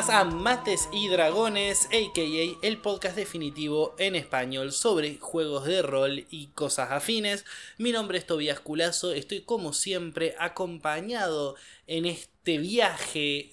más 0.00 0.08
a 0.08 0.24
Mates 0.24 0.88
y 0.94 1.08
Dragones, 1.08 1.86
aka 1.88 2.22
el 2.62 2.78
podcast 2.78 3.16
definitivo 3.16 3.94
en 3.98 4.14
español 4.16 4.72
sobre 4.72 5.18
juegos 5.18 5.66
de 5.66 5.82
rol 5.82 6.24
y 6.30 6.46
cosas 6.54 6.90
afines. 6.90 7.44
Mi 7.76 7.92
nombre 7.92 8.16
es 8.16 8.24
Tobias 8.24 8.60
Culazo, 8.60 9.12
estoy 9.12 9.42
como 9.42 9.74
siempre 9.74 10.34
acompañado 10.38 11.54
en 11.86 12.06
este 12.06 12.56
viaje 12.56 13.50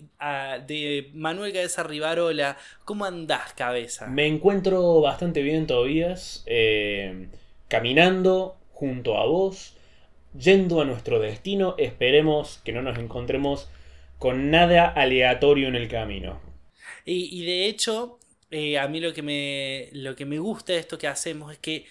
de 0.67 1.09
Manuel 1.13 1.51
Cabeza 1.51 1.83
Rivarola. 1.83 2.55
¿Cómo 2.85 3.03
andás, 3.03 3.51
cabeza? 3.51 4.07
Me 4.07 4.25
encuentro 4.25 5.01
bastante 5.01 5.41
bien, 5.41 5.67
Tobías, 5.67 6.43
eh, 6.45 7.27
caminando 7.67 8.55
junto 8.71 9.17
a 9.17 9.25
vos, 9.25 9.73
yendo 10.33 10.79
a 10.79 10.85
nuestro 10.85 11.19
destino. 11.19 11.75
Esperemos 11.77 12.61
que 12.63 12.71
no 12.71 12.81
nos 12.81 12.97
encontremos 12.97 13.67
con 14.17 14.51
nada 14.51 14.87
aleatorio 14.87 15.67
en 15.67 15.75
el 15.75 15.87
camino. 15.87 16.41
Y, 17.05 17.45
de 17.45 17.67
hecho, 17.67 18.19
eh, 18.51 18.77
a 18.77 18.87
mí 18.89 18.99
lo 18.99 19.13
que, 19.13 19.21
me, 19.21 19.89
lo 19.93 20.15
que 20.15 20.25
me 20.25 20.39
gusta 20.39 20.73
de 20.73 20.79
esto 20.79 20.97
que 20.97 21.07
hacemos 21.07 21.53
es 21.53 21.59
que 21.59 21.85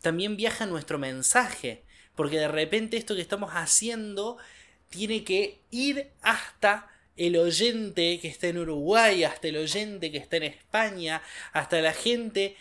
también 0.00 0.36
viaja 0.36 0.66
nuestro 0.66 0.98
mensaje. 0.98 1.82
Porque 2.14 2.38
de 2.38 2.48
repente 2.48 2.96
esto 2.96 3.16
que 3.16 3.20
estamos 3.20 3.50
haciendo 3.52 4.38
tiene 4.88 5.24
que 5.24 5.60
ir 5.70 6.10
hasta 6.22 6.88
el 7.16 7.36
oyente 7.36 8.20
que 8.20 8.28
está 8.28 8.48
en 8.48 8.58
Uruguay, 8.58 9.24
hasta 9.24 9.48
el 9.48 9.56
oyente 9.56 10.12
que 10.12 10.18
está 10.18 10.36
en 10.36 10.44
España, 10.44 11.22
hasta 11.52 11.80
la 11.80 11.92
gente 11.92 12.56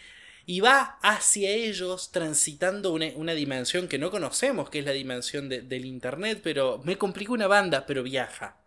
y 0.45 0.59
va 0.59 0.97
hacia 1.01 1.51
ellos 1.51 2.11
transitando 2.11 2.91
una, 2.91 3.33
dimensión 3.33 3.87
que 3.87 3.97
no 3.97 4.11
conocemos, 4.11 4.69
que 4.69 4.79
es 4.79 4.85
la 4.85 4.91
dimensión 4.91 5.47
del 5.47 5.85
Internet, 5.85 6.41
pero 6.43 6.81
me 6.83 6.97
complica 6.97 7.31
una 7.31 7.47
banda, 7.47 7.85
pero 7.85 8.03
viaja. 8.03 8.62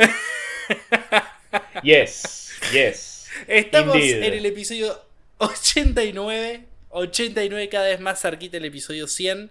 Yes, 1.82 2.52
yes. 2.72 3.28
Estamos 3.46 3.96
en 3.96 4.22
el 4.22 4.46
episodio 4.46 5.00
89, 5.38 6.64
89 6.90 7.68
cada 7.68 7.86
vez 7.86 8.00
más 8.00 8.20
cerquita 8.20 8.58
el 8.58 8.66
episodio 8.66 9.06
100. 9.06 9.50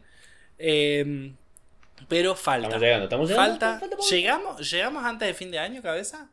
Em, 0.59 1.35
pero 2.07 2.35
falta. 2.35 2.67
Estamos 2.67 2.81
llegando, 2.83 3.03
estamos 3.05 3.29
llegando. 3.29 3.59
Falta. 3.59 3.81
¿Llegamos, 4.09 4.71
¿Llegamos 4.71 5.03
antes 5.03 5.27
de 5.27 5.33
fin 5.33 5.51
de 5.51 5.59
año, 5.59 5.81
cabeza? 5.81 6.29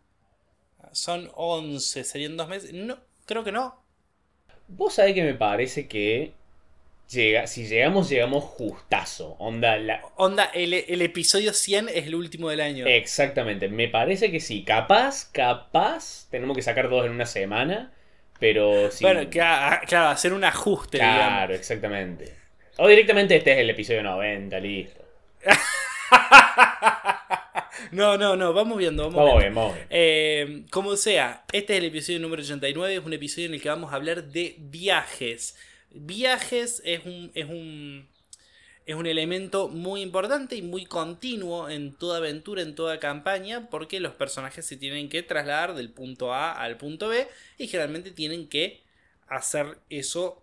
Son 0.92 1.30
11, 1.34 2.05
serían 2.05 2.36
dos 2.36 2.48
meses. 2.48 2.73
No, 2.73 2.98
creo 3.25 3.42
que 3.42 3.53
no. 3.53 3.83
Vos 4.69 4.95
sabés 4.95 5.14
que 5.14 5.23
me 5.23 5.34
parece 5.34 5.89
que 5.89 6.33
llega, 7.11 7.47
si 7.47 7.67
llegamos, 7.67 8.09
llegamos 8.09 8.45
justazo. 8.45 9.37
Onda, 9.39 9.77
la... 9.79 10.03
Onda 10.17 10.45
el, 10.55 11.03
episodio 11.03 11.53
100 11.53 11.89
es 11.89 12.07
el 12.07 12.15
último 12.15 12.51
del 12.51 12.61
año. 12.61 12.87
Exactamente, 12.87 13.69
me 13.69 13.89
parece 13.89 14.31
que 14.31 14.41
sí. 14.41 14.65
Capaz, 14.65 15.31
capaz, 15.33 16.29
tenemos 16.31 16.57
que 16.57 16.63
sacar 16.63 16.89
dos 16.89 17.07
en 17.07 17.13
una 17.13 17.27
semana, 17.27 17.93
pero 18.39 18.91
sí. 18.91 19.05
Bueno, 19.05 19.29
claro, 19.31 20.09
hacer 20.09 20.33
un 20.33 20.45
ajuste. 20.45 20.98
Claro, 20.98 21.55
exactamente. 21.55 22.35
O 22.79 22.89
directamente 22.89 23.37
este 23.37 23.53
es 23.53 23.59
el 23.59 23.70
episodio 23.70 24.03
90, 24.03 24.61
listo. 24.61 25.05
No, 27.93 28.17
no, 28.17 28.37
no, 28.37 28.53
vamos 28.53 28.79
viendo. 28.79 29.05
Vamos, 29.05 29.25
vamos 29.25 29.41
bien, 29.41 29.55
vamos 29.55 29.75
bien. 29.75 29.87
Eh, 29.91 30.65
como 30.70 30.97
sea, 30.97 31.45
este 31.53 31.75
es 31.75 31.79
el 31.79 31.87
episodio 31.87 32.19
número 32.20 32.43
89, 32.43 32.95
es 32.95 33.05
un 33.05 33.13
episodio 33.13 33.47
en 33.47 33.55
el 33.55 33.63
que 33.63 33.69
vamos 33.69 33.93
a 33.93 33.97
hablar 33.97 34.25
de 34.25 34.57
viajes. 34.59 35.57
Viajes 35.97 36.83
es 36.84 37.05
un, 37.05 37.30
es 37.34 37.48
un, 37.48 38.08
es 38.86 38.94
un 38.94 39.06
elemento 39.06 39.69
muy 39.69 40.02
importante 40.02 40.57
y 40.57 40.62
muy 40.62 40.86
continuo 40.86 41.68
en 41.68 41.95
toda 41.95 42.18
aventura, 42.18 42.62
en 42.62 42.74
toda 42.74 43.01
campaña, 43.01 43.68
porque 43.68 44.01
los 44.01 44.14
personajes 44.14 44.64
se 44.64 44.77
tienen 44.77 45.08
que 45.08 45.23
trasladar 45.23 45.74
del 45.74 45.90
punto 45.90 46.33
A 46.33 46.52
al 46.52 46.77
punto 46.77 47.08
B 47.08 47.27
y 47.58 47.67
generalmente 47.67 48.11
tienen 48.11 48.48
que 48.48 48.85
hacer 49.27 49.79
eso 49.90 50.42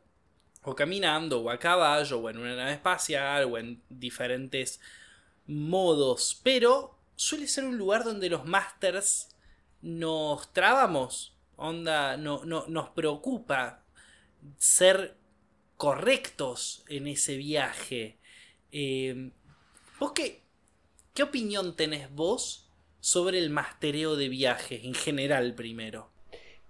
o 0.64 0.76
caminando 0.76 1.42
o 1.42 1.50
a 1.50 1.60
caballo 1.60 2.20
o 2.20 2.30
en 2.30 2.38
una 2.38 2.56
nave 2.56 2.74
espacial 2.74 3.46
o 3.46 3.58
en 3.58 3.82
diferentes 3.90 4.80
modos, 5.46 6.40
pero 6.44 6.98
suele 7.16 7.48
ser 7.48 7.66
un 7.66 7.78
lugar 7.78 8.04
donde 8.04 8.30
los 8.30 8.46
masters 8.46 9.30
nos 9.82 10.52
trabamos, 10.54 11.36
onda, 11.58 12.18
no, 12.18 12.46
no, 12.46 12.66
nos 12.68 12.90
preocupa 12.90 13.84
ser 14.58 15.18
correctos 15.84 16.86
en 16.88 17.08
ese 17.08 17.36
viaje. 17.36 18.16
Eh, 18.72 19.32
¿Vos 20.00 20.14
qué, 20.14 20.40
qué 21.14 21.24
opinión 21.24 21.76
tenés 21.76 22.10
vos 22.10 22.70
sobre 23.02 23.38
el 23.38 23.50
mastereo 23.50 24.16
de 24.16 24.30
viajes 24.30 24.86
en 24.86 24.94
general 24.94 25.56
primero? 25.56 26.08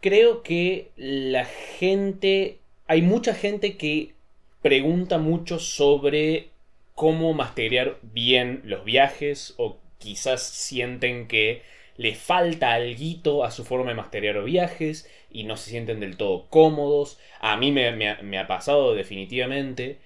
Creo 0.01 0.41
que 0.41 0.89
la 0.95 1.45
gente, 1.45 2.57
hay 2.87 3.03
mucha 3.03 3.35
gente 3.35 3.77
que 3.77 4.15
pregunta 4.63 5.19
mucho 5.19 5.59
sobre 5.59 6.49
cómo 6.95 7.35
masterear 7.35 7.99
bien 8.01 8.63
los 8.65 8.83
viajes 8.83 9.53
o 9.57 9.77
quizás 9.99 10.41
sienten 10.41 11.27
que 11.27 11.61
le 11.97 12.15
falta 12.15 12.73
algo 12.73 13.43
a 13.43 13.51
su 13.51 13.63
forma 13.63 13.89
de 13.89 13.95
masterear 13.95 14.43
viajes 14.43 15.09
y 15.29 15.43
no 15.43 15.57
se 15.57 15.69
sienten 15.69 15.99
del 15.99 16.17
todo 16.17 16.47
cómodos. 16.49 17.19
A 17.39 17.57
mí 17.57 17.71
me, 17.71 18.37
ha 18.37 18.47
pasado 18.47 18.95
definitivamente. 18.95 19.99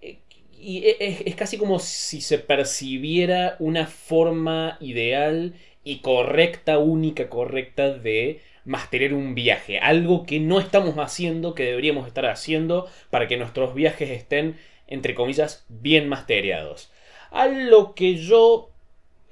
Eh, 0.00 0.18
y 0.58 0.84
e, 0.86 1.22
es, 1.26 1.34
casi 1.34 1.58
como 1.58 1.78
si 1.78 2.20
se 2.20 2.38
percibiera 2.38 3.56
una 3.58 3.86
forma 3.86 4.78
ideal 4.80 5.54
y 5.82 5.98
correcta, 5.98 6.78
única, 6.78 7.28
correcta 7.28 7.90
de 7.90 8.40
masterear 8.64 9.14
un 9.14 9.34
viaje. 9.34 9.78
Algo 9.78 10.24
que 10.24 10.40
no 10.40 10.60
estamos 10.60 10.96
haciendo, 10.96 11.54
que 11.54 11.64
deberíamos 11.64 12.06
estar 12.06 12.26
haciendo 12.26 12.88
para 13.10 13.28
que 13.28 13.36
nuestros 13.36 13.74
viajes 13.74 14.10
estén, 14.10 14.56
entre 14.86 15.14
comillas, 15.14 15.66
bien 15.68 16.08
mastereados. 16.08 16.90
A 17.30 17.46
lo 17.48 17.94
que 17.94 18.16
yo 18.16 18.73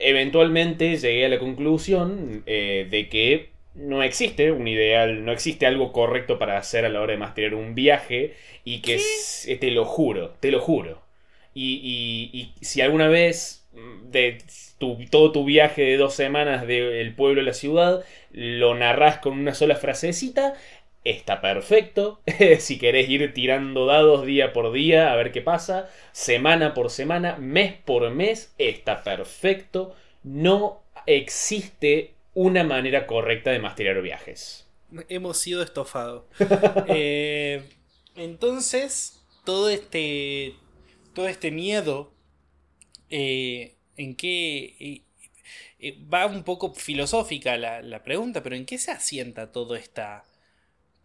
eventualmente 0.03 0.97
llegué 0.97 1.27
a 1.27 1.29
la 1.29 1.39
conclusión 1.39 2.43
eh, 2.47 2.87
de 2.91 3.09
que 3.09 3.51
no 3.75 4.03
existe 4.03 4.53
un 4.53 4.69
ideal, 4.69 5.25
no 5.25 5.33
existe 5.33 5.67
algo 5.67 5.93
correcto 5.93 6.39
para 6.39 6.59
hacer 6.59 6.85
a 6.85 6.89
la 6.89 7.01
hora 7.01 7.13
de 7.13 7.19
masterar 7.19 7.55
un 7.55 7.75
viaje 7.75 8.35
y 8.65 8.81
que 8.81 9.01
eh, 9.47 9.57
te 9.57 9.71
lo 9.71 9.85
juro, 9.85 10.35
te 10.41 10.51
lo 10.51 10.61
juro. 10.61 11.01
Y, 11.55 12.53
si 12.61 12.81
alguna 12.81 13.09
vez 13.09 13.67
mm, 13.73 14.11
de 14.11 14.39
todo 15.11 15.33
tu 15.33 15.45
viaje 15.45 15.83
de 15.83 15.97
dos 15.97 16.15
semanas 16.15 16.67
del 16.67 17.15
pueblo 17.15 17.43
a 17.43 17.45
la 17.45 17.53
ciudad 17.53 18.05
lo 18.33 18.75
narras 18.75 19.19
con 19.19 19.39
una 19.39 19.55
sola 19.55 19.77
frasecita, 19.77 20.55
está 21.05 21.41
perfecto. 21.41 22.21
si 22.59 22.79
querés 22.79 23.09
ir 23.09 23.33
tirando 23.35 23.87
dados 23.87 24.27
día 24.27 24.53
por 24.53 24.73
día 24.73 25.13
a 25.13 25.17
ver 25.17 25.33
qué 25.33 25.41
pasa, 25.41 25.91
semana 26.13 26.75
por 26.75 26.91
semana, 26.91 27.37
mes 27.37 27.75
por 27.75 28.11
mes, 28.11 28.55
está 28.59 29.03
perfecto. 29.03 29.95
No 30.23 30.83
existe 31.07 32.15
una 32.35 32.65
manera 32.65 33.07
correcta 33.07 33.51
de 33.51 33.59
masterar 33.59 34.01
viajes. 34.03 34.69
Hemos 35.09 35.39
sido 35.39 35.63
estofados. 35.63 36.25
Eh, 36.89 37.63
entonces, 38.17 39.25
todo 39.45 39.71
este. 39.71 40.55
Todo 41.15 41.29
este 41.29 41.51
miedo. 41.51 42.13
Eh, 43.11 43.75
¿En 43.97 44.17
qué.? 44.17 45.03
Eh, 45.79 45.99
va 46.13 46.27
un 46.27 46.45
poco 46.45 46.75
filosófica 46.75 47.57
la, 47.57 47.83
la 47.83 48.03
pregunta, 48.03 48.43
pero 48.43 48.55
¿en 48.55 48.67
qué 48.67 48.79
se 48.79 48.93
asienta 48.93 49.51
todo 49.51 49.75
esta 49.75 50.25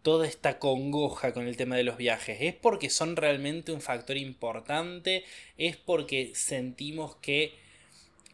toda 0.08 0.26
esta 0.26 0.58
congoja 0.58 1.34
con 1.34 1.46
el 1.46 1.58
tema 1.58 1.76
de 1.76 1.84
los 1.84 1.98
viajes? 1.98 2.38
¿Es 2.40 2.54
porque 2.54 2.88
son 2.88 3.14
realmente 3.14 3.72
un 3.72 3.82
factor 3.82 4.16
importante? 4.16 5.22
¿Es 5.58 5.76
porque 5.76 6.32
sentimos 6.34 7.16
que... 7.16 7.52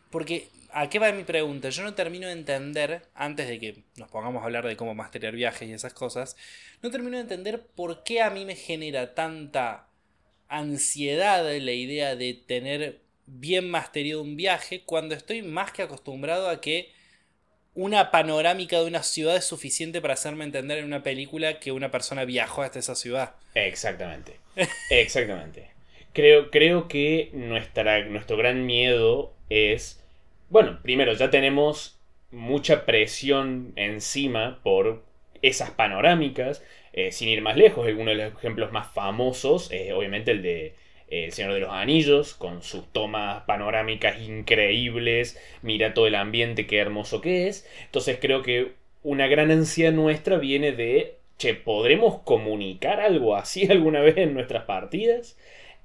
Porque, 0.09 0.47
¿a 0.71 0.88
qué 0.88 1.00
va 1.00 1.11
mi 1.11 1.25
pregunta? 1.25 1.71
Yo 1.71 1.82
no 1.82 1.94
termino 1.94 2.29
de 2.29 2.35
entender, 2.35 3.03
antes 3.12 3.49
de 3.49 3.59
que 3.59 3.82
nos 3.97 4.09
pongamos 4.09 4.41
a 4.41 4.44
hablar 4.44 4.65
de 4.65 4.76
cómo 4.76 4.94
masterar 4.94 5.35
viajes 5.35 5.69
y 5.69 5.73
esas 5.73 5.93
cosas, 5.93 6.37
no 6.81 6.93
termino 6.93 7.17
de 7.17 7.23
entender 7.23 7.67
por 7.67 8.05
qué 8.05 8.23
a 8.23 8.31
mí 8.31 8.44
me 8.44 8.55
genera 8.55 9.17
tanta 9.17 9.88
ansiedad 10.47 11.44
la 11.44 11.73
idea 11.73 12.15
de 12.15 12.35
tener 12.35 13.00
bien 13.27 13.69
masterido 13.69 14.23
un 14.23 14.37
viaje 14.37 14.85
cuando 14.85 15.17
estoy 15.17 15.43
más 15.43 15.73
que 15.73 15.82
acostumbrado 15.82 16.49
a 16.49 16.61
que 16.61 16.93
una 17.75 18.11
panorámica 18.11 18.81
de 18.81 18.87
una 18.87 19.03
ciudad 19.03 19.37
es 19.37 19.44
suficiente 19.44 20.00
para 20.00 20.15
hacerme 20.15 20.44
entender 20.44 20.79
en 20.79 20.85
una 20.85 21.03
película 21.03 21.59
que 21.59 21.73
una 21.73 21.91
persona 21.91 22.25
viajó 22.25 22.62
hasta 22.62 22.79
esa 22.79 22.94
ciudad. 22.94 23.35
Exactamente. 23.55 24.38
Exactamente. 24.91 25.71
Creo, 26.12 26.50
creo 26.50 26.87
que 26.87 27.31
nuestra, 27.32 28.05
nuestro 28.05 28.37
gran 28.37 28.67
miedo 28.67 29.35
es. 29.50 30.00
Bueno, 30.49 30.79
primero, 30.82 31.12
ya 31.15 31.31
tenemos 31.31 31.99
mucha 32.31 32.87
presión 32.87 33.73
encima 33.77 34.61
por 34.62 35.03
esas 35.43 35.70
panorámicas. 35.70 36.62
Eh, 36.93 37.11
sin 37.11 37.29
ir 37.29 37.43
más 37.43 37.56
lejos, 37.56 37.88
uno 37.97 38.11
de 38.11 38.17
los 38.17 38.35
ejemplos 38.35 38.70
más 38.70 38.93
famosos 38.93 39.69
es 39.73 39.93
obviamente 39.93 40.31
el 40.31 40.43
de 40.43 40.77
el 41.09 41.33
Señor 41.33 41.55
de 41.55 41.61
los 41.61 41.71
Anillos, 41.71 42.35
con 42.35 42.62
sus 42.62 42.87
tomas 42.93 43.45
panorámicas 43.45 44.21
increíbles, 44.21 45.39
mira 45.62 45.95
todo 45.95 46.06
el 46.06 46.15
ambiente, 46.15 46.67
qué 46.67 46.79
hermoso 46.79 47.21
que 47.21 47.49
es. 47.49 47.67
Entonces 47.87 48.19
creo 48.21 48.43
que 48.43 48.73
una 49.03 49.27
gran 49.29 49.51
ansiedad 49.51 49.93
nuestra 49.93 50.39
viene 50.39 50.73
de, 50.73 51.17
che, 51.39 51.55
¿podremos 51.55 52.21
comunicar 52.23 53.01
algo 53.01 53.37
así 53.37 53.67
alguna 53.71 54.01
vez 54.01 54.17
en 54.17 54.35
nuestras 54.35 54.65
partidas? 54.65 55.37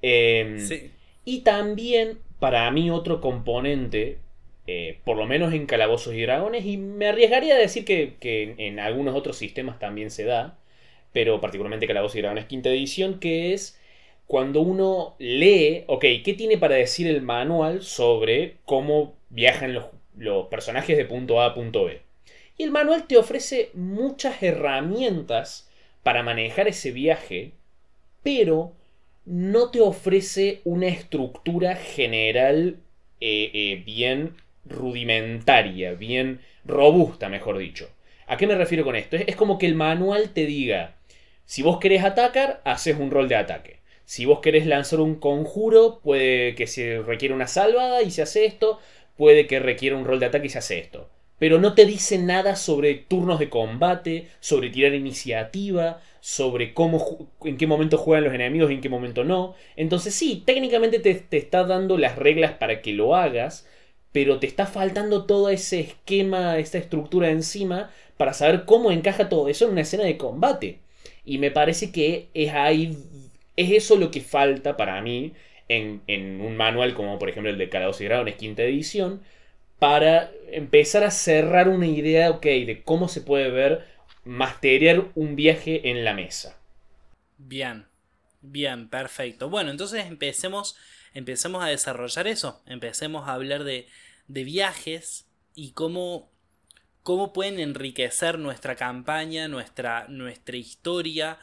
Em, 0.02 0.58
Sí. 0.58 0.90
y 1.24 1.40
también, 1.42 2.18
para 2.38 2.70
mí, 2.70 2.90
otro 2.90 3.20
componente, 3.20 4.18
eh, 4.66 4.98
por 5.04 5.16
lo 5.16 5.26
menos 5.26 5.52
en 5.52 5.66
Calabozos 5.66 6.14
y 6.14 6.22
Dragones, 6.22 6.64
y 6.66 6.76
me 6.76 7.08
arriesgaría 7.08 7.54
a 7.54 7.58
decir 7.58 7.84
que, 7.84 8.14
que 8.20 8.42
en, 8.44 8.60
en 8.60 8.80
algunos 8.80 9.14
otros 9.16 9.36
sistemas 9.36 9.78
también 9.78 10.10
se 10.10 10.24
da, 10.24 10.58
pero 11.12 11.40
particularmente 11.40 11.86
Calabozos 11.86 12.16
y 12.16 12.20
Dragones 12.22 12.46
quinta 12.46 12.70
edición, 12.70 13.18
que 13.20 13.52
es 13.54 13.79
cuando 14.30 14.60
uno 14.60 15.16
lee, 15.18 15.82
ok, 15.88 16.04
¿qué 16.24 16.34
tiene 16.38 16.56
para 16.56 16.76
decir 16.76 17.08
el 17.08 17.20
manual 17.20 17.82
sobre 17.82 18.58
cómo 18.64 19.16
viajan 19.28 19.74
los, 19.74 20.46
personajes 20.46 20.96
de 20.96 21.04
punto 21.04 21.40
A 21.40 21.46
a 21.46 21.54
punto 21.54 21.86
B? 21.86 22.00
Y 22.56 22.62
el 22.62 22.70
manual 22.70 23.08
te 23.08 23.16
ofrece 23.16 23.70
muchas 23.74 24.40
herramientas 24.40 25.68
para 26.04 26.22
manejar 26.22 26.68
ese 26.68 26.92
viaje, 26.92 27.54
pero 28.22 28.72
no 29.24 29.72
te 29.72 29.80
ofrece 29.80 30.60
una 30.62 30.86
estructura 30.86 31.74
general 31.74 32.76
eh, 33.20 33.50
eh, 33.52 33.82
bien 33.84 34.36
rudimentaria, 34.64 35.94
bien 35.94 36.40
robusta, 36.64 37.28
mejor 37.28 37.58
dicho. 37.58 37.90
¿A 38.28 38.36
qué 38.36 38.46
me 38.46 38.54
refiero 38.54 38.84
con 38.84 38.94
esto? 38.94 39.16
Es, 39.16 39.24
es 39.26 39.34
como 39.34 39.58
que 39.58 39.66
el 39.66 39.74
manual 39.74 40.30
te 40.32 40.46
diga, 40.46 40.94
si 41.46 41.62
vos 41.62 41.80
querés 41.80 42.04
atacar, 42.04 42.62
haces 42.64 42.96
un 42.96 43.10
rol 43.10 43.28
de 43.28 43.34
ataque. 43.34 43.79
Si 44.10 44.24
vos 44.24 44.40
querés 44.40 44.66
lanzar 44.66 44.98
un 44.98 45.14
conjuro, 45.14 46.00
puede 46.02 46.56
que 46.56 46.66
se 46.66 47.00
requiera 47.00 47.32
una 47.32 47.46
salvada 47.46 48.02
y 48.02 48.10
se 48.10 48.22
hace 48.22 48.44
esto, 48.44 48.80
puede 49.16 49.46
que 49.46 49.60
requiera 49.60 49.94
un 49.94 50.04
rol 50.04 50.18
de 50.18 50.26
ataque 50.26 50.48
y 50.48 50.50
se 50.50 50.58
hace 50.58 50.80
esto. 50.80 51.08
Pero 51.38 51.60
no 51.60 51.74
te 51.74 51.86
dice 51.86 52.18
nada 52.18 52.56
sobre 52.56 52.96
turnos 52.96 53.38
de 53.38 53.48
combate, 53.48 54.26
sobre 54.40 54.68
tirar 54.70 54.94
iniciativa, 54.94 56.02
sobre 56.18 56.74
cómo, 56.74 57.28
en 57.44 57.56
qué 57.56 57.68
momento 57.68 57.98
juegan 57.98 58.24
los 58.24 58.34
enemigos 58.34 58.72
y 58.72 58.74
en 58.74 58.80
qué 58.80 58.88
momento 58.88 59.22
no. 59.22 59.54
Entonces 59.76 60.12
sí, 60.12 60.42
técnicamente 60.44 60.98
te, 60.98 61.14
te 61.14 61.36
está 61.36 61.62
dando 61.62 61.96
las 61.96 62.16
reglas 62.16 62.54
para 62.54 62.82
que 62.82 62.92
lo 62.92 63.14
hagas, 63.14 63.64
pero 64.10 64.40
te 64.40 64.48
está 64.48 64.66
faltando 64.66 65.24
todo 65.24 65.50
ese 65.50 65.78
esquema, 65.78 66.58
esta 66.58 66.78
estructura 66.78 67.30
encima, 67.30 67.92
para 68.16 68.32
saber 68.32 68.64
cómo 68.64 68.90
encaja 68.90 69.28
todo 69.28 69.48
eso 69.48 69.66
en 69.66 69.70
una 69.70 69.82
escena 69.82 70.02
de 70.02 70.16
combate. 70.16 70.80
Y 71.24 71.38
me 71.38 71.52
parece 71.52 71.92
que 71.92 72.28
es 72.34 72.52
ahí, 72.52 72.96
es 73.60 73.70
eso 73.70 73.96
lo 73.96 74.10
que 74.10 74.20
falta 74.20 74.76
para 74.76 75.00
mí 75.02 75.34
en, 75.68 76.02
en 76.06 76.40
un 76.40 76.56
manual 76.56 76.94
como 76.94 77.18
por 77.18 77.28
ejemplo 77.30 77.50
el 77.50 77.58
de 77.58 77.68
Calabozos 77.68 78.02
y 78.02 78.04
Dragones 78.06 78.36
quinta 78.36 78.62
edición, 78.62 79.22
para 79.78 80.30
empezar 80.52 81.04
a 81.04 81.10
cerrar 81.10 81.68
una 81.68 81.86
idea, 81.86 82.32
de 82.32 82.82
cómo 82.84 83.08
se 83.08 83.22
puede 83.22 83.50
ver 83.50 83.86
masterear 84.24 85.06
un 85.14 85.34
viaje 85.36 85.90
en 85.90 86.04
la 86.04 86.14
mesa. 86.14 86.56
Bien, 87.38 87.86
bien, 88.42 88.88
perfecto. 88.88 89.48
Bueno, 89.48 89.70
entonces 89.70 90.06
empecemos, 90.06 90.76
empecemos 91.14 91.64
a 91.64 91.68
desarrollar 91.68 92.26
eso. 92.26 92.62
Empecemos 92.66 93.26
a 93.26 93.32
hablar 93.32 93.64
de, 93.64 93.88
de 94.28 94.44
viajes 94.44 95.26
y 95.54 95.72
cómo, 95.72 96.30
cómo 97.02 97.32
pueden 97.32 97.58
enriquecer 97.58 98.38
nuestra 98.38 98.76
campaña, 98.76 99.48
nuestra, 99.48 100.06
nuestra 100.08 100.56
historia. 100.56 101.38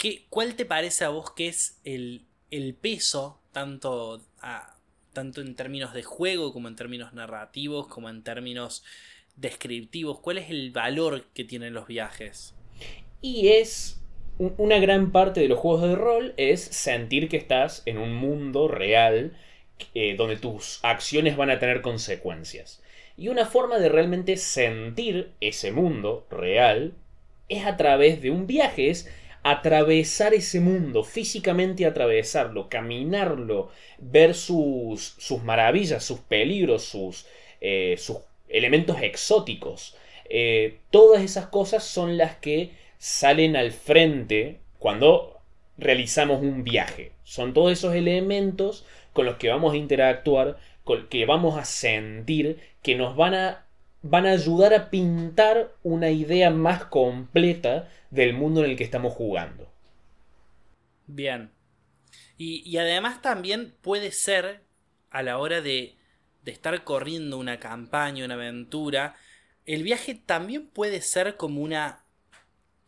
¿Qué, 0.00 0.26
¿Cuál 0.30 0.56
te 0.56 0.66
parece 0.66 1.04
a 1.04 1.10
vos 1.10 1.32
que 1.32 1.48
es 1.48 1.80
el, 1.84 2.26
el 2.50 2.74
peso, 2.74 3.40
tanto, 3.52 4.22
a- 4.42 4.76
tanto 5.12 5.42
en 5.42 5.56
términos 5.56 5.94
de 5.94 6.02
juego 6.04 6.52
como 6.54 6.68
en 6.68 6.76
términos 6.76 7.12
narrativos, 7.14 7.88
como 7.88 8.08
en 8.10 8.22
términos 8.24 8.84
descriptivos? 9.36 10.20
¿Cuál 10.20 10.38
es 10.38 10.50
el 10.50 10.70
valor 10.72 11.26
que 11.34 11.44
tienen 11.44 11.74
los 11.74 11.86
viajes? 11.88 12.56
Y 13.20 13.48
es 13.48 14.00
un- 14.38 14.54
una 14.58 14.78
gran 14.78 15.12
parte 15.12 15.40
de 15.40 15.48
los 15.48 15.58
juegos 15.58 15.82
de 15.82 15.94
rol 15.94 16.34
es 16.36 16.60
sentir 16.62 17.28
que 17.28 17.36
estás 17.36 17.82
en 17.86 17.98
un 17.98 18.14
mundo 18.14 18.68
real 18.68 19.36
eh, 19.94 20.14
donde 20.16 20.36
tus 20.36 20.80
acciones 20.82 21.36
van 21.36 21.50
a 21.50 21.58
tener 21.58 21.80
consecuencias. 21.82 22.82
Y 23.16 23.28
una 23.28 23.46
forma 23.46 23.78
de 23.78 23.88
realmente 23.88 24.36
sentir 24.36 25.32
ese 25.40 25.72
mundo 25.72 26.26
real 26.30 26.94
es 27.48 27.66
a 27.66 27.76
través 27.76 28.22
de 28.22 28.30
un 28.30 28.46
viaje, 28.46 28.90
atravesar 29.42 30.34
ese 30.34 30.60
mundo, 30.60 31.02
físicamente 31.02 31.86
atravesarlo, 31.86 32.68
caminarlo, 32.68 33.70
ver 33.98 34.34
sus, 34.34 35.14
sus 35.18 35.42
maravillas, 35.42 36.04
sus 36.04 36.20
peligros, 36.20 36.84
sus, 36.84 37.26
eh, 37.60 37.96
sus 37.98 38.18
elementos 38.48 39.00
exóticos. 39.02 39.96
Eh, 40.28 40.78
todas 40.90 41.22
esas 41.22 41.46
cosas 41.46 41.84
son 41.84 42.16
las 42.16 42.36
que 42.36 42.70
salen 42.98 43.56
al 43.56 43.72
frente 43.72 44.60
cuando 44.78 45.40
realizamos 45.78 46.42
un 46.42 46.62
viaje. 46.62 47.12
Son 47.24 47.54
todos 47.54 47.72
esos 47.72 47.94
elementos 47.94 48.84
con 49.12 49.26
los 49.26 49.36
que 49.36 49.48
vamos 49.48 49.72
a 49.72 49.78
interactuar, 49.78 50.58
con 50.84 51.08
que 51.08 51.24
vamos 51.24 51.58
a 51.58 51.64
sentir, 51.64 52.58
que 52.82 52.94
nos 52.94 53.16
van 53.16 53.34
a, 53.34 53.66
van 54.02 54.26
a 54.26 54.32
ayudar 54.32 54.74
a 54.74 54.90
pintar 54.90 55.72
una 55.82 56.10
idea 56.10 56.50
más 56.50 56.84
completa 56.84 57.88
del 58.10 58.34
mundo 58.34 58.64
en 58.64 58.70
el 58.70 58.76
que 58.76 58.84
estamos 58.84 59.12
jugando. 59.14 59.68
Bien. 61.06 61.50
Y, 62.38 62.62
y 62.68 62.78
además 62.78 63.22
también 63.22 63.74
puede 63.82 64.12
ser 64.12 64.62
a 65.10 65.22
la 65.22 65.38
hora 65.38 65.60
de, 65.60 65.96
de 66.44 66.52
estar 66.52 66.84
corriendo 66.84 67.38
una 67.38 67.60
campaña, 67.60 68.24
una 68.24 68.34
aventura, 68.34 69.16
el 69.66 69.82
viaje 69.82 70.14
también 70.14 70.68
puede 70.68 71.00
ser 71.02 71.36
como 71.36 71.62
una 71.62 72.04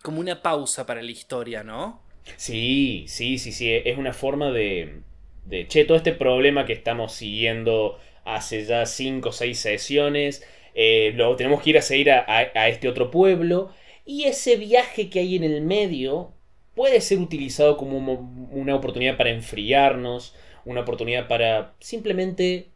como 0.03 0.21
una 0.21 0.43
pausa 0.43 0.87
para 0.87 1.03
la 1.03 1.11
historia, 1.13 1.63
¿no? 1.65 2.03
Sí, 2.37 3.05
sí, 3.09 3.39
sí, 3.39 3.53
sí. 3.53 3.73
Es 3.73 3.99
una 3.99 4.13
forma 4.13 4.51
de. 4.51 5.03
de 5.45 5.67
che, 5.69 5.85
todo 5.85 5.97
este 5.97 6.13
problema 6.13 6.67
que 6.67 6.73
estamos 6.73 7.13
siguiendo 7.15 7.99
hace 8.25 8.65
ya 8.65 8.87
5 8.87 9.29
o 9.29 9.33
6 9.33 9.59
sesiones. 9.59 10.47
Eh, 10.75 11.13
lo 11.17 11.37
tenemos 11.37 11.63
que 11.63 11.71
ir 11.71 11.79
a 11.79 11.83
seguir 11.83 12.11
a, 12.11 12.25
a- 12.29 12.69
este 12.69 12.89
otro 12.89 13.11
pueblo. 13.11 13.71
Y 14.05 14.25
ese 14.25 14.57
viaje 14.57 15.11
que 15.11 15.21
hay 15.21 15.37
en 15.37 15.45
el 15.45 15.63
medio 15.63 16.33
puede 16.75 17.01
ser 17.01 17.19
utilizado 17.19 17.77
como 17.77 17.99
un 17.99 18.05
mo- 18.05 18.49
una 18.53 18.75
oportunidad 18.77 19.17
para 19.17 19.31
enfriarnos, 19.31 20.35
una 20.65 20.81
oportunidad 20.83 21.29
para 21.29 21.73
simplemente 21.81 22.67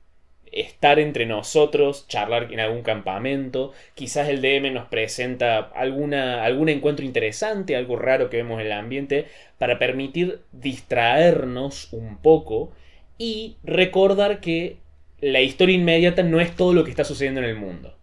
estar 0.52 0.98
entre 0.98 1.26
nosotros, 1.26 2.06
charlar 2.08 2.52
en 2.52 2.60
algún 2.60 2.82
campamento. 2.82 3.72
Quizás 3.94 4.28
el 4.28 4.40
DM 4.40 4.70
nos 4.70 4.86
presenta 4.88 5.58
alguna, 5.58 6.44
algún 6.44 6.68
encuentro 6.68 7.04
interesante, 7.04 7.76
algo 7.76 7.96
raro 7.96 8.30
que 8.30 8.38
vemos 8.38 8.60
en 8.60 8.66
el 8.66 8.72
ambiente, 8.72 9.26
para 9.58 9.78
permitir 9.78 10.40
distraernos 10.52 11.92
un 11.92 12.18
poco 12.18 12.72
y 13.18 13.56
recordar 13.64 14.40
que 14.40 14.76
la 15.20 15.40
historia 15.40 15.74
inmediata 15.74 16.22
no 16.22 16.40
es 16.40 16.54
todo 16.54 16.72
lo 16.72 16.84
que 16.84 16.90
está 16.90 17.04
sucediendo 17.04 17.40
en 17.40 17.46
el 17.46 17.56
mundo. 17.56 17.96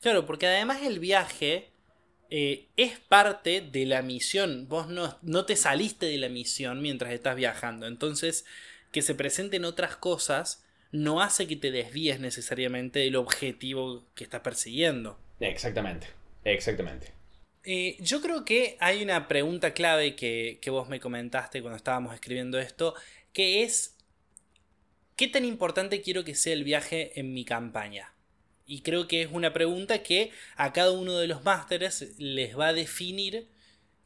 Claro, 0.00 0.26
porque 0.26 0.46
además 0.46 0.82
el 0.82 0.98
viaje 0.98 1.68
eh, 2.30 2.66
es 2.76 2.98
parte 2.98 3.60
de 3.60 3.86
la 3.86 4.02
misión. 4.02 4.68
Vos 4.68 4.88
no, 4.88 5.18
no 5.22 5.44
te 5.46 5.56
saliste 5.56 6.06
de 6.06 6.18
la 6.18 6.28
misión 6.28 6.82
mientras 6.82 7.12
estás 7.12 7.36
viajando. 7.36 7.86
Entonces, 7.86 8.44
que 8.92 9.02
se 9.02 9.14
presenten 9.14 9.64
otras 9.64 9.96
cosas 9.96 10.64
no 10.92 11.20
hace 11.20 11.48
que 11.48 11.56
te 11.56 11.72
desvíes 11.72 12.20
necesariamente 12.20 13.00
del 13.00 13.16
objetivo 13.16 14.04
que 14.14 14.22
estás 14.22 14.42
persiguiendo. 14.42 15.18
Exactamente, 15.40 16.06
exactamente. 16.44 17.08
Eh, 17.64 17.96
yo 17.98 18.20
creo 18.20 18.44
que 18.44 18.76
hay 18.78 19.02
una 19.02 19.26
pregunta 19.26 19.72
clave 19.72 20.14
que, 20.14 20.58
que 20.60 20.70
vos 20.70 20.88
me 20.88 21.00
comentaste 21.00 21.62
cuando 21.62 21.76
estábamos 21.76 22.14
escribiendo 22.14 22.60
esto, 22.60 22.94
que 23.32 23.64
es, 23.64 23.93
¿qué 25.16 25.28
tan 25.28 25.44
importante 25.44 26.02
quiero 26.02 26.24
que 26.24 26.34
sea 26.34 26.52
el 26.52 26.64
viaje 26.64 27.18
en 27.18 27.32
mi 27.32 27.44
campaña? 27.44 28.12
Y 28.66 28.80
creo 28.80 29.06
que 29.06 29.22
es 29.22 29.28
una 29.30 29.52
pregunta 29.52 30.02
que 30.02 30.30
a 30.56 30.72
cada 30.72 30.92
uno 30.92 31.18
de 31.18 31.26
los 31.26 31.44
másteres 31.44 32.14
les 32.18 32.58
va 32.58 32.68
a 32.68 32.72
definir 32.72 33.46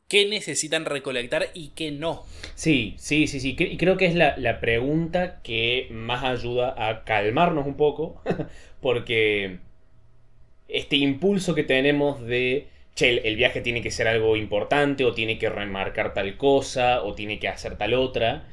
qué 0.08 0.26
necesitan 0.26 0.84
recolectar 0.84 1.50
y 1.54 1.68
qué 1.68 1.92
no. 1.92 2.24
Sí, 2.54 2.94
sí, 2.98 3.26
sí, 3.26 3.40
sí. 3.40 3.56
Y 3.58 3.76
creo 3.76 3.96
que 3.96 4.06
es 4.06 4.14
la, 4.14 4.60
pregunta 4.60 5.40
que 5.42 5.86
más 5.90 6.24
ayuda 6.24 6.74
a 6.76 7.04
calmarnos 7.04 7.66
un 7.66 7.76
poco. 7.76 8.22
Porque 8.80 9.58
este 10.66 10.96
impulso 10.96 11.54
que 11.54 11.62
tenemos 11.62 12.20
de, 12.22 12.68
che, 12.94 13.28
el 13.28 13.36
viaje 13.36 13.60
tiene 13.60 13.82
que 13.82 13.90
ser 13.90 14.08
algo 14.08 14.36
importante, 14.36 15.04
o 15.04 15.14
tiene 15.14 15.38
que 15.38 15.50
remarcar 15.50 16.14
tal 16.14 16.36
cosa, 16.36 17.02
o 17.02 17.14
tiene 17.14 17.38
que 17.38 17.48
hacer 17.48 17.76
tal 17.76 17.94
otra, 17.94 18.48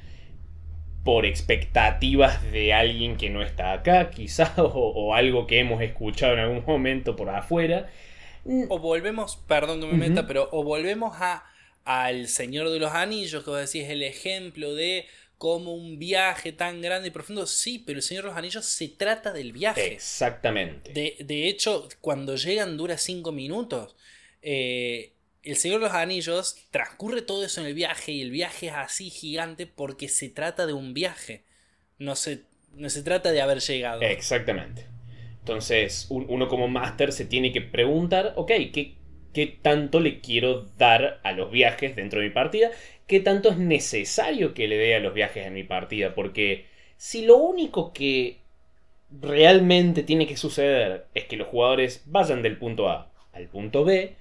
por 1.06 1.26
expectativas 1.26 2.52
de 2.52 2.74
alguien 2.74 3.16
que 3.16 3.30
no 3.30 3.42
está 3.42 3.72
acá, 3.72 4.10
quizá, 4.14 4.54
o, 4.58 4.64
o 4.68 5.14
algo 5.14 5.48
que 5.48 5.60
hemos 5.60 5.82
escuchado 5.82 6.34
en 6.34 6.40
algún 6.40 6.66
momento 6.66 7.16
por 7.16 7.30
afuera. 7.30 7.90
O 8.70 8.80
volvemos, 8.80 9.38
perdón 9.48 9.80
que 9.80 9.88
me 9.88 9.98
meta, 9.98 10.28
pero 10.28 10.50
o 10.52 10.64
volvemos 10.64 11.16
a 11.20 11.46
al 11.84 12.28
Señor 12.28 12.70
de 12.70 12.80
los 12.80 12.92
Anillos, 12.92 13.44
que 13.44 13.50
vos 13.50 13.60
decís 13.60 13.88
el 13.90 14.02
ejemplo 14.02 14.74
de 14.74 15.06
como 15.38 15.76
un 15.76 16.00
viaje 16.00 16.52
tan 16.52 16.82
grande 16.82 17.10
y 17.10 17.12
profundo. 17.12 17.46
Sí, 17.46 17.84
pero 17.86 17.98
el 17.98 18.04
Señor 18.04 18.24
de 18.24 18.30
los 18.30 18.38
Anillos 18.38 18.66
se 18.66 18.88
trata 18.88 19.32
del 19.32 19.52
viaje. 19.52 19.94
Exactamente. 19.94 20.92
De, 20.94 21.16
de 21.20 21.48
hecho, 21.48 21.88
cuando 22.02 22.36
llegan 22.36 22.78
dura 22.78 22.98
cinco 22.98 23.32
minutos. 23.32 23.96
Eh, 24.42 25.15
el 25.46 25.56
Señor 25.58 25.80
de 25.80 25.86
los 25.86 25.96
Anillos 25.96 26.58
transcurre 26.72 27.22
todo 27.22 27.46
eso 27.46 27.62
en 27.62 27.68
el 27.68 27.74
viaje 27.74 28.12
y 28.12 28.22
el 28.22 28.32
viaje 28.32 28.68
es 28.68 28.74
así 28.74 29.10
gigante 29.10 29.68
porque 29.68 30.10
se 30.10 30.30
trata 30.30 30.66
de 30.66 30.74
un 30.74 30.94
viaje. 30.94 31.44
No 31.98 32.16
se, 32.16 32.44
no 32.74 32.90
se 32.90 33.04
trata 33.04 33.32
de 33.32 33.42
haber 33.42 33.60
llegado. 33.60 34.02
Exactamente. 34.02 34.88
Entonces, 35.40 36.08
uno 36.10 36.48
como 36.48 36.68
máster 36.68 37.12
se 37.12 37.26
tiene 37.26 37.52
que 37.52 37.62
preguntar, 37.62 38.34
ok, 38.36 38.52
¿qué, 38.74 38.96
¿qué 39.32 39.46
tanto 39.62 40.00
le 40.00 40.20
quiero 40.20 40.64
dar 40.78 41.20
a 41.24 41.32
los 41.34 41.52
viajes 41.52 41.96
dentro 41.96 42.20
de 42.20 42.28
mi 42.28 42.34
partida? 42.34 42.72
¿Qué 43.06 43.20
tanto 43.20 43.50
es 43.52 43.58
necesario 43.58 44.56
que 44.56 44.68
le 44.68 44.78
dé 44.78 44.96
a 44.96 45.00
los 45.00 45.14
viajes 45.14 45.46
en 45.46 45.54
mi 45.54 45.64
partida? 45.64 46.16
Porque 46.16 46.66
si 46.98 47.26
lo 47.26 47.38
único 47.38 47.94
que 47.94 48.40
realmente 49.12 50.02
tiene 50.02 50.26
que 50.26 50.38
suceder 50.38 51.06
es 51.14 51.26
que 51.26 51.38
los 51.38 51.48
jugadores 51.48 52.02
vayan 52.08 52.42
del 52.42 52.58
punto 52.58 52.90
A 52.90 53.12
al 53.32 53.48
punto 53.48 53.84
B, 53.84 54.16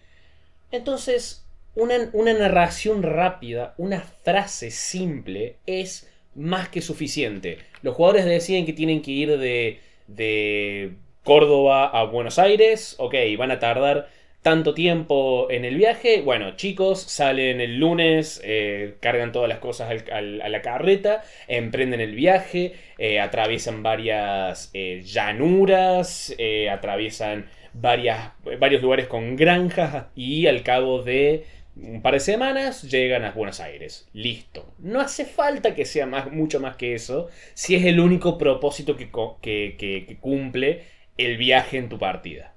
entonces, 0.71 1.47
una, 1.75 2.33
narración 2.35 3.03
rápida, 3.03 3.75
una 3.79 4.01
frase 4.01 4.71
simple 4.71 5.57
es 5.67 6.11
más 6.35 6.69
que 6.69 6.83
suficiente. 6.83 7.59
Los 7.83 7.95
jugadores 7.95 8.25
deciden 8.25 8.67
que 8.67 8.73
tienen 8.73 9.03
que 9.03 9.11
ir 9.11 9.39
de, 9.39 9.81
de 10.07 10.95
Córdoba 11.23 11.87
a 11.87 12.05
Buenos 12.05 12.39
Aires, 12.39 12.97
ok, 12.99 13.15
van 13.39 13.51
a 13.51 13.59
tardar 13.59 14.09
tanto 14.45 14.75
tiempo 14.75 15.51
en 15.51 15.65
el 15.65 15.77
viaje. 15.77 16.21
Bueno, 16.21 16.55
chicos, 16.55 17.01
salen 17.01 17.63
el 17.63 17.79
lunes, 17.79 18.43
eh, 18.45 18.97
cargan 19.01 19.33
todas 19.33 19.49
las 19.49 19.59
cosas 19.59 20.03
a 20.13 20.21
la 20.21 20.63
carreta, 20.63 21.23
emprenden 21.49 22.03
el 22.03 22.15
viaje, 22.15 22.75
eh, 22.99 23.21
atraviesan 23.21 23.83
varias 23.83 24.71
eh, 24.75 25.01
llanuras, 25.03 26.37
atraviesan 26.71 27.49
varias, 27.75 28.33
varios 28.59 28.83
lugares 28.83 29.09
con 29.09 29.37
granjas 29.37 30.07
y 30.15 30.47
al 30.47 30.63
cabo 30.63 31.03
de 31.03 31.47
un 31.77 32.03
par 32.03 32.15
de 32.15 32.21
semanas 32.21 32.83
llegan 32.83 33.25
a 33.25 33.33
Buenos 33.33 33.61
Aires. 33.61 34.09
Listo. 34.13 34.75
No 34.79 35.01
hace 35.01 35.25
falta 35.25 35.75
que 35.75 35.85
sea 35.85 36.07
más, 36.07 36.31
mucho 36.31 36.61
más 36.61 36.77
que 36.77 36.95
eso 36.95 37.29
si 37.55 37.75
es 37.75 37.85
el 37.85 38.01
único 38.01 38.39
propósito 38.39 38.97
que, 38.97 39.11
que, 39.43 40.19
cumple 40.21 40.85
el 41.17 41.37
viaje 41.37 41.79
en 41.79 41.89
tu 41.89 41.99
partida. 41.99 42.55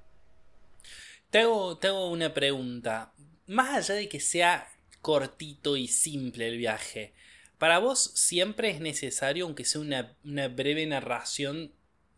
Te 1.32 1.40
hago, 1.40 2.10
una 2.10 2.34
pregunta. 2.34 3.14
Más 3.48 3.76
allá 3.76 3.96
de 3.96 4.10
que 4.10 4.20
sea 4.20 4.68
cortito 5.02 5.78
y 5.78 5.88
simple 5.88 6.48
el 6.48 6.58
viaje, 6.58 7.14
¿para 7.58 7.80
vos 7.80 8.12
siempre 8.16 8.70
es 8.70 8.80
necesario, 8.80 9.46
aunque 9.46 9.66
sea 9.66 9.82
una, 9.82 10.16
una 10.24 10.48
breve 10.48 10.86
narración 10.86 11.72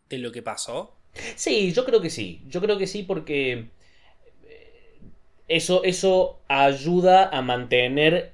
de 0.08 0.18
lo 0.18 0.32
que 0.32 0.42
pasó? 0.42 0.99
Sí, 1.36 1.72
yo 1.72 1.84
creo 1.84 2.00
que 2.00 2.10
sí. 2.10 2.42
Yo 2.48 2.60
creo 2.60 2.78
que 2.78 2.86
sí 2.86 3.02
porque 3.02 3.66
eh, 4.48 5.00
eso, 5.48 5.84
eso 5.84 6.40
ayuda 6.48 7.28
a 7.28 7.42
mantener 7.42 8.32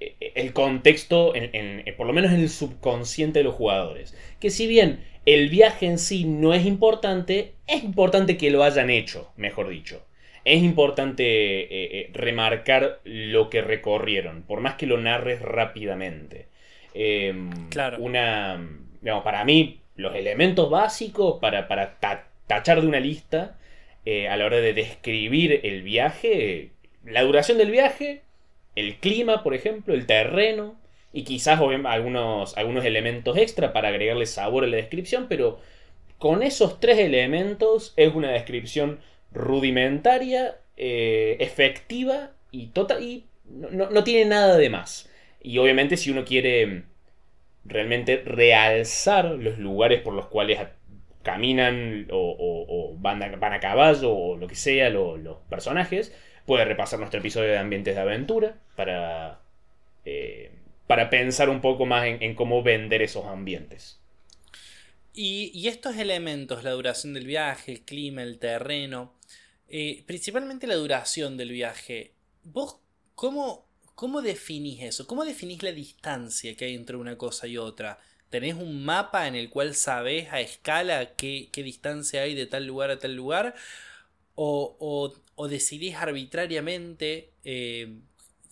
eh, 0.00 0.32
el 0.34 0.52
contexto, 0.52 1.32
por 1.96 2.06
lo 2.06 2.12
menos 2.12 2.32
en 2.32 2.40
el 2.40 2.50
subconsciente 2.50 3.40
de 3.40 3.44
los 3.44 3.54
jugadores. 3.54 4.16
Que 4.40 4.50
si 4.50 4.66
bien 4.66 5.04
el 5.26 5.48
viaje 5.48 5.86
en 5.86 5.98
sí 5.98 6.24
no 6.24 6.54
es 6.54 6.66
importante, 6.66 7.54
es 7.66 7.84
importante 7.84 8.36
que 8.36 8.50
lo 8.50 8.62
hayan 8.64 8.90
hecho, 8.90 9.32
mejor 9.36 9.68
dicho. 9.68 10.06
Es 10.44 10.62
importante 10.62 11.24
eh, 11.24 12.10
remarcar 12.12 13.00
lo 13.04 13.48
que 13.48 13.62
recorrieron, 13.62 14.42
por 14.42 14.60
más 14.60 14.74
que 14.74 14.86
lo 14.86 14.98
narres 14.98 15.40
rápidamente. 15.40 16.48
Em, 16.92 17.50
claro. 17.70 17.98
Una, 17.98 18.60
digamos, 19.00 19.24
para 19.24 19.44
mí, 19.44 19.80
los 19.96 20.14
elementos 20.14 20.70
básicos 20.70 21.38
para, 21.40 21.68
para 21.68 21.98
tachar 22.46 22.80
de 22.80 22.86
una 22.86 23.00
lista 23.00 23.56
eh, 24.04 24.28
a 24.28 24.36
la 24.36 24.46
hora 24.46 24.58
de 24.58 24.74
describir 24.74 25.60
el 25.62 25.82
viaje, 25.82 26.70
la 27.04 27.22
duración 27.22 27.58
del 27.58 27.70
viaje, 27.70 28.22
el 28.76 28.96
clima, 28.96 29.42
por 29.42 29.54
ejemplo, 29.54 29.94
el 29.94 30.06
terreno 30.06 30.76
y 31.12 31.22
quizás 31.22 31.60
algunos, 31.60 32.56
algunos 32.56 32.84
elementos 32.84 33.36
extra 33.36 33.72
para 33.72 33.88
agregarle 33.88 34.26
sabor 34.26 34.64
a 34.64 34.66
la 34.66 34.76
descripción, 34.76 35.26
pero 35.28 35.60
con 36.18 36.42
esos 36.42 36.80
tres 36.80 36.98
elementos 36.98 37.94
es 37.96 38.14
una 38.14 38.30
descripción 38.30 39.00
rudimentaria, 39.32 40.58
eh, 40.76 41.36
efectiva 41.38 42.32
y, 42.50 42.68
total, 42.68 43.02
y 43.02 43.26
no, 43.44 43.90
no 43.90 44.04
tiene 44.04 44.28
nada 44.28 44.56
de 44.56 44.70
más. 44.70 45.08
Y 45.40 45.58
obviamente 45.58 45.96
si 45.96 46.10
uno 46.10 46.24
quiere 46.24 46.84
realmente 47.64 48.22
realzar 48.24 49.24
los 49.26 49.58
lugares 49.58 50.02
por 50.02 50.14
los 50.14 50.26
cuales 50.26 50.60
caminan 51.22 52.06
o, 52.10 52.94
van, 52.98 53.22
a, 53.22 53.36
van, 53.36 53.54
a, 53.54 53.60
caballo 53.60 54.12
o 54.12 54.36
lo 54.36 54.46
que 54.46 54.54
sea 54.54 54.90
los 54.90 55.38
personajes, 55.48 56.12
puede 56.46 56.64
repasar 56.64 56.98
nuestro 56.98 57.20
episodio 57.20 57.50
de 57.50 57.58
ambientes 57.58 57.94
de 57.94 58.00
aventura 58.00 58.58
para, 58.76 59.40
eh, 60.04 60.52
para 60.86 61.10
pensar 61.10 61.48
un 61.48 61.60
poco 61.60 61.86
más 61.86 62.06
en, 62.06 62.34
cómo 62.34 62.62
vender 62.62 63.02
esos 63.02 63.24
ambientes. 63.24 64.00
Y, 65.14 65.66
estos 65.68 65.96
elementos, 65.96 66.64
la 66.64 66.72
duración 66.72 67.14
del 67.14 67.26
viaje, 67.26 67.72
el 67.72 67.80
clima, 67.82 68.22
el 68.22 68.38
terreno, 68.38 69.14
eh, 69.68 70.02
principalmente 70.06 70.66
la 70.66 70.74
duración 70.74 71.36
del 71.36 71.50
viaje, 71.50 72.12
¿vos 72.42 72.80
cómo, 73.14 73.63
¿Cómo 73.94 74.22
definís 74.22 74.82
eso? 74.82 75.06
¿Cómo 75.06 75.24
definís 75.24 75.62
la 75.62 75.70
distancia 75.70 76.56
que 76.56 76.64
hay 76.64 76.74
entre 76.74 76.96
una 76.96 77.16
cosa 77.16 77.46
y 77.46 77.56
otra? 77.58 77.98
¿Tenés 78.28 78.54
un 78.54 78.84
mapa 78.84 79.28
en 79.28 79.36
el 79.36 79.50
cual 79.50 79.74
sabés 79.74 80.32
a 80.32 80.40
escala 80.40 81.14
qué, 81.14 81.48
distancia 81.54 82.22
hay 82.22 82.34
de 82.34 82.46
tal 82.46 82.66
lugar 82.66 82.90
a 82.90 82.98
tal 82.98 83.14
lugar? 83.14 83.54
¿O, 84.34 85.12
o, 85.36 85.48
decidís 85.48 85.94
arbitrariamente 85.94 87.30
eh, 87.44 87.98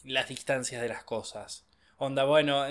las 0.05 0.29
distancias 0.29 0.81
de 0.81 0.89
las 0.89 1.03
cosas? 1.03 1.67
Onda, 1.99 2.25
bueno, 2.25 2.65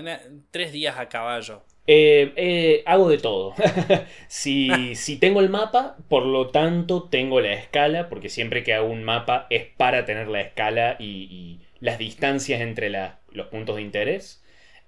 tres 0.51 0.71
días 0.71 0.97
a 0.97 1.09
caballo. 1.09 1.63
Eh, 1.87 2.31
eh, 2.37 2.83
hago 2.85 3.09
de 3.09 3.17
todo. 3.17 3.53
si, 4.29 4.95
si, 4.95 5.17
tengo 5.17 5.41
el 5.41 5.49
mapa, 5.49 5.97
por 6.07 6.25
lo 6.25 6.51
tanto 6.51 7.09
tengo 7.09 7.41
la 7.41 7.51
escala, 7.51 8.07
porque 8.07 8.29
siempre 8.29 8.63
que 8.63 8.73
hago 8.73 8.87
un 8.87 9.03
mapa 9.03 9.47
es 9.49 9.65
para 9.65 10.05
tener 10.05 10.29
la 10.29 10.39
escala 10.39 10.95
y 10.99 11.59
las 11.81 11.97
distancias 11.97 12.61
entre 12.61 12.89
los 12.89 13.47
puntos 13.47 13.75
de 13.75 13.81
interés. 13.81 14.41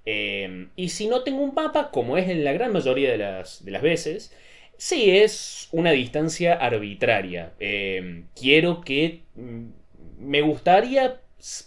Eh, 0.05 0.67
y 0.75 0.89
si 0.89 1.07
no 1.07 1.23
tengo 1.23 1.41
un 1.41 1.53
mapa, 1.53 1.91
como 1.91 2.17
es 2.17 2.29
en 2.29 2.45
la 2.45 2.53
gran 2.53 2.71
mayoría 2.71 3.11
de 3.11 3.17
las, 3.17 3.63
veces, 3.63 4.33
sí 4.77 5.11
es 5.11 5.67
una 5.71 5.91
distancia 5.91 6.53
arbitraria. 6.53 7.51
Eh, 7.59 8.23
quiero 8.35 8.79
que... 8.81 9.23
Mm, 9.35 9.83
me 10.23 10.41
gustaría, 10.41 11.19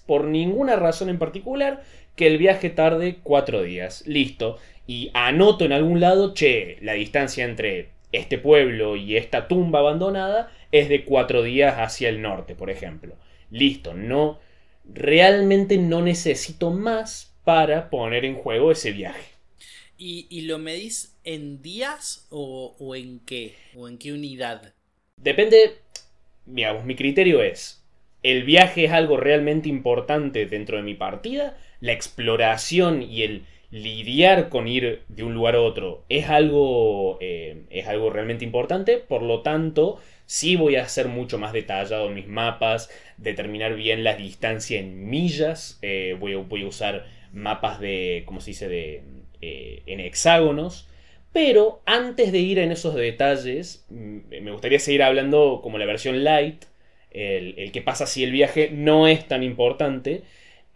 por 0.06 0.24
ninguna 0.24 0.76
razón 0.76 1.08
en 1.08 1.18
particular, 1.18 1.82
que 2.14 2.26
el 2.26 2.38
viaje 2.38 2.70
tarde 2.70 3.18
cuatro 3.22 3.62
días. 3.62 4.04
Listo. 4.06 4.58
Y 4.86 5.10
anoto 5.14 5.64
en 5.64 5.72
algún 5.72 6.00
lado, 6.00 6.34
che, 6.34 6.78
la 6.80 6.94
distancia 6.94 7.44
entre 7.44 7.90
este 8.12 8.38
pueblo 8.38 8.96
y 8.96 9.16
esta 9.16 9.48
tumba 9.48 9.80
abandonada 9.80 10.50
es 10.72 10.88
de 10.88 11.04
cuatro 11.04 11.42
días 11.42 11.76
hacia 11.78 12.08
el 12.08 12.22
norte, 12.22 12.54
por 12.54 12.70
ejemplo. 12.70 13.16
Listo, 13.50 13.94
no 13.94 14.40
realmente 14.92 15.78
no 15.78 16.02
necesito 16.02 16.70
más 16.70 17.34
para 17.44 17.90
poner 17.90 18.24
en 18.24 18.34
juego 18.34 18.72
ese 18.72 18.92
viaje. 18.92 19.36
¿Y, 19.98 20.42
lo 20.42 20.58
medís 20.58 21.16
en 21.24 21.62
días 21.62 22.26
o, 22.30 22.74
en 22.94 23.20
qué? 23.20 23.54
¿O 23.74 23.88
en 23.88 23.96
qué 23.96 24.12
unidad? 24.12 24.74
Depende, 25.16 25.78
digamos, 26.44 26.84
mi 26.84 26.94
criterio 26.96 27.42
es, 27.42 27.82
¿el 28.22 28.44
viaje 28.44 28.84
es 28.84 28.92
algo 28.92 29.16
realmente 29.16 29.70
importante 29.70 30.44
dentro 30.44 30.76
de 30.76 30.82
mi 30.82 30.94
partida? 30.94 31.56
¿La 31.80 31.92
exploración 31.92 33.02
y 33.02 33.22
el 33.22 33.46
lidiar 33.70 34.50
con 34.50 34.68
ir 34.68 35.02
de 35.08 35.22
un 35.22 35.34
lugar 35.34 35.54
a 35.54 35.62
otro 35.62 36.04
es 36.08 36.28
algo, 36.28 37.16
eh, 37.22 37.62
es 37.70 37.86
algo 37.86 38.10
realmente 38.10 38.44
importante? 38.44 38.98
Por 38.98 39.22
lo 39.22 39.40
tanto, 39.40 39.98
Sí 40.26 40.56
voy 40.56 40.76
a 40.76 40.88
ser 40.88 41.08
mucho 41.08 41.38
más 41.38 41.52
detallado 41.52 42.10
mis 42.10 42.26
mapas, 42.26 42.90
determinar 43.16 43.76
bien 43.76 44.04
la 44.04 44.14
distancia 44.16 44.80
en 44.80 45.08
millas, 45.08 45.78
eh, 45.82 46.16
voy, 46.18 46.34
a, 46.34 46.66
usar 46.66 47.06
mapas 47.32 47.80
de, 47.80 48.24
¿cómo 48.26 48.40
se 48.40 48.50
dice?, 48.50 48.68
de, 48.68 49.02
eh, 49.40 49.82
en 49.86 50.00
hexágonos. 50.00 50.88
Pero 51.32 51.82
antes 51.86 52.32
de 52.32 52.38
ir 52.38 52.58
en 52.58 52.72
esos 52.72 52.94
detalles, 52.94 53.84
mm, 53.90 54.18
me 54.42 54.50
gustaría 54.50 54.78
seguir 54.78 55.02
hablando 55.02 55.60
como 55.62 55.78
la 55.78 55.84
versión 55.86 56.24
light, 56.24 56.64
el, 57.10 57.72
que 57.72 57.82
pasa 57.82 58.06
si 58.06 58.24
el 58.24 58.32
viaje 58.32 58.70
no 58.72 59.06
es 59.06 59.26
tan 59.28 59.42
importante. 59.42 60.22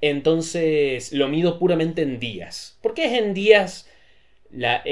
Entonces 0.01 1.13
lo 1.13 1.29
mido 1.29 1.59
puramente 1.59 2.03
en 2.03 2.19
días. 2.19 2.79
¿Por 2.83 2.95
qué 2.95 3.07
es 3.07 3.13
en 3.23 3.35
días? 3.35 3.91
La, 4.51 4.83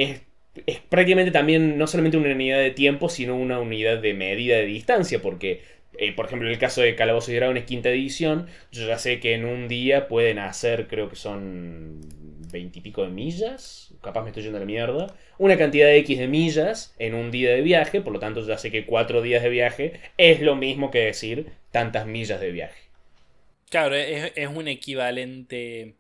es 0.67 0.79
prácticamente 0.81 1.31
también 1.31 1.79
no 1.79 1.87
solamente 1.87 2.17
una 2.17 2.33
unidad 2.33 2.59
de 2.59 2.71
tiempo, 2.71 3.09
sino 3.09 3.37
una 3.37 3.61
unidad 3.61 3.99
de 3.99 4.15
medida 4.15 4.57
de 4.57 4.67
distancia, 4.67 5.21
porque, 5.21 5.63
eh, 5.99 6.13
por 6.13 6.27
ejemplo, 6.27 6.49
en 6.49 6.55
el 6.55 6.59
caso 6.59 6.81
de 6.81 6.95
Calabozos 6.95 7.31
y 7.31 7.37
Dragones 7.37 7.65
quinta 7.65 7.91
edición, 7.91 8.47
yo 8.73 8.87
ya 8.87 8.99
sé 8.99 9.21
que 9.21 9.35
en 9.35 9.45
un 9.45 9.69
día 9.69 10.09
pueden 10.09 10.39
hacer, 10.39 10.87
creo 10.89 11.09
que 11.09 11.17
son 11.17 12.01
veintipico 12.51 13.03
de 13.03 13.11
millas, 13.11 13.95
capaz 14.03 14.23
me 14.23 14.29
estoy 14.29 14.43
yendo 14.43 14.59
a 14.59 14.61
la 14.61 14.67
mierda, 14.67 15.15
una 15.39 15.59
cantidad 15.59 15.87
de 15.87 15.99
X 15.99 16.19
de 16.19 16.29
millas 16.29 16.95
en 16.99 17.15
un 17.15 17.31
día 17.31 17.51
de 17.51 17.61
viaje, 17.61 18.01
por 18.01 18.13
lo 18.13 18.19
tanto 18.19 18.47
ya 18.47 18.57
sé 18.59 18.71
que 18.71 18.87
cuatro 18.87 19.23
días 19.23 19.43
de 19.43 19.51
viaje 19.51 20.01
es 20.17 20.41
lo 20.41 20.57
mismo 20.57 20.91
que 20.91 21.01
decir 21.01 21.51
tantas 21.71 22.07
millas 22.07 22.41
de 22.41 22.51
viaje. 22.51 22.81
Claro, 23.69 23.95
es, 23.95 24.33
es 24.35 24.49
un 24.49 24.67
equivalente, 24.67 25.97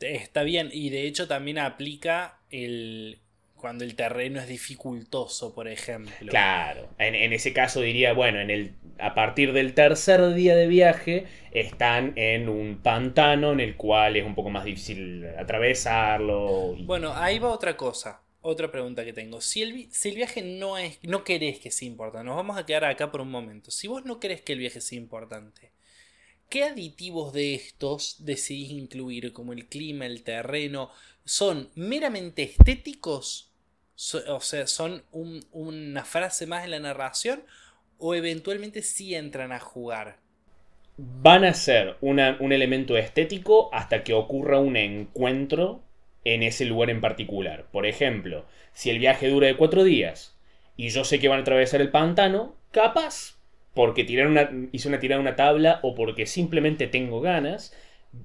está 0.00 0.42
bien, 0.42 0.70
y 0.72 0.88
de 0.88 1.06
hecho 1.06 1.28
también 1.28 1.58
aplica 1.58 2.38
el, 2.50 3.18
cuando 3.64 3.84
el 3.84 3.94
terreno 3.94 4.40
es 4.40 4.46
dificultoso, 4.46 5.54
por 5.54 5.68
ejemplo. 5.68 6.28
Claro, 6.28 6.86
en, 6.98 7.32
ese 7.32 7.54
caso 7.54 7.80
diría, 7.80 8.12
bueno, 8.12 8.38
en 8.38 8.50
el, 8.50 8.74
a 8.98 9.14
partir 9.14 9.54
del 9.54 9.72
tercer 9.72 10.34
día 10.34 10.54
de 10.54 10.66
viaje 10.66 11.24
están 11.50 12.12
en 12.16 12.50
un 12.50 12.82
pantano 12.82 13.52
en 13.52 13.60
el 13.60 13.76
cual 13.76 14.16
es 14.16 14.26
un 14.26 14.34
poco 14.34 14.50
más 14.50 14.66
difícil 14.66 15.24
atravesarlo. 15.38 16.76
Bueno, 16.80 17.14
ahí 17.14 17.38
va 17.38 17.48
otra 17.48 17.74
cosa, 17.74 18.20
otra 18.42 18.70
pregunta 18.70 19.02
que 19.02 19.14
tengo. 19.14 19.40
Si 19.40 19.62
el, 19.62 19.90
si 19.90 20.10
el 20.10 20.16
viaje 20.16 20.42
no, 20.42 20.76
es, 20.76 20.98
no 21.02 21.24
querés 21.24 21.58
que 21.58 21.70
sea 21.70 21.88
importante, 21.88 22.26
nos 22.26 22.36
vamos 22.36 22.58
a 22.58 22.66
quedar 22.66 22.84
acá 22.84 23.10
por 23.10 23.22
un 23.22 23.30
momento. 23.30 23.70
Si 23.70 23.88
vos 23.88 24.04
no 24.04 24.20
querés 24.20 24.42
que 24.42 24.52
el 24.52 24.58
viaje 24.58 24.82
sea 24.82 24.98
importante, 24.98 25.70
¿qué 26.50 26.64
aditivos 26.64 27.32
de 27.32 27.54
estos 27.54 28.26
decidís 28.26 28.72
incluir, 28.72 29.32
como 29.32 29.54
el 29.54 29.68
clima, 29.68 30.04
el 30.04 30.22
terreno? 30.22 30.90
¿Son 31.24 31.70
meramente 31.74 32.42
estéticos 32.42 33.53
o 34.28 34.40
sea, 34.40 34.66
son 34.66 35.02
una 35.52 36.04
frase 36.04 36.46
más 36.46 36.64
en 36.64 36.72
la 36.72 36.80
narración 36.80 37.42
o 37.98 38.14
eventualmente 38.14 38.82
sí 38.82 39.14
entran 39.14 39.52
a 39.52 39.60
jugar. 39.60 40.16
Van 40.96 41.44
a 41.44 41.54
ser 41.54 41.96
un 42.00 42.18
elemento 42.52 42.96
estético 42.96 43.68
hasta 43.72 44.04
que 44.04 44.14
ocurra 44.14 44.60
un 44.60 44.76
encuentro 44.76 45.82
en 46.24 46.42
ese 46.42 46.64
lugar 46.64 46.90
en 46.90 47.00
particular. 47.00 47.66
Por 47.72 47.86
ejemplo, 47.86 48.46
si 48.72 48.90
el 48.90 48.98
viaje 48.98 49.28
dura 49.28 49.46
de 49.46 49.56
cuatro 49.56 49.84
días 49.84 50.36
y 50.76 50.88
yo 50.88 51.04
sé 51.04 51.18
que 51.18 51.28
van 51.28 51.38
a 51.38 51.42
atravesar 51.42 51.80
el 51.80 51.90
pantano, 51.90 52.56
capaz, 52.70 53.38
porque 53.74 54.06
una, 54.24 54.50
hice 54.72 54.88
una 54.88 55.00
tirada 55.00 55.20
una 55.20 55.36
tabla 55.36 55.80
o 55.82 55.94
porque 55.94 56.26
simplemente 56.26 56.86
tengo 56.86 57.20
ganas, 57.20 57.74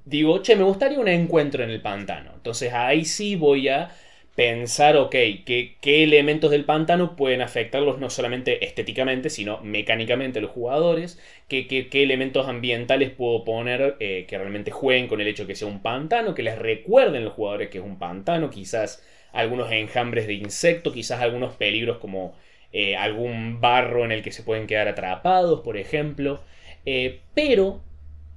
digo, 0.06 0.42
che, 0.42 0.56
me 0.56 0.64
gustaría 0.64 1.00
un 1.00 1.08
encuentro 1.08 1.64
en 1.64 1.72
el 1.72 1.82
pantano. 1.82 2.34
Entonces 2.36 2.74
ahí 2.74 3.06
sí 3.06 3.36
voy 3.36 3.70
a 3.70 3.92
pensar, 4.40 4.96
ok, 4.96 5.12
qué, 5.44 5.76
elementos 5.84 6.50
del 6.50 6.64
pantano 6.64 7.18
pueden 7.18 7.42
afectarlos 7.42 8.00
no 8.00 8.10
solamente 8.10 8.64
estéticamente, 8.64 9.30
sino 9.30 9.60
mecánicamente 9.64 10.40
a 10.40 10.42
los 10.42 10.52
jugadores, 10.52 11.20
qué, 11.50 11.68
qué, 11.68 12.04
elementos 12.04 12.48
ambientales 12.48 13.10
puedo 13.10 13.44
poner 13.44 13.98
eh, 14.00 14.26
que 14.30 14.38
realmente 14.38 14.72
jueguen 14.72 15.10
con 15.10 15.20
el 15.20 15.28
hecho 15.28 15.44
de 15.44 15.48
que 15.48 15.56
sea 15.56 15.68
un 15.68 15.82
pantano, 15.82 16.36
que 16.36 16.44
les 16.44 16.58
recuerden 16.58 17.26
los 17.26 17.34
jugadores 17.34 17.68
que 17.68 17.80
es 17.80 17.84
un 17.84 18.00
pantano, 18.00 18.50
quizás 18.50 19.04
algunos 19.34 19.74
enjambres 19.74 20.26
de 20.26 20.36
insectos, 20.36 20.94
quizás 20.94 21.20
algunos 21.20 21.56
peligros 21.58 21.98
como 21.98 22.34
eh, 22.72 22.96
algún 22.96 23.60
barro 23.60 24.06
en 24.06 24.14
el 24.14 24.24
que 24.24 24.32
se 24.32 24.44
pueden 24.44 24.68
quedar 24.68 24.88
atrapados, 24.88 25.60
por 25.62 25.76
ejemplo. 25.76 26.40
Eh, 26.86 27.20
pero 27.34 27.82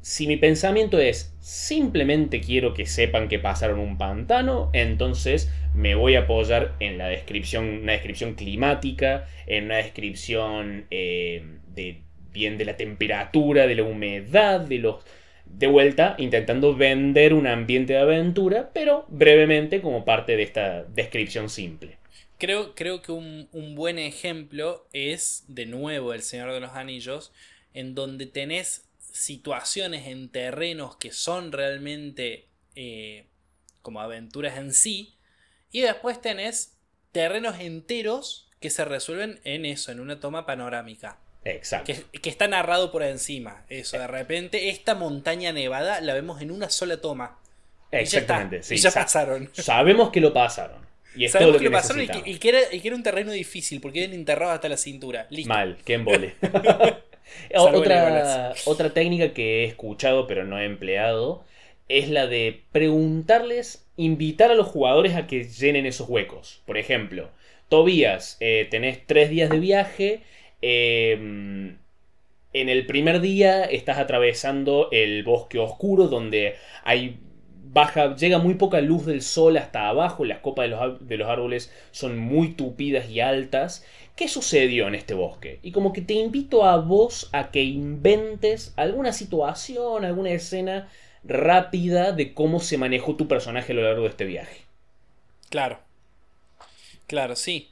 si 0.02 0.26
mi 0.26 0.36
pensamiento 0.36 0.98
es 0.98 1.32
simplemente 1.40 2.40
quiero 2.40 2.74
que 2.74 2.86
sepan 2.86 3.28
que 3.28 3.38
pasaron 3.38 3.78
un 3.78 3.98
pantano, 3.98 4.68
entonces 4.72 5.50
me 5.74 5.94
voy 5.94 6.16
a 6.16 6.22
apoyar 6.22 6.74
en 6.80 6.98
la 6.98 7.06
descripción, 7.06 7.68
una 7.82 7.92
descripción 7.92 8.34
climática, 8.34 9.28
en 9.46 9.66
una 9.66 9.76
descripción 9.76 10.86
eh, 10.90 11.44
de 11.68 12.02
bien 12.32 12.58
de 12.58 12.64
la 12.64 12.76
temperatura, 12.76 13.66
de 13.68 13.76
la 13.76 13.84
humedad, 13.84 14.60
de 14.60 14.78
los 14.78 15.04
de 15.44 15.66
vuelta 15.66 16.16
intentando 16.18 16.74
vender 16.74 17.34
un 17.34 17.46
ambiente 17.46 17.92
de 17.92 18.00
aventura, 18.00 18.70
pero 18.72 19.04
brevemente 19.08 19.80
como 19.80 20.04
parte 20.04 20.36
de 20.36 20.42
esta 20.42 20.82
descripción 20.82 21.48
simple. 21.48 21.98
Creo, 22.38 22.74
creo 22.74 23.02
que 23.02 23.12
un, 23.12 23.48
un 23.52 23.76
buen 23.76 23.98
ejemplo 24.00 24.88
es, 24.92 25.44
de 25.46 25.66
nuevo, 25.66 26.12
El 26.12 26.22
Señor 26.22 26.52
de 26.52 26.60
los 26.60 26.72
Anillos, 26.72 27.32
en 27.74 27.94
donde 27.94 28.26
tenés 28.26 28.88
situaciones 29.12 30.06
en 30.06 30.28
terrenos 30.28 30.96
que 30.96 31.12
son 31.12 31.52
realmente 31.52 32.48
eh, 32.74 33.26
como 33.82 34.00
aventuras 34.00 34.56
en 34.58 34.72
sí. 34.72 35.16
Y 35.70 35.80
después 35.80 36.20
tenés 36.20 36.78
terrenos 37.12 37.60
enteros 37.60 38.50
que 38.60 38.70
se 38.70 38.84
resuelven 38.84 39.40
en 39.44 39.64
eso, 39.64 39.92
en 39.92 40.00
una 40.00 40.20
toma 40.20 40.46
panorámica. 40.46 41.18
Exacto. 41.44 41.92
Que, 42.22 42.30
está 42.30 42.46
narrado 42.48 42.92
por 42.92 43.02
encima. 43.02 43.64
Eso, 43.68 43.98
de 43.98 44.06
repente, 44.06 44.70
esta 44.70 44.94
montaña 44.94 45.52
nevada 45.52 46.00
la 46.00 46.14
vemos 46.14 46.40
en 46.40 46.50
una 46.50 46.70
sola 46.70 47.00
toma. 47.00 47.38
Exactamente, 47.90 48.62
y 48.70 48.78
ya, 48.78 48.90
pasaron. 48.90 49.50
Sabemos 49.52 50.10
que 50.10 50.20
lo 50.20 50.32
pasaron. 50.32 50.80
Y 51.14 51.28
Sabemos 51.28 51.58
que, 51.58 51.64
lo 51.64 51.72
pasaron 51.72 52.02
y 52.24 52.38
que, 52.38 52.48
era, 52.48 52.96
un 52.96 53.02
terreno 53.02 53.32
difícil 53.32 53.82
porque 53.82 53.98
vienen 53.98 54.20
enterrados 54.20 54.54
hasta 54.54 54.70
la 54.70 54.78
cintura. 54.78 55.28
Mal, 55.44 55.76
que 55.84 55.94
embole. 55.94 56.36
Otra, 57.54 58.54
otra 58.66 58.90
técnica 58.90 59.32
que 59.32 59.62
he 59.62 59.64
escuchado 59.64 60.26
pero 60.26 60.44
no 60.44 60.58
he 60.58 60.64
empleado 60.64 61.44
es 61.88 62.08
la 62.08 62.26
de 62.26 62.62
preguntarles, 62.72 63.86
invitar 63.96 64.50
a 64.50 64.54
los 64.54 64.68
jugadores 64.68 65.14
a 65.14 65.26
que 65.26 65.44
llenen 65.44 65.86
esos 65.86 66.08
huecos. 66.08 66.62
Por 66.66 66.78
ejemplo, 66.78 67.28
Tobías, 67.68 68.36
eh, 68.40 68.66
tenés 68.70 69.06
tres 69.06 69.30
días 69.30 69.50
de 69.50 69.58
viaje. 69.58 70.20
Em, 70.62 71.78
en 72.52 72.68
el 72.68 72.86
primer 72.86 73.20
día 73.20 73.64
estás 73.64 73.98
atravesando 73.98 74.88
el 74.92 75.22
bosque 75.24 75.58
oscuro 75.58 76.08
donde 76.08 76.56
hay 76.84 77.18
baja, 77.64 78.14
llega 78.16 78.38
muy 78.38 78.54
poca 78.54 78.80
luz 78.80 79.06
del 79.06 79.22
sol 79.22 79.56
hasta 79.56 79.88
abajo, 79.88 80.24
las 80.24 80.40
copas 80.40 80.64
de 80.64 80.76
los, 80.76 81.08
de 81.08 81.16
los 81.16 81.28
árboles 81.28 81.72
son 81.90 82.18
muy 82.18 82.54
tupidas 82.54 83.08
y 83.10 83.20
altas 83.20 83.86
¿Qué 84.22 84.28
sucedió 84.28 84.86
en 84.86 84.94
este 84.94 85.14
bosque? 85.14 85.58
Y 85.64 85.72
como 85.72 85.92
que 85.92 86.00
te 86.00 86.14
invito 86.14 86.64
a 86.64 86.76
vos 86.76 87.28
a 87.32 87.50
que 87.50 87.64
inventes 87.64 88.72
alguna 88.76 89.12
situación, 89.12 90.04
alguna 90.04 90.30
escena 90.30 90.88
rápida 91.24 92.12
de 92.12 92.32
cómo 92.32 92.60
se 92.60 92.78
manejó 92.78 93.16
tu 93.16 93.26
personaje 93.26 93.72
a 93.72 93.74
lo 93.74 93.82
largo 93.82 94.02
de 94.02 94.10
este 94.10 94.24
viaje. 94.24 94.58
Claro. 95.50 95.80
Claro, 97.08 97.34
sí. 97.34 97.70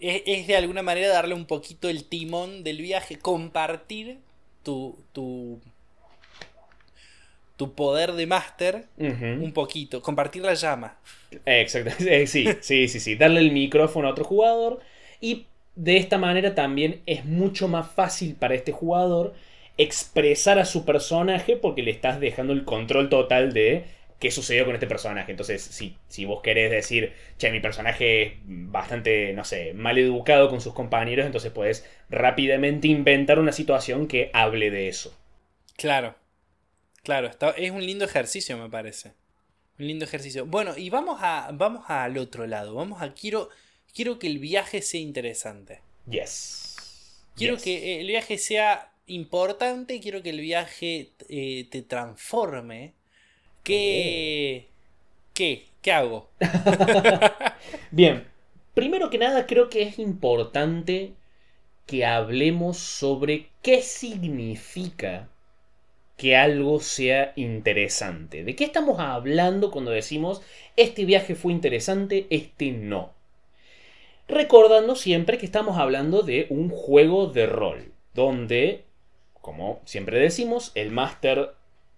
Es, 0.00 0.46
de 0.46 0.56
alguna 0.56 0.80
manera 0.80 1.08
darle 1.08 1.34
un 1.34 1.44
poquito 1.44 1.90
el 1.90 2.04
timón 2.04 2.64
del 2.64 2.78
viaje, 2.78 3.18
compartir 3.18 4.16
tu, 4.62 4.96
tu, 5.12 5.60
tu 7.58 7.74
poder 7.74 8.12
de 8.12 8.26
máster 8.26 8.86
un 8.96 9.52
poquito, 9.52 10.00
compartir 10.00 10.40
la 10.40 10.54
llama. 10.54 10.96
Exacto, 11.44 11.90
eh, 12.08 12.26
sí, 12.26 12.46
sí, 12.62 12.88
sí, 12.88 12.98
sí, 12.98 13.14
darle 13.14 13.40
el 13.40 13.52
micrófono 13.52 14.08
a 14.08 14.12
otro 14.12 14.24
jugador 14.24 14.80
y 15.20 15.48
de 15.74 15.96
esta 15.96 16.18
manera 16.18 16.54
también 16.54 17.02
es 17.06 17.24
mucho 17.24 17.68
más 17.68 17.90
fácil 17.90 18.34
para 18.34 18.54
este 18.54 18.72
jugador 18.72 19.34
expresar 19.78 20.58
a 20.58 20.64
su 20.64 20.84
personaje 20.84 21.56
porque 21.56 21.82
le 21.82 21.90
estás 21.90 22.20
dejando 22.20 22.52
el 22.52 22.64
control 22.64 23.08
total 23.08 23.52
de 23.52 23.86
qué 24.22 24.30
sucedió 24.30 24.64
con 24.64 24.74
este 24.74 24.86
personaje. 24.86 25.32
Entonces, 25.32 25.62
si, 25.62 25.96
si 26.06 26.24
vos 26.24 26.42
querés 26.42 26.70
decir, 26.70 27.12
che, 27.38 27.50
mi 27.50 27.58
personaje 27.58 28.22
es 28.22 28.32
bastante, 28.44 29.32
no 29.32 29.44
sé, 29.44 29.74
mal 29.74 29.98
educado 29.98 30.48
con 30.48 30.60
sus 30.60 30.74
compañeros, 30.74 31.26
entonces 31.26 31.50
puedes 31.50 31.84
rápidamente 32.08 32.86
inventar 32.86 33.40
una 33.40 33.50
situación 33.50 34.06
que 34.06 34.30
hable 34.32 34.70
de 34.70 34.86
eso. 34.86 35.18
Claro, 35.76 36.14
claro, 37.02 37.30
es 37.56 37.70
un 37.72 37.84
lindo 37.84 38.04
ejercicio, 38.04 38.56
me 38.56 38.70
parece. 38.70 39.14
Un 39.80 39.88
lindo 39.88 40.04
ejercicio. 40.04 40.46
Bueno, 40.46 40.76
y 40.76 40.88
vamos, 40.88 41.18
a, 41.20 41.50
vamos 41.52 41.84
al 41.88 42.16
otro 42.16 42.46
lado. 42.46 42.74
Vamos 42.74 43.02
a, 43.02 43.14
quiero, 43.14 43.48
quiero 43.94 44.18
que 44.18 44.26
el 44.26 44.38
viaje 44.38 44.82
sea 44.82 45.00
interesante. 45.00 45.80
Yes. 46.08 47.26
Quiero 47.36 47.56
que 47.56 48.00
el 48.00 48.06
viaje 48.06 48.38
sea 48.38 48.92
importante, 49.06 50.00
quiero 50.00 50.22
que 50.22 50.30
el 50.30 50.40
viaje 50.40 51.12
eh, 51.28 51.66
te 51.70 51.82
transforme. 51.82 52.94
¿Qué, 53.62 54.66
oh. 54.68 54.72
¿Qué? 55.34 55.66
¿Qué 55.80 55.92
hago? 55.92 56.30
Bien, 57.90 58.26
primero 58.74 59.10
que 59.10 59.18
nada 59.18 59.46
creo 59.46 59.70
que 59.70 59.82
es 59.82 59.98
importante 59.98 61.12
que 61.86 62.04
hablemos 62.04 62.78
sobre 62.78 63.48
qué 63.62 63.82
significa 63.82 65.28
que 66.16 66.36
algo 66.36 66.80
sea 66.80 67.32
interesante. 67.36 68.44
¿De 68.44 68.54
qué 68.54 68.64
estamos 68.64 69.00
hablando 69.00 69.70
cuando 69.70 69.90
decimos 69.90 70.42
este 70.76 71.04
viaje 71.04 71.34
fue 71.34 71.52
interesante, 71.52 72.26
este 72.30 72.70
no? 72.70 73.12
Recordando 74.32 74.96
siempre 74.96 75.38
que 75.38 75.46
estamos 75.46 75.78
hablando 75.78 76.22
de 76.22 76.46
un 76.50 76.68
juego 76.68 77.28
de 77.28 77.46
rol, 77.46 77.92
donde, 78.14 78.84
como 79.40 79.80
siempre 79.84 80.18
decimos, 80.18 80.72
el 80.74 80.90
máster 80.90 81.52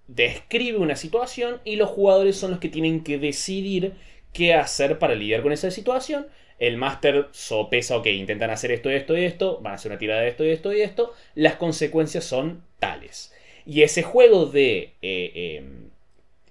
describe 0.07 0.79
una 0.79 0.97
situación 0.97 1.61
y 1.65 1.77
los 1.77 1.89
jugadores 1.89 2.37
son 2.37 2.51
los 2.51 2.61
que 2.61 2.69
tienen 2.69 3.03
que 3.03 3.19
decidir 3.19 3.95
qué 4.33 4.55
hacer 4.55 4.99
para 4.99 5.15
lidiar 5.15 5.43
con 5.43 5.53
esa 5.53 5.71
situación. 5.71 6.27
El 6.59 6.77
máster 6.77 7.29
sopesa, 7.33 7.97
ok, 7.97 8.07
intentan 8.07 8.51
hacer 8.51 8.71
esto, 8.71 8.91
esto 8.91 9.17
y 9.17 9.25
esto, 9.25 9.61
van 9.61 9.73
a 9.73 9.77
hacer 9.77 9.91
una 9.91 9.99
tirada 9.99 10.21
de 10.21 10.29
esto 10.29 10.45
y 10.45 10.51
esto 10.51 10.73
y 10.73 10.83
esto, 10.83 11.15
las 11.35 11.57
consecuencias 11.57 12.25
son 12.25 12.63
tales. 12.79 13.33
Y 13.67 13.83
ese 13.83 14.03
juego 14.03 14.47
de 14.47 14.93
eh, 15.03 15.59
em, 15.59 15.91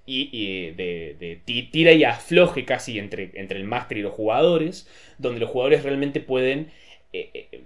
y, 0.05 0.71
de, 0.71 1.41
tira 1.71 1.93
y 1.93 2.03
afloje 2.03 2.65
casi 2.65 2.99
entre, 2.99 3.31
entre 3.35 3.57
el 3.57 3.65
máster 3.65 3.97
y 3.97 4.01
los 4.01 4.13
jugadores, 4.13 4.87
donde 5.17 5.39
los 5.39 5.49
jugadores 5.49 5.83
realmente 5.83 6.19
pueden 6.19 6.71
eh, 7.13 7.29
eh, 7.33 7.61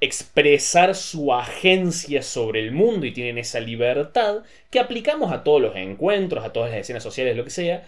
expresar 0.00 0.94
su 0.94 1.32
agencia 1.34 2.22
sobre 2.22 2.60
el 2.60 2.72
mundo 2.72 3.04
y 3.04 3.12
tienen 3.12 3.38
esa 3.38 3.60
libertad 3.60 4.44
que 4.70 4.80
aplicamos 4.80 5.30
a 5.30 5.44
todos 5.44 5.60
los 5.60 5.76
encuentros, 5.76 6.44
a 6.44 6.52
todas 6.52 6.70
las 6.70 6.80
escenas 6.80 7.02
sociales, 7.02 7.36
lo 7.36 7.44
que 7.44 7.50
sea, 7.50 7.84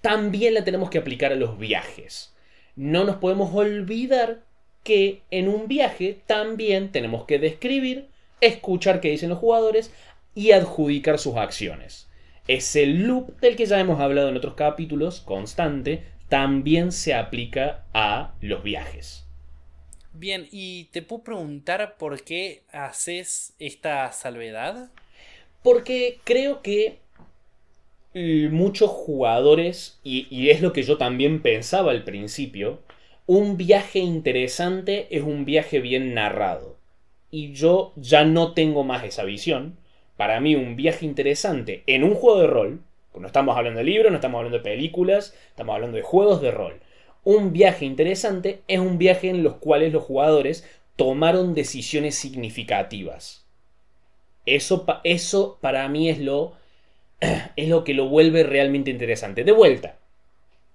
también 0.00 0.54
la 0.54 0.64
tenemos 0.64 0.90
que 0.90 0.98
aplicar 0.98 1.32
a 1.32 1.36
los 1.36 1.58
viajes. 1.58 2.34
No 2.76 3.04
nos 3.04 3.16
podemos 3.16 3.54
olvidar 3.54 4.40
que 4.82 5.22
en 5.30 5.48
un 5.48 5.68
viaje 5.68 6.18
también 6.26 6.90
tenemos 6.90 7.24
que 7.24 7.38
describir, 7.38 8.08
escuchar 8.40 9.00
qué 9.00 9.10
dicen 9.10 9.30
los 9.30 9.38
jugadores 9.38 9.92
y 10.34 10.50
adjudicar 10.50 11.18
sus 11.18 11.36
acciones. 11.36 12.08
Ese 12.46 12.86
loop 12.86 13.40
del 13.40 13.56
que 13.56 13.66
ya 13.66 13.80
hemos 13.80 14.00
hablado 14.00 14.28
en 14.28 14.36
otros 14.36 14.54
capítulos, 14.54 15.20
constante, 15.20 16.04
también 16.28 16.92
se 16.92 17.14
aplica 17.14 17.84
a 17.94 18.34
los 18.40 18.62
viajes. 18.62 19.26
Bien, 20.12 20.46
¿y 20.50 20.84
te 20.92 21.02
puedo 21.02 21.24
preguntar 21.24 21.96
por 21.98 22.22
qué 22.22 22.62
haces 22.72 23.54
esta 23.58 24.12
salvedad? 24.12 24.90
Porque 25.62 26.20
creo 26.24 26.62
que 26.62 27.00
muchos 28.14 28.90
jugadores, 28.90 29.98
y, 30.04 30.28
y, 30.30 30.50
es 30.50 30.60
lo 30.60 30.72
que 30.72 30.84
yo 30.84 30.98
también 30.98 31.42
pensaba 31.42 31.90
al 31.90 32.04
principio, 32.04 32.80
un 33.26 33.56
viaje 33.56 33.98
interesante 33.98 35.08
es 35.10 35.22
un 35.22 35.44
viaje 35.44 35.80
bien 35.80 36.14
narrado. 36.14 36.76
Y 37.30 37.52
yo 37.54 37.92
ya 37.96 38.24
no 38.24 38.52
tengo 38.52 38.84
más 38.84 39.04
esa 39.04 39.24
visión. 39.24 39.76
Para 40.16 40.40
mí 40.40 40.54
un 40.54 40.76
viaje 40.76 41.04
interesante 41.04 41.82
en 41.86 42.04
un 42.04 42.14
juego 42.14 42.40
de 42.40 42.46
rol, 42.46 42.80
no 43.14 43.26
estamos 43.26 43.56
hablando 43.56 43.78
de 43.78 43.84
libros, 43.84 44.10
no 44.10 44.18
estamos 44.18 44.38
hablando 44.38 44.58
de 44.58 44.64
películas, 44.64 45.34
estamos 45.48 45.74
hablando 45.74 45.96
de 45.96 46.02
juegos 46.02 46.40
de 46.40 46.50
rol. 46.50 46.80
Un 47.22 47.52
viaje 47.52 47.84
interesante 47.84 48.60
es 48.68 48.80
un 48.80 48.98
viaje 48.98 49.30
en 49.30 49.42
los 49.42 49.54
cuales 49.54 49.92
los 49.92 50.04
jugadores 50.04 50.68
tomaron 50.96 51.54
decisiones 51.54 52.16
significativas. 52.16 53.46
Eso, 54.46 54.84
eso 55.04 55.58
para 55.60 55.88
mí 55.88 56.10
es 56.10 56.18
lo, 56.18 56.52
es 57.56 57.68
lo 57.68 57.84
que 57.84 57.94
lo 57.94 58.08
vuelve 58.08 58.42
realmente 58.42 58.90
interesante. 58.90 59.44
De 59.44 59.52
vuelta, 59.52 59.96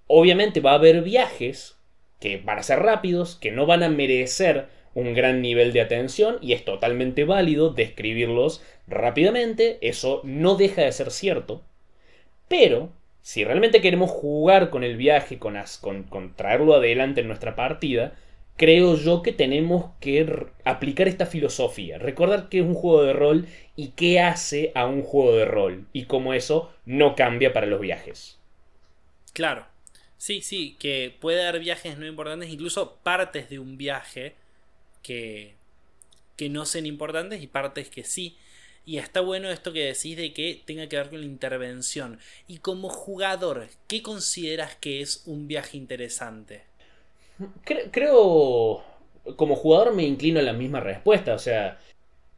obviamente 0.06 0.60
va 0.60 0.72
a 0.72 0.74
haber 0.74 1.02
viajes 1.02 1.76
que 2.18 2.38
van 2.38 2.58
a 2.58 2.62
ser 2.62 2.80
rápidos, 2.80 3.36
que 3.36 3.50
no 3.50 3.66
van 3.66 3.82
a 3.82 3.88
merecer 3.88 4.68
un 4.94 5.14
gran 5.14 5.40
nivel 5.40 5.72
de 5.72 5.80
atención 5.80 6.38
y 6.40 6.52
es 6.52 6.64
totalmente 6.64 7.24
válido 7.24 7.70
describirlos 7.70 8.62
rápidamente, 8.86 9.78
eso 9.82 10.20
no 10.24 10.56
deja 10.56 10.82
de 10.82 10.92
ser 10.92 11.10
cierto, 11.10 11.62
pero 12.48 12.90
si 13.22 13.44
realmente 13.44 13.80
queremos 13.80 14.10
jugar 14.10 14.70
con 14.70 14.82
el 14.82 14.96
viaje, 14.96 15.38
con, 15.38 15.56
con, 16.08 16.34
traerlo 16.34 16.74
adelante 16.74 17.20
en 17.20 17.28
nuestra 17.28 17.54
partida, 17.54 18.14
creo 18.56 18.96
yo 18.96 19.22
que 19.22 19.32
tenemos 19.32 19.92
que 20.00 20.46
aplicar 20.64 21.06
esta 21.06 21.26
filosofía, 21.26 21.98
recordar 21.98 22.48
que 22.48 22.58
es 22.58 22.64
un 22.64 22.74
juego 22.74 23.04
de 23.04 23.12
rol 23.12 23.46
y 23.76 23.88
qué 23.88 24.20
hace 24.20 24.72
a 24.74 24.86
un 24.86 25.02
juego 25.02 25.36
de 25.36 25.44
rol 25.44 25.86
y 25.92 26.06
cómo 26.06 26.34
eso 26.34 26.72
no 26.84 27.14
cambia 27.14 27.52
para 27.52 27.66
los 27.66 27.80
viajes. 27.80 28.38
Claro, 29.32 29.66
sí, 30.16 30.40
sí, 30.40 30.76
que 30.78 31.14
puede 31.20 31.46
haber 31.46 31.60
viajes 31.60 31.98
no 31.98 32.06
importantes, 32.06 32.50
incluso 32.50 32.98
partes 33.02 33.48
de 33.48 33.58
un 33.58 33.76
viaje 33.76 34.34
que, 35.02 35.54
que 36.36 36.48
no 36.48 36.64
sean 36.64 36.86
importantes 36.86 37.42
y 37.42 37.46
partes 37.46 37.90
que 37.90 38.04
sí. 38.04 38.36
Y 38.86 38.98
está 38.98 39.20
bueno 39.20 39.50
esto 39.50 39.72
que 39.72 39.84
decís 39.84 40.16
de 40.16 40.32
que 40.32 40.62
tenga 40.64 40.88
que 40.88 40.96
ver 40.96 41.10
con 41.10 41.20
la 41.20 41.26
intervención. 41.26 42.18
Y 42.48 42.58
como 42.58 42.88
jugador, 42.88 43.68
¿qué 43.86 44.02
consideras 44.02 44.74
que 44.76 45.00
es 45.00 45.22
un 45.26 45.46
viaje 45.46 45.76
interesante? 45.76 46.62
Creo, 47.64 48.82
como 49.36 49.56
jugador 49.56 49.94
me 49.94 50.04
inclino 50.04 50.40
a 50.40 50.42
la 50.42 50.52
misma 50.52 50.80
respuesta. 50.80 51.34
O 51.34 51.38
sea, 51.38 51.78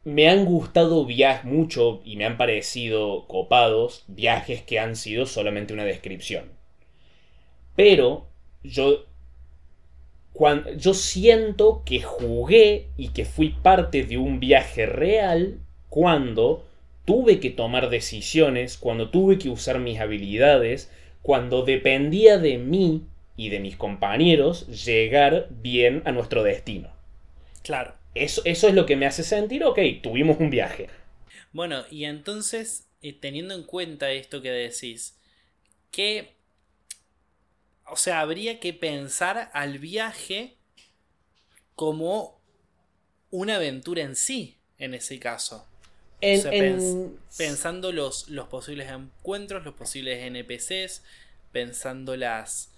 me 0.03 0.29
han 0.29 0.45
gustado 0.45 1.05
viajes 1.05 1.45
mucho 1.45 2.01
y 2.03 2.17
me 2.17 2.25
han 2.25 2.37
parecido 2.37 3.25
copados 3.27 4.03
viajes 4.07 4.61
que 4.63 4.79
han 4.79 4.95
sido 4.95 5.25
solamente 5.25 5.73
una 5.73 5.85
descripción. 5.85 6.51
Pero 7.75 8.27
yo 8.63 9.05
cuando, 10.33 10.73
yo 10.73 10.93
siento 10.93 11.83
que 11.85 12.01
jugué 12.01 12.87
y 12.97 13.09
que 13.09 13.25
fui 13.25 13.49
parte 13.49 14.03
de 14.03 14.17
un 14.17 14.39
viaje 14.39 14.85
real 14.85 15.59
cuando 15.89 16.65
tuve 17.05 17.39
que 17.39 17.51
tomar 17.51 17.89
decisiones, 17.89 18.77
cuando 18.77 19.09
tuve 19.09 19.37
que 19.37 19.49
usar 19.49 19.79
mis 19.79 19.99
habilidades, 19.99 20.91
cuando 21.21 21.63
dependía 21.63 22.37
de 22.37 22.57
mí 22.57 23.03
y 23.37 23.49
de 23.49 23.59
mis 23.59 23.75
compañeros 23.75 24.67
llegar 24.85 25.47
bien 25.49 26.01
a 26.05 26.11
nuestro 26.11 26.43
destino. 26.43 26.89
Claro. 27.61 27.93
Eso, 28.15 28.41
eso 28.45 28.67
es 28.67 28.73
lo 28.73 28.85
que 28.85 28.95
me 28.95 29.05
hace 29.05 29.23
sentir, 29.23 29.63
ok, 29.63 29.79
tuvimos 30.01 30.39
un 30.39 30.49
viaje. 30.49 30.87
Bueno, 31.51 31.83
y 31.89 32.05
entonces, 32.05 32.87
eh, 33.01 33.13
teniendo 33.13 33.53
en 33.55 33.63
cuenta 33.63 34.11
esto 34.11 34.41
que 34.41 34.51
decís, 34.51 35.17
¿qué 35.91 36.32
o 37.87 37.97
sea, 37.97 38.21
habría 38.21 38.59
que 38.59 38.73
pensar 38.73 39.49
al 39.53 39.79
viaje 39.79 40.55
como 41.75 42.39
una 43.31 43.55
aventura 43.55 44.01
en 44.03 44.15
sí, 44.15 44.57
en 44.77 44.93
ese 44.93 45.19
caso. 45.19 45.67
pensando 47.37 47.91
los, 47.91 48.29
los 48.29 48.47
posibles 48.47 48.89
encuentros, 48.89 49.65
los 49.65 49.73
posibles 49.73 50.19
NPCs, 50.23 51.03
pensando 51.51 52.15
las, 52.15 52.71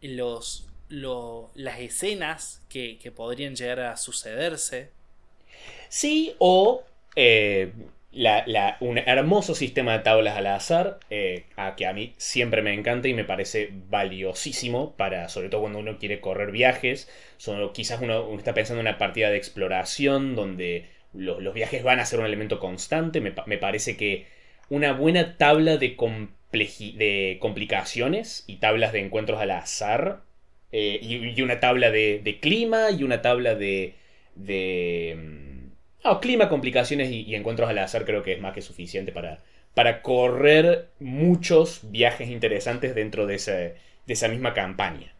los, 0.00 0.66
las 0.88 1.80
escenas 1.80 2.62
que, 2.68 3.12
podrían 3.14 3.56
llegar 3.56 3.80
a 3.80 3.96
sucederse. 3.96 4.90
Sí, 5.88 6.34
o 6.38 6.84
eh, 7.16 7.72
un 8.80 8.98
hermoso 8.98 9.54
sistema 9.54 9.92
de 9.92 9.98
tablas 10.00 10.36
al 10.36 10.46
azar, 10.46 10.98
eh, 11.08 11.44
a 11.56 11.76
que 11.76 11.86
a 11.86 11.92
mí 11.92 12.12
siempre 12.18 12.60
me 12.60 12.74
encanta 12.74 13.08
y 13.08 13.14
me 13.14 13.24
parece 13.24 13.70
valiosísimo 13.88 14.94
para, 14.96 15.28
sobre 15.28 15.48
todo 15.48 15.62
cuando 15.62 15.78
uno 15.78 15.98
quiere 15.98 16.20
correr 16.20 16.50
viajes, 16.50 17.08
quizás 17.72 18.00
uno, 18.02 18.36
está 18.36 18.52
pensando 18.54 18.80
en 18.80 18.86
una 18.86 18.98
partida 18.98 19.30
de 19.30 19.38
exploración 19.38 20.34
donde 20.34 20.86
los, 21.14 21.54
viajes 21.54 21.82
van 21.82 22.00
a 22.00 22.06
ser 22.06 22.20
un 22.20 22.26
elemento 22.26 22.58
constante, 22.58 23.20
me, 23.20 23.58
parece 23.58 23.96
que 23.96 24.26
una 24.68 24.92
buena 24.92 25.38
tabla 25.38 25.78
de, 25.78 25.96
de, 26.52 27.38
complicaciones 27.40 28.44
y 28.46 28.56
tablas 28.56 28.92
de 28.92 29.00
encuentros 29.00 29.40
al 29.40 29.52
azar, 29.52 30.20
eh, 30.70 30.98
y, 31.02 31.40
una 31.42 31.60
tabla 31.60 31.90
de, 31.90 32.20
de, 32.22 32.40
clima 32.40 32.90
y 32.90 33.04
una 33.04 33.22
tabla 33.22 33.54
de... 33.54 33.94
de 34.34 35.51
Ah, 36.04 36.18
clima, 36.20 36.48
complicaciones 36.48 37.10
y, 37.10 37.34
encuentros 37.34 37.68
al 37.68 37.78
azar 37.78 38.04
creo 38.04 38.22
que 38.22 38.32
es 38.32 38.40
más 38.40 38.54
que 38.54 38.60
suficiente 38.60 39.12
para, 39.12 39.38
para 39.74 40.02
correr 40.02 40.88
muchos 40.98 41.80
viajes 41.90 42.28
interesantes 42.28 42.94
dentro 42.94 43.26
de, 43.26 43.36
de 43.36 44.12
esa 44.12 44.28
misma 44.28 44.52
campaña. 44.52 45.12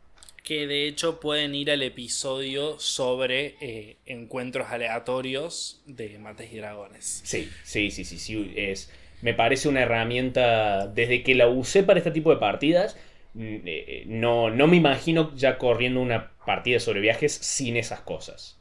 Que 0.42 0.66
de 0.66 0.88
hecho 0.88 1.20
pueden 1.20 1.54
ir 1.54 1.70
al 1.70 1.82
episodio 1.82 2.78
sobre 2.80 3.54
eh, 3.60 3.96
encuentros 4.06 4.68
aleatorios 4.70 5.80
de 5.86 6.18
mates 6.18 6.52
y 6.52 6.56
dragones. 6.56 7.22
Sí, 7.24 7.48
sí, 7.62 7.92
sí, 7.92 8.04
sí, 8.04 8.18
sí. 8.18 8.52
Es, 8.56 8.90
me 9.20 9.34
parece 9.34 9.68
una 9.68 9.82
herramienta, 9.82 10.88
desde 10.88 11.22
que 11.22 11.36
la 11.36 11.46
usé 11.46 11.84
para 11.84 11.98
este 11.98 12.10
tipo 12.10 12.30
de 12.30 12.40
partidas, 12.40 12.96
mm, 13.34 13.56
eh, 13.64 14.02
no, 14.06 14.50
no 14.50 14.66
me 14.66 14.76
imagino 14.76 15.32
ya 15.36 15.58
corriendo 15.58 16.00
una 16.00 16.32
partida 16.44 16.80
sobre 16.80 17.00
viajes 17.00 17.32
sin 17.32 17.76
esas 17.76 18.00
cosas. 18.00 18.58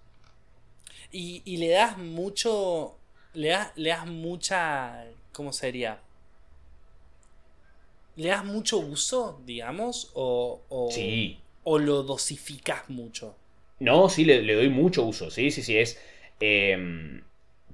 Y, 1.11 1.57
le 1.57 1.69
das 1.69 1.97
mucho. 1.97 2.95
Le 3.33 3.49
das, 3.49 3.71
le 3.75 3.89
das 3.89 4.05
mucha. 4.05 5.05
¿Cómo 5.33 5.53
sería? 5.53 5.99
¿Le 8.15 8.29
das 8.29 8.45
mucho 8.45 8.79
uso, 8.79 9.41
digamos? 9.45 10.11
¿O, 10.13 10.61
o, 10.69 10.91
sí. 10.91 11.39
o 11.63 11.79
lo 11.79 12.03
dosificas 12.03 12.89
mucho? 12.89 13.35
No, 13.79 14.09
sí, 14.09 14.25
le, 14.25 14.53
doy 14.53 14.69
mucho 14.69 15.03
uso. 15.03 15.31
Sí, 15.31 15.51
sí, 15.51 15.63
sí. 15.63 15.77
Es. 15.77 15.99
Em, 16.39 17.23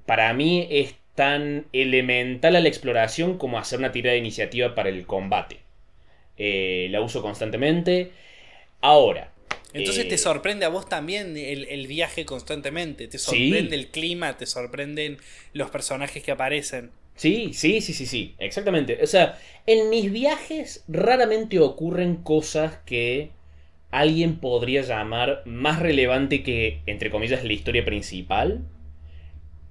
para 0.05 0.33
mí 0.33 0.67
es 0.69 0.95
tan 1.15 1.65
elemental 1.73 2.55
a 2.55 2.59
la 2.59 2.67
exploración 2.67 3.37
como 3.37 3.57
hacer 3.57 3.79
una 3.79 3.91
tirada 3.91 4.13
de 4.13 4.19
iniciativa 4.19 4.75
para 4.75 4.89
el 4.89 5.05
combate. 5.05 5.59
Eh, 6.37 6.87
la 6.91 7.01
uso 7.01 7.21
constantemente. 7.21 8.11
Ahora, 8.81 9.33
entonces 9.73 10.07
te 10.07 10.15
eh, 10.15 10.17
sorprende 10.17 10.65
a 10.65 10.69
vos 10.69 10.87
también 10.87 11.35
el, 11.37 11.87
viaje 11.87 12.25
constantemente, 12.25 13.07
te 13.07 13.17
sorprende 13.17 13.75
el 13.75 13.87
clima, 13.87 14.37
te 14.37 14.45
sorprenden 14.45 15.17
los 15.53 15.69
personajes 15.69 16.23
que 16.23 16.31
aparecen. 16.31 16.91
Sí, 17.15 17.51
sí, 17.53 17.81
sí, 17.81 17.93
sí, 17.93 18.05
sí, 18.05 18.35
exactamente. 18.37 18.99
O 19.01 19.07
sea, 19.07 19.39
en 19.65 19.89
mis 19.89 20.11
viajes 20.11 20.83
raramente 20.87 21.59
ocurren 21.59 22.17
cosas 22.17 22.77
que 22.85 23.31
alguien 23.89 24.39
podría 24.39 24.81
llamar 24.81 25.41
más 25.45 25.79
relevante 25.79 26.43
que, 26.43 26.81
entre 26.85 27.09
comillas, 27.09 27.43
la 27.43 27.53
historia 27.53 27.83
principal. 27.83 28.61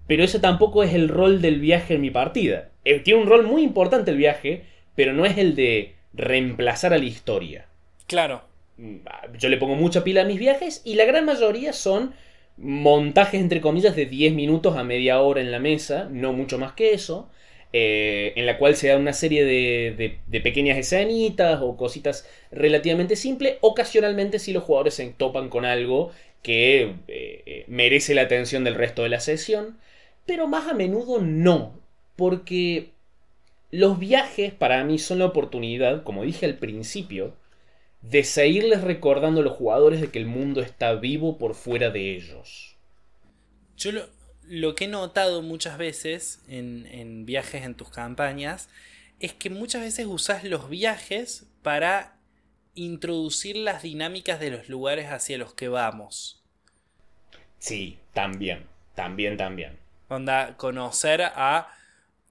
Pero 0.06 0.24
ese 0.24 0.38
tampoco 0.38 0.82
es 0.82 0.94
el 0.94 1.08
rol 1.08 1.40
del 1.40 1.60
viaje 1.60 1.94
en 1.94 2.00
mi 2.00 2.10
partida. 2.10 2.70
Eh, 2.84 3.00
tiene 3.00 3.22
un 3.22 3.28
rol 3.28 3.44
muy 3.44 3.62
importante 3.62 4.10
el 4.10 4.16
viaje, 4.16 4.64
pero 4.94 5.12
no 5.12 5.24
es 5.24 5.38
el 5.38 5.54
de 5.54 5.94
reemplazar 6.14 6.92
a 6.92 6.98
la 6.98 7.04
historia. 7.04 7.66
Claro. 8.06 8.42
Mm, 8.78 8.96
yo 9.38 9.48
le 9.48 9.56
pongo 9.56 9.74
mucha 9.74 10.04
pila 10.04 10.22
a 10.22 10.24
mis 10.24 10.38
viajes 10.38 10.82
y 10.84 10.94
la 10.94 11.04
gran 11.04 11.24
mayoría 11.24 11.72
son 11.72 12.14
montajes, 12.56 13.40
entre 13.40 13.60
comillas, 13.60 13.96
de 13.96 14.06
10 14.06 14.34
minutos 14.34 14.76
a 14.76 14.84
media 14.84 15.20
hora 15.20 15.40
en 15.40 15.50
la 15.50 15.58
mesa, 15.58 16.08
no 16.10 16.32
mucho 16.32 16.58
más 16.58 16.72
que 16.72 16.92
eso, 16.92 17.28
eh, 17.72 18.32
en 18.36 18.46
la 18.46 18.58
cual 18.58 18.76
se 18.76 18.88
da 18.88 18.96
una 18.96 19.12
serie 19.12 19.44
de, 19.44 20.18
de, 20.26 20.40
pequeñas 20.40 20.78
escenitas 20.78 21.60
o 21.62 21.76
cositas 21.76 22.28
relativamente 22.50 23.16
simples. 23.16 23.56
Ocasionalmente 23.60 24.38
si 24.38 24.52
los 24.52 24.62
jugadores 24.64 24.94
se 24.94 25.06
topan 25.08 25.48
con 25.48 25.64
algo 25.64 26.12
que 26.42 26.82
eh, 27.08 27.42
eh, 27.46 27.64
merece 27.68 28.14
la 28.14 28.22
atención 28.22 28.64
del 28.64 28.76
resto 28.76 29.02
de 29.02 29.08
la 29.10 29.20
sesión, 29.20 29.78
pero 30.26 30.46
más 30.46 30.68
a 30.68 30.74
menudo 30.74 31.20
no, 31.20 31.78
porque 32.16 32.90
los 33.70 33.98
viajes 33.98 34.52
para 34.54 34.84
mí 34.84 34.98
son 34.98 35.18
la 35.18 35.26
oportunidad, 35.26 36.04
como 36.04 36.22
dije 36.22 36.46
al 36.46 36.54
principio, 36.54 37.34
de 38.02 38.24
seguirles 38.24 38.82
recordando 38.82 39.40
a 39.40 39.44
los 39.44 39.56
jugadores 39.56 40.00
de 40.00 40.10
que 40.10 40.18
el 40.18 40.26
mundo 40.26 40.60
está 40.60 40.94
vivo 40.94 41.38
por 41.38 41.54
fuera 41.54 41.90
de 41.90 42.16
ellos. 42.16 42.76
Yo 43.76 43.90
lo, 44.44 44.74
que 44.74 44.84
he 44.84 44.88
notado 44.88 45.42
muchas 45.42 45.76
veces 45.76 46.42
en, 46.48 47.26
viajes 47.26 47.64
en 47.64 47.74
tus 47.74 47.90
campañas 47.90 48.68
es 49.20 49.32
que 49.32 49.50
muchas 49.50 49.82
veces 49.82 50.06
usas 50.06 50.44
los 50.44 50.68
viajes 50.68 51.46
para 51.62 52.16
introducir 52.74 53.56
las 53.56 53.82
dinámicas 53.82 54.38
de 54.38 54.50
los 54.50 54.68
lugares 54.68 55.06
hacia 55.06 55.38
los 55.38 55.54
que 55.54 55.68
vamos. 55.68 56.42
Sí, 57.58 57.98
también, 58.12 58.66
también, 58.94 59.36
también. 59.36 59.78
Onda, 60.08 60.56
conocer 60.56 61.22
a 61.22 61.68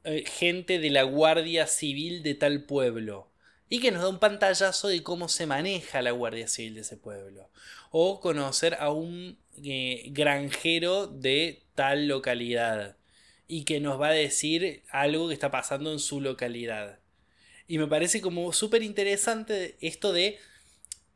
eh, 0.04 0.24
gente 0.26 0.80
de 0.80 0.92
la 0.92 1.04
Guardia 1.04 1.68
Civil 1.68 2.24
de 2.24 2.36
tal 2.36 2.64
pueblo 2.64 3.28
y 3.70 3.80
que 3.80 3.92
nos 3.92 4.04
da 4.04 4.10
un 4.10 4.20
pantallazo 4.20 4.88
de 4.88 5.02
cómo 5.04 5.28
se 5.28 5.48
maneja 5.48 6.02
la 6.02 6.12
Guardia 6.12 6.48
Civil 6.48 6.76
de 6.76 6.82
ese 6.82 6.98
pueblo. 6.98 7.50
O 7.92 8.20
conocer 8.20 8.76
a 8.80 8.92
un 8.92 9.40
eh, 9.64 10.04
granjero 10.08 11.08
de 11.08 11.64
tal 11.74 12.08
localidad 12.08 12.98
y 13.48 13.64
que 13.64 13.80
nos 13.80 14.00
va 14.00 14.08
a 14.08 14.14
decir 14.14 14.84
algo 14.90 15.28
que 15.28 15.34
está 15.34 15.52
pasando 15.52 15.92
en 15.92 16.00
su 16.00 16.22
localidad. 16.22 17.00
Y 17.68 17.78
me 17.78 17.88
parece 17.88 18.22
como 18.22 18.52
súper 18.54 18.84
interesante 18.84 19.78
esto 19.82 20.14
de 20.14 20.38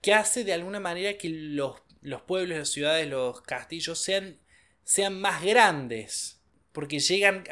que 0.02 0.14
hace 0.14 0.44
de 0.44 0.54
alguna 0.54 0.80
manera 0.80 1.18
que 1.18 1.30
los, 1.30 1.76
los, 2.02 2.22
pueblos, 2.22 2.58
las 2.58 2.70
ciudades, 2.70 3.08
los 3.08 3.42
castillos 3.42 4.00
sean, 4.00 4.40
sean 4.84 5.20
más 5.20 5.44
grandes. 5.44 6.42
Porque 6.72 7.00
llegan, 7.00 7.44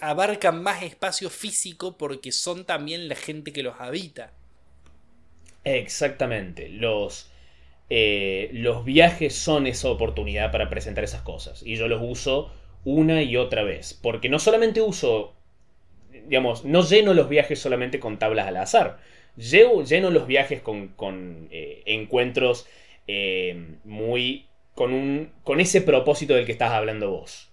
abarcan 0.00 0.62
más 0.62 0.82
espacio 0.82 1.30
físico 1.30 1.96
porque 1.96 2.30
son 2.30 2.66
también 2.66 3.08
la 3.08 3.16
gente 3.16 3.52
que 3.52 3.62
los 3.62 3.80
habita. 3.80 4.35
Exactamente. 5.66 6.68
Los, 6.68 7.28
eh, 7.90 8.50
los 8.52 8.84
viajes 8.84 9.34
son 9.34 9.66
esa 9.66 9.90
oportunidad 9.90 10.52
para 10.52 10.70
presentar 10.70 11.02
esas 11.02 11.22
cosas. 11.22 11.62
Y 11.64 11.74
yo 11.74 11.88
los 11.88 12.00
uso 12.02 12.52
una 12.84 13.22
y 13.22 13.36
otra 13.36 13.64
vez. 13.64 13.98
Porque 14.00 14.28
no 14.28 14.38
solamente 14.38 14.80
uso, 14.80 15.34
digamos, 16.12 16.64
no 16.64 16.82
lleno 16.82 17.14
los 17.14 17.28
viajes 17.28 17.58
solamente 17.58 17.98
con 17.98 18.18
tablas 18.18 18.46
al 18.46 18.58
azar. 18.58 18.98
Llevo, 19.36 19.82
lleno 19.82 20.10
los 20.10 20.28
viajes 20.28 20.62
con, 20.62 20.88
con 20.88 21.48
eh, 21.50 21.82
encuentros 21.84 22.66
eh, 23.08 23.74
muy... 23.84 24.46
Con, 24.76 24.92
un, 24.92 25.32
con 25.42 25.58
ese 25.58 25.80
propósito 25.80 26.34
del 26.34 26.46
que 26.46 26.52
estás 26.52 26.70
hablando 26.70 27.10
vos. 27.10 27.50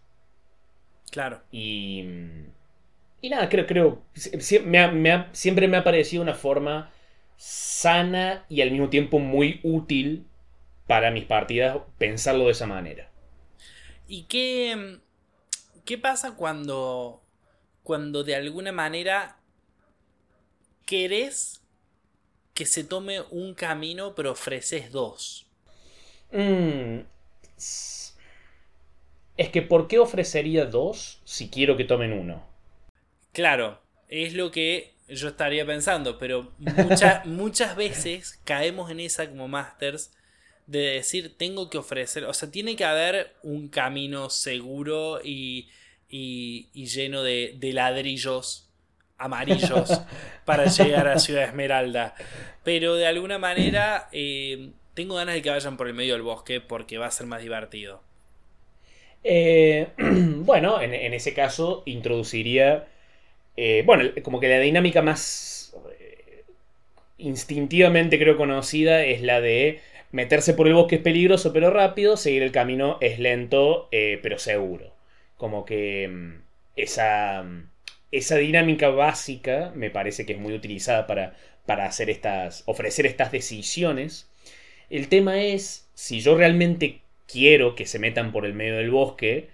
Claro. 1.10 1.42
Y... 1.52 2.06
Y 3.22 3.30
nada, 3.30 3.48
creo, 3.48 3.66
creo, 3.66 4.02
siempre 4.14 5.68
me 5.70 5.78
ha 5.78 5.84
parecido 5.86 6.22
una 6.22 6.34
forma 6.34 6.92
sana 7.38 8.46
y 8.50 8.62
al 8.62 8.72
mismo 8.72 8.90
tiempo 8.90 9.20
muy 9.20 9.60
útil 9.64 10.26
para 10.88 11.12
mis 11.12 11.26
partidas 11.26 11.80
pensarlo 11.98 12.46
de 12.46 12.52
esa 12.52 12.68
manera. 12.68 13.10
¿Y 14.08 14.24
qué, 14.24 15.00
qué 15.86 15.98
pasa 15.98 16.36
cuando, 16.36 17.22
cuando 17.84 18.24
de 18.24 18.36
alguna 18.36 18.72
manera 18.72 19.38
querés 20.86 21.62
que 22.56 22.66
se 22.66 22.84
tome 22.84 23.22
un 23.32 23.54
camino 23.56 24.16
pero 24.16 24.32
ofreces 24.32 24.92
dos? 24.92 25.48
Mm, 26.34 27.06
es 29.38 29.50
que 29.50 29.62
¿por 29.62 29.88
qué 29.88 30.00
ofrecería 30.00 30.66
dos 30.66 31.22
si 31.24 31.50
quiero 31.50 31.78
que 31.78 31.84
tomen 31.86 32.14
uno? 32.14 32.42
Claro, 33.34 33.82
es 34.08 34.34
lo 34.34 34.52
que 34.52 34.94
yo 35.08 35.28
estaría 35.28 35.66
pensando, 35.66 36.18
pero 36.18 36.52
muchas 37.26 37.76
veces 37.76 38.40
caemos 38.44 38.92
en 38.92 39.00
esa 39.00 39.30
como 39.30 39.48
masters 39.48 40.12
de 40.68 40.80
decir 40.80 41.38
tengo 41.38 41.70
que 41.70 41.78
ofrecer, 41.78 42.26
o 42.26 42.34
sea, 42.34 42.50
tiene 42.50 42.76
que 42.76 42.86
haber 42.86 43.34
un 43.44 43.68
camino 43.68 44.30
seguro 44.30 45.20
y, 45.24 45.70
y, 46.10 46.86
lleno 46.86 47.24
de, 47.24 47.58
ladrillos 47.74 48.70
amarillos 49.18 50.02
para 50.46 50.66
llegar 50.66 51.08
a 51.08 51.20
Ciudad 51.20 51.44
Esmeralda. 51.44 52.16
Pero 52.64 52.96
de 52.96 53.08
alguna 53.08 53.40
manera 53.40 54.10
eh, 54.12 54.70
tengo 54.94 55.16
ganas 55.16 55.36
de 55.36 55.42
que 55.42 55.50
vayan 55.50 55.76
por 55.78 55.88
el 55.88 55.94
medio 55.94 56.14
del 56.14 56.22
bosque 56.22 56.62
porque 56.62 56.98
va 56.98 57.08
a 57.08 57.12
ser 57.12 57.28
más 57.28 57.42
divertido. 57.42 58.02
Eh, 59.24 59.88
bueno, 59.98 60.82
en, 60.82 61.14
ese 61.14 61.34
caso 61.34 61.84
introduciría 61.86 62.88
eh, 63.56 63.84
bueno, 63.86 64.10
como 64.24 64.40
que 64.40 64.50
la 64.50 64.60
dinámica 64.60 65.02
más 65.02 65.76
eh, 66.00 66.44
instintivamente 67.18 68.18
creo 68.18 68.38
conocida 68.38 69.04
es 69.04 69.22
la 69.22 69.42
de 69.42 69.80
meterse 70.12 70.54
por 70.54 70.68
el 70.68 70.74
bosque 70.74 70.96
es 70.96 71.02
peligroso 71.02 71.54
pero 71.54 71.72
rápido, 71.72 72.18
seguir 72.18 72.44
el 72.44 72.52
camino 72.52 72.98
es 73.02 73.20
lento 73.20 73.90
eh, 73.92 74.20
pero 74.24 74.40
seguro. 74.40 74.94
Como 75.38 75.66
que 75.66 76.08
mm, 76.08 76.42
esa, 76.76 77.44
mm, 77.44 77.70
esa 78.12 78.38
dinámica 78.38 78.90
básica 78.90 79.72
me 79.76 79.90
parece 79.90 80.26
que 80.26 80.34
es 80.34 80.40
muy 80.40 80.54
utilizada 80.54 81.08
para, 81.08 81.36
para 81.66 81.86
hacer 81.86 82.10
estas, 82.10 82.64
ofrecer 82.66 83.06
estas 83.06 83.32
decisiones. 83.32 84.30
El 84.90 85.10
tema 85.10 85.42
es, 85.42 85.90
si 85.94 86.22
yo 86.22 86.36
realmente 86.38 87.02
quiero 87.28 87.76
que 87.76 87.86
se 87.86 88.00
metan 88.00 88.32
por 88.32 88.46
el 88.46 88.54
medio 88.54 88.78
del 88.78 88.92
bosque, 88.92 89.50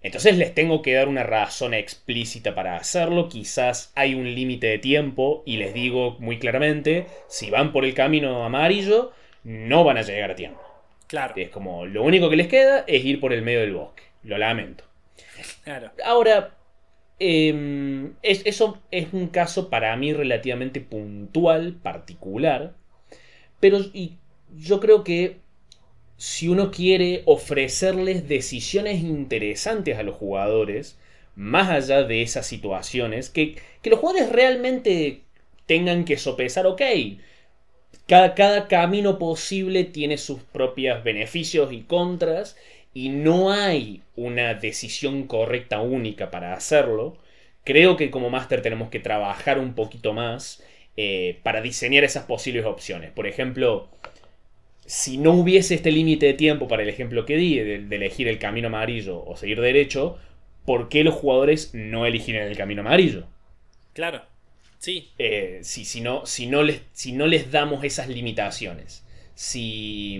entonces 0.00 0.38
les 0.38 0.54
tengo 0.54 0.80
que 0.80 0.94
dar 0.94 1.08
una 1.08 1.24
razón 1.24 1.74
explícita 1.74 2.54
para 2.54 2.76
hacerlo, 2.76 3.28
quizás 3.28 3.92
hay 3.96 4.14
un 4.14 4.34
límite 4.34 4.68
de 4.68 4.78
tiempo 4.78 5.42
y 5.44 5.56
les 5.56 5.74
digo 5.74 6.16
muy 6.20 6.38
claramente, 6.38 7.06
si 7.26 7.50
van 7.50 7.72
por 7.72 7.84
el 7.84 7.94
camino 7.94 8.44
amarillo, 8.44 9.12
no 9.42 9.82
van 9.82 9.98
a 9.98 10.02
llegar 10.02 10.30
a 10.30 10.36
tiempo. 10.36 10.60
Claro. 11.08 11.34
Es 11.36 11.48
como, 11.48 11.86
lo 11.86 12.04
único 12.04 12.30
que 12.30 12.36
les 12.36 12.48
queda 12.48 12.84
es 12.86 13.04
ir 13.04 13.18
por 13.18 13.32
el 13.32 13.42
medio 13.42 13.60
del 13.60 13.74
bosque. 13.74 14.02
Lo 14.22 14.38
lamento. 14.38 14.84
Claro. 15.64 15.90
Ahora, 16.04 16.54
em, 17.18 18.12
eso 18.22 18.78
es 18.90 19.12
un 19.12 19.28
caso 19.28 19.70
para 19.70 19.96
mí 19.96 20.12
relativamente 20.12 20.80
puntual, 20.80 21.74
particular, 21.74 22.74
pero 23.58 23.78
y 23.92 24.18
yo 24.56 24.80
creo 24.80 25.02
que 25.02 25.38
si 26.18 26.48
uno 26.48 26.70
quiere 26.70 27.22
ofrecerles 27.24 28.28
decisiones 28.28 29.00
interesantes 29.00 29.96
a 29.96 30.02
los 30.02 30.16
jugadores, 30.16 30.98
más 31.36 31.70
allá 31.70 32.02
de 32.02 32.22
esas 32.22 32.46
situaciones, 32.46 33.30
que, 33.30 33.56
los 33.84 34.00
jugadores 34.00 34.30
realmente 34.30 35.22
tengan 35.64 36.04
que 36.04 36.18
sopesar, 36.18 36.66
ok, 36.66 36.82
cada, 38.06 38.34
cada, 38.34 38.68
camino 38.68 39.18
posible 39.18 39.84
tiene 39.84 40.18
sus 40.18 40.40
propios 40.42 41.02
beneficios 41.04 41.72
y 41.72 41.82
contras, 41.82 42.56
y 42.92 43.10
no 43.10 43.52
hay 43.52 44.02
una 44.16 44.54
decisión 44.54 45.26
correcta 45.26 45.80
única 45.80 46.30
para 46.30 46.54
hacerlo, 46.54 47.16
creo 47.64 47.96
que 47.96 48.10
como 48.10 48.28
máster 48.30 48.60
tenemos 48.60 48.88
que 48.90 48.98
trabajar 48.98 49.58
un 49.58 49.74
poquito 49.74 50.12
más 50.14 50.64
eh, 50.96 51.38
para 51.44 51.60
diseñar 51.60 52.02
esas 52.02 52.24
posibles 52.24 52.64
opciones. 52.64 53.12
Por 53.12 53.28
ejemplo, 53.28 53.88
si 54.88 55.18
no 55.18 55.32
hubiese 55.32 55.74
este 55.74 55.92
límite 55.92 56.24
de 56.24 56.32
tiempo 56.32 56.66
para 56.66 56.82
el 56.82 56.88
ejemplo 56.88 57.26
que 57.26 57.36
di, 57.36 57.58
de, 57.58 57.94
elegir 57.94 58.26
el 58.26 58.38
camino 58.38 58.68
amarillo 58.68 59.22
o 59.22 59.36
seguir 59.36 59.60
derecho, 59.60 60.16
¿por 60.64 60.88
qué 60.88 61.04
los 61.04 61.14
jugadores 61.14 61.74
no 61.74 62.06
eligen 62.06 62.36
el 62.36 62.56
camino 62.56 62.80
amarillo? 62.80 63.26
Claro, 63.92 64.22
sí. 64.78 65.10
Eh, 65.18 65.60
si, 65.62 65.84
si, 65.84 66.00
no, 66.00 66.24
si, 66.24 66.46
no 66.46 66.62
les, 66.62 66.80
si 66.92 67.12
no 67.12 67.26
les 67.26 67.50
damos 67.50 67.84
esas 67.84 68.08
limitaciones. 68.08 69.04
Si. 69.34 70.14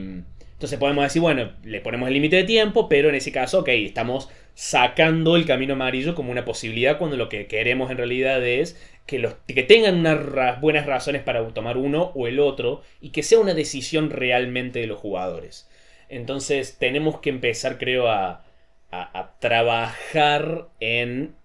Entonces 0.52 0.78
podemos 0.78 1.02
decir, 1.02 1.22
bueno, 1.22 1.52
le 1.64 1.80
ponemos 1.80 2.06
el 2.08 2.14
límite 2.14 2.36
de 2.36 2.44
tiempo, 2.44 2.90
pero 2.90 3.08
en 3.08 3.14
ese 3.14 3.32
caso, 3.32 3.60
ok, 3.60 3.68
estamos 3.68 4.28
sacando 4.58 5.36
el 5.36 5.46
camino 5.46 5.74
amarillo 5.74 6.16
como 6.16 6.32
una 6.32 6.44
posibilidad 6.44 6.98
cuando 6.98 7.16
lo 7.16 7.28
que 7.28 7.46
queremos 7.46 7.92
en 7.92 7.96
realidad 7.96 8.44
es 8.44 8.76
que, 9.06 9.20
los, 9.20 9.34
que 9.46 9.62
tengan 9.62 10.00
unas 10.00 10.60
buenas 10.60 10.84
razones 10.84 11.22
para 11.22 11.46
tomar 11.50 11.76
uno 11.76 12.10
o 12.16 12.26
el 12.26 12.40
otro 12.40 12.82
y 13.00 13.10
que 13.10 13.22
sea 13.22 13.38
una 13.38 13.54
decisión 13.54 14.10
realmente 14.10 14.80
de 14.80 14.88
los 14.88 14.98
jugadores. 14.98 15.68
Entonces 16.08 16.76
tenemos 16.76 17.20
que 17.20 17.30
empezar, 17.30 17.78
creo, 17.78 18.08
a, 18.08 18.42
a, 18.90 19.38
trabajar 19.38 20.66
en 20.80 21.36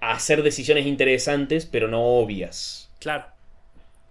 hacer 0.00 0.44
decisiones 0.44 0.86
interesantes, 0.86 1.66
pero 1.66 1.88
no 1.88 2.00
obvias. 2.00 2.92
Claro, 3.00 3.24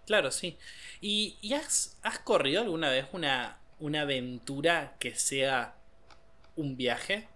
claro, 0.05 0.31
sí. 0.31 0.57
¿Y, 0.99 1.37
y 1.39 1.53
has, 1.53 1.97
has, 2.03 2.19
corrido 2.19 2.63
alguna 2.63 2.89
vez 2.89 3.05
una, 3.13 3.59
una 3.79 4.01
aventura 4.01 4.95
que 4.99 5.15
sea 5.15 5.75
un 6.57 6.75
viaje? 6.75 7.30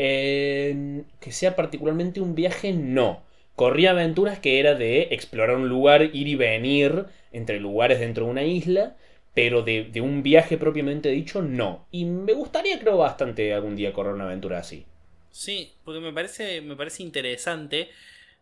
Que 0.00 1.32
sea 1.32 1.56
particularmente 1.56 2.20
un 2.20 2.34
viaje, 2.34 2.72
no. 2.72 3.22
Corrí 3.54 3.86
aventuras 3.86 4.38
que 4.38 4.58
era 4.58 4.74
de 4.74 5.08
explorar 5.10 5.56
un 5.56 5.68
lugar, 5.68 6.02
ir 6.02 6.28
y 6.28 6.36
venir 6.36 7.06
entre 7.32 7.60
lugares 7.60 8.00
dentro 8.00 8.24
de 8.24 8.30
una 8.30 8.44
isla, 8.44 8.96
pero 9.34 9.62
de, 9.62 9.84
de, 9.84 10.00
un 10.00 10.22
viaje 10.22 10.56
propiamente 10.56 11.10
dicho, 11.10 11.42
no. 11.42 11.86
Y 11.90 12.06
me 12.06 12.32
gustaría, 12.32 12.78
creo, 12.78 12.96
bastante 12.96 13.52
algún 13.52 13.76
día 13.76 13.92
correr 13.92 14.14
una 14.14 14.24
aventura 14.24 14.58
así. 14.58 14.86
Sí, 15.30 15.72
porque 15.84 16.00
me 16.00 16.12
parece, 16.12 16.60
me 16.62 16.76
parece 16.76 17.02
interesante 17.02 17.90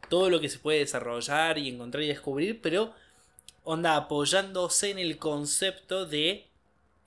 todo 0.08 0.30
lo 0.30 0.40
que 0.40 0.48
se 0.48 0.58
puede 0.58 0.78
desarrollar 0.78 1.58
y 1.58 1.68
encontrar 1.68 2.02
y 2.04 2.08
descubrir, 2.08 2.60
pero 2.60 2.94
onda 3.64 3.96
apoyándose 3.96 4.90
en 4.90 4.98
el 4.98 5.18
concepto 5.18 6.06
de 6.06 6.46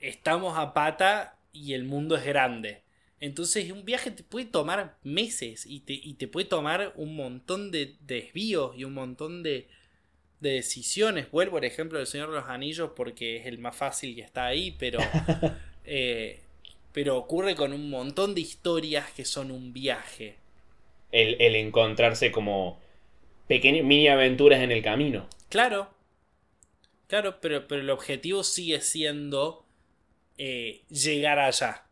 estamos 0.00 0.58
a 0.58 0.74
pata 0.74 1.36
y 1.52 1.72
el 1.72 1.84
mundo 1.84 2.16
es 2.16 2.24
grande. 2.24 2.82
Entonces 3.22 3.70
un 3.70 3.84
viaje 3.84 4.10
te 4.10 4.24
puede 4.24 4.46
tomar 4.46 4.96
meses 5.04 5.64
y 5.64 5.78
te, 5.78 5.92
y 5.92 6.14
te 6.14 6.26
puede 6.26 6.44
tomar 6.44 6.92
un 6.96 7.14
montón 7.14 7.70
de, 7.70 7.94
desvíos 8.00 8.76
y 8.76 8.82
un 8.82 8.94
montón 8.94 9.44
de, 9.44 9.68
de 10.40 10.50
decisiones. 10.50 11.30
Vuelvo 11.30 11.58
al 11.58 11.62
ejemplo 11.62 11.98
del 11.98 12.08
Señor 12.08 12.30
de 12.30 12.38
los 12.38 12.48
Anillos 12.48 12.90
porque 12.96 13.36
es 13.36 13.46
el 13.46 13.58
más 13.58 13.76
fácil 13.76 14.16
que 14.16 14.22
está 14.22 14.46
ahí, 14.46 14.74
pero, 14.76 14.98
eh, 15.84 16.40
pero 16.92 17.16
ocurre 17.16 17.54
con 17.54 17.72
un 17.72 17.90
montón 17.90 18.34
de 18.34 18.40
historias 18.40 19.08
que 19.12 19.24
son 19.24 19.52
un 19.52 19.72
viaje. 19.72 20.34
El, 21.12 21.40
el 21.40 21.54
encontrarse 21.54 22.32
como 22.32 22.80
pequeñas 23.46 23.84
mini 23.84 24.08
aventuras 24.08 24.60
en 24.62 24.72
el 24.72 24.82
camino. 24.82 25.28
Claro, 25.48 25.94
claro, 27.06 27.38
pero, 27.40 27.68
pero 27.68 27.82
el 27.82 27.90
objetivo 27.90 28.42
sigue 28.42 28.80
siendo 28.80 29.64
eh, 30.38 30.80
llegar 30.88 31.38
allá. 31.38 31.84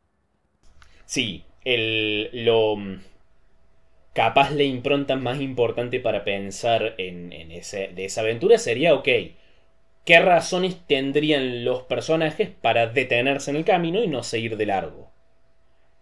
Sí, 1.10 1.42
el, 1.64 2.30
lo 2.44 2.76
capaz 4.12 4.52
la 4.52 4.62
impronta 4.62 5.16
más 5.16 5.40
importante 5.40 5.98
para 5.98 6.22
pensar 6.22 6.94
en, 6.98 7.32
en 7.32 7.50
ese, 7.50 7.88
de 7.88 8.04
esa 8.04 8.20
aventura 8.20 8.58
sería, 8.58 8.94
ok, 8.94 9.08
¿qué 10.04 10.20
razones 10.20 10.76
tendrían 10.86 11.64
los 11.64 11.82
personajes 11.82 12.48
para 12.48 12.86
detenerse 12.86 13.50
en 13.50 13.56
el 13.56 13.64
camino 13.64 14.04
y 14.04 14.06
no 14.06 14.22
seguir 14.22 14.56
de 14.56 14.66
largo? 14.66 15.10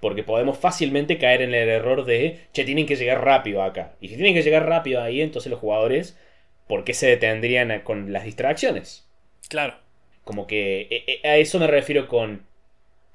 Porque 0.00 0.24
podemos 0.24 0.58
fácilmente 0.58 1.16
caer 1.16 1.40
en 1.40 1.54
el 1.54 1.70
error 1.70 2.04
de, 2.04 2.40
che, 2.52 2.64
tienen 2.64 2.84
que 2.84 2.96
llegar 2.96 3.24
rápido 3.24 3.62
acá. 3.62 3.96
Y 4.02 4.08
si 4.08 4.16
tienen 4.16 4.34
que 4.34 4.42
llegar 4.42 4.66
rápido 4.66 5.02
ahí, 5.02 5.22
entonces 5.22 5.50
los 5.50 5.60
jugadores, 5.60 6.18
¿por 6.66 6.84
qué 6.84 6.92
se 6.92 7.06
detendrían 7.06 7.80
con 7.80 8.12
las 8.12 8.24
distracciones? 8.24 9.08
Claro. 9.48 9.76
Como 10.24 10.46
que 10.46 10.82
e, 10.90 11.20
e, 11.22 11.28
a 11.28 11.38
eso 11.38 11.58
me 11.58 11.66
refiero 11.66 12.08
con 12.08 12.47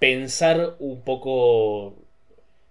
pensar 0.03 0.75
un 0.79 1.01
poco 1.01 1.95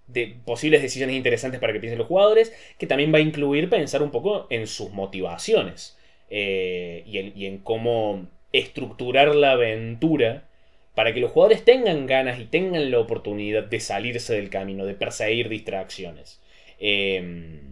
de 0.07 0.37
posibles 0.45 0.83
decisiones 0.83 1.17
interesantes 1.17 1.59
para 1.59 1.73
que 1.73 1.81
piensen 1.81 1.99
los 1.99 2.07
jugadores, 2.07 2.53
que 2.77 2.87
también 2.87 3.11
va 3.11 3.17
a 3.17 3.23
incluir 3.23 3.71
pensar 3.71 4.03
un 4.03 4.11
poco 4.11 4.47
en 4.51 4.67
sus 4.67 4.91
motivaciones 4.91 5.97
eh, 6.29 7.03
y, 7.07 7.47
en, 7.47 7.57
cómo 7.57 8.27
estructurar 8.53 9.35
la 9.35 9.53
aventura 9.53 10.47
para 10.95 11.15
que 11.15 11.21
los 11.21 11.31
jugadores 11.31 11.65
tengan 11.65 12.07
ganas 12.07 12.39
y 12.39 12.45
tengan 12.45 12.91
la 12.91 12.99
oportunidad 12.99 13.63
de 13.63 13.81
salirse 13.81 14.35
del 14.35 14.51
camino, 14.51 14.85
de 14.85 14.93
perseguir 14.93 15.49
distracciones. 15.49 16.39
Eh, 16.81 17.63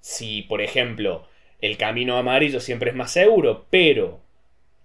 si, 0.00 0.42
por 0.42 0.60
ejemplo, 0.60 1.26
el 1.62 1.78
camino 1.78 2.18
amarillo 2.18 2.60
siempre 2.60 2.90
es 2.90 2.96
más 2.96 3.12
seguro, 3.12 3.64
pero 3.70 4.20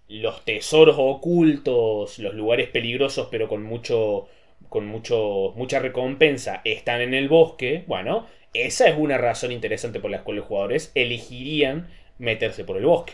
los 0.08 0.46
tesoros 0.46 0.96
ocultos, 1.00 2.20
los 2.20 2.34
lugares 2.34 2.70
peligrosos 2.70 3.28
pero 3.32 3.48
con 3.48 3.64
mucho 3.64 4.28
con 4.70 4.88
mucho 4.88 5.54
mucha 5.56 5.80
recompensa 5.80 6.62
están 6.64 7.02
en 7.02 7.14
el 7.14 7.30
bosque, 7.30 7.84
bueno, 7.88 8.28
esa 8.54 8.88
es 8.88 8.98
una 8.98 9.18
razón 9.18 9.52
interesante 9.52 10.00
por 10.00 10.12
la 10.12 10.24
cual 10.24 10.38
los 10.38 10.48
jugadores 10.48 10.92
elegirían 10.96 11.90
meterse 12.20 12.64
por 12.64 12.78
el 12.78 12.86
bosque. 12.86 13.14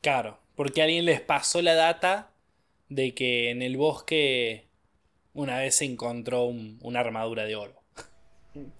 Claro, 0.00 0.38
porque 0.56 0.82
alguien 0.82 1.04
les 1.04 1.20
pasó 1.20 1.62
la 1.62 1.74
data 1.74 2.30
de 2.88 3.14
que 3.14 3.50
en 3.50 3.62
el 3.62 3.76
bosque 3.76 4.66
una 5.34 5.58
vez 5.58 5.76
se 5.76 5.84
encontró 5.84 6.44
un, 6.44 6.78
una 6.82 7.00
armadura 7.00 7.44
de 7.44 7.56
oro. 7.56 7.82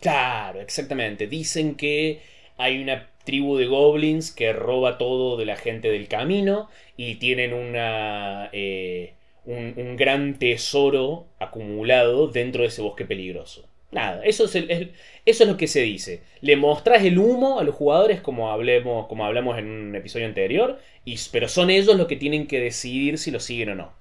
Claro, 0.00 0.60
exactamente. 0.60 1.26
Dicen 1.26 1.76
que 1.76 2.22
hay 2.58 2.82
una 2.82 3.10
tribu 3.24 3.56
de 3.56 3.66
goblins 3.66 4.30
que 4.32 4.52
roba 4.52 4.98
todo 4.98 5.36
de 5.36 5.46
la 5.46 5.56
gente 5.56 5.90
del 5.90 6.08
camino 6.08 6.68
y 6.96 7.16
tienen 7.16 7.52
una, 7.52 8.50
eh, 8.52 9.14
un, 9.44 9.96
gran 9.96 10.38
tesoro 10.38 11.26
acumulado 11.38 12.28
dentro 12.28 12.62
de 12.62 12.68
ese 12.68 12.82
bosque 12.82 13.04
peligroso. 13.04 13.68
Nada, 13.90 14.24
eso 14.24 14.44
es, 14.46 14.54
eso 14.54 15.44
es 15.44 15.48
lo 15.48 15.56
que 15.56 15.66
se 15.66 15.82
dice. 15.82 16.22
Le 16.40 16.56
mostrás 16.56 17.04
el 17.04 17.18
humo 17.18 17.60
a 17.60 17.64
los 17.64 17.74
jugadores 17.74 18.20
como, 18.22 18.50
hablemos, 18.50 19.06
como 19.06 19.26
hablamos 19.26 19.58
en 19.58 19.68
un 19.68 19.94
episodio 19.94 20.26
anterior, 20.26 20.78
y, 21.04 21.16
pero 21.30 21.46
son 21.48 21.68
ellos 21.68 21.96
los 21.96 22.06
que 22.06 22.16
tienen 22.16 22.46
que 22.46 22.60
decidir 22.60 23.18
si 23.18 23.30
lo 23.30 23.38
siguen 23.38 23.70
o 23.70 23.74
no. 23.74 23.92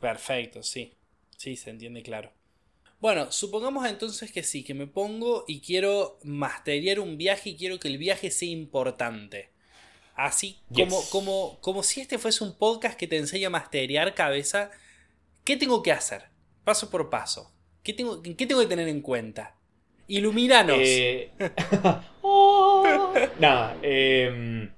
Perfecto, 0.00 0.62
sí. 0.62 0.92
Sí, 1.36 1.56
se 1.56 1.70
entiende 1.70 2.02
claro. 2.02 2.30
Bueno, 3.00 3.32
supongamos 3.32 3.88
entonces 3.88 4.30
que 4.30 4.42
sí, 4.42 4.62
que 4.62 4.74
me 4.74 4.86
pongo 4.86 5.44
y 5.48 5.60
quiero 5.60 6.18
masteriar 6.22 7.00
un 7.00 7.16
viaje 7.16 7.50
y 7.50 7.56
quiero 7.56 7.80
que 7.80 7.88
el 7.88 7.96
viaje 7.96 8.30
sea 8.30 8.50
importante. 8.50 9.48
Así 10.14 10.58
como, 10.68 11.00
yes. 11.00 11.08
como, 11.08 11.58
como 11.62 11.82
si 11.82 12.02
este 12.02 12.18
fuese 12.18 12.44
un 12.44 12.54
podcast 12.54 12.98
que 12.98 13.06
te 13.06 13.16
enseña 13.16 13.46
a 13.46 13.50
masteriar 13.50 14.14
cabeza. 14.14 14.70
¿Qué 15.44 15.56
tengo 15.56 15.82
que 15.82 15.92
hacer? 15.92 16.24
Paso 16.62 16.90
por 16.90 17.08
paso. 17.08 17.50
¿Qué 17.82 17.94
tengo, 17.94 18.22
qué 18.22 18.46
tengo 18.46 18.60
que 18.60 18.66
tener 18.66 18.88
en 18.88 19.00
cuenta? 19.00 19.56
Ilumínanos. 20.06 20.76
Eh... 20.78 21.30
oh. 22.22 23.14
Nada, 23.38 23.78
eh... 23.82 24.70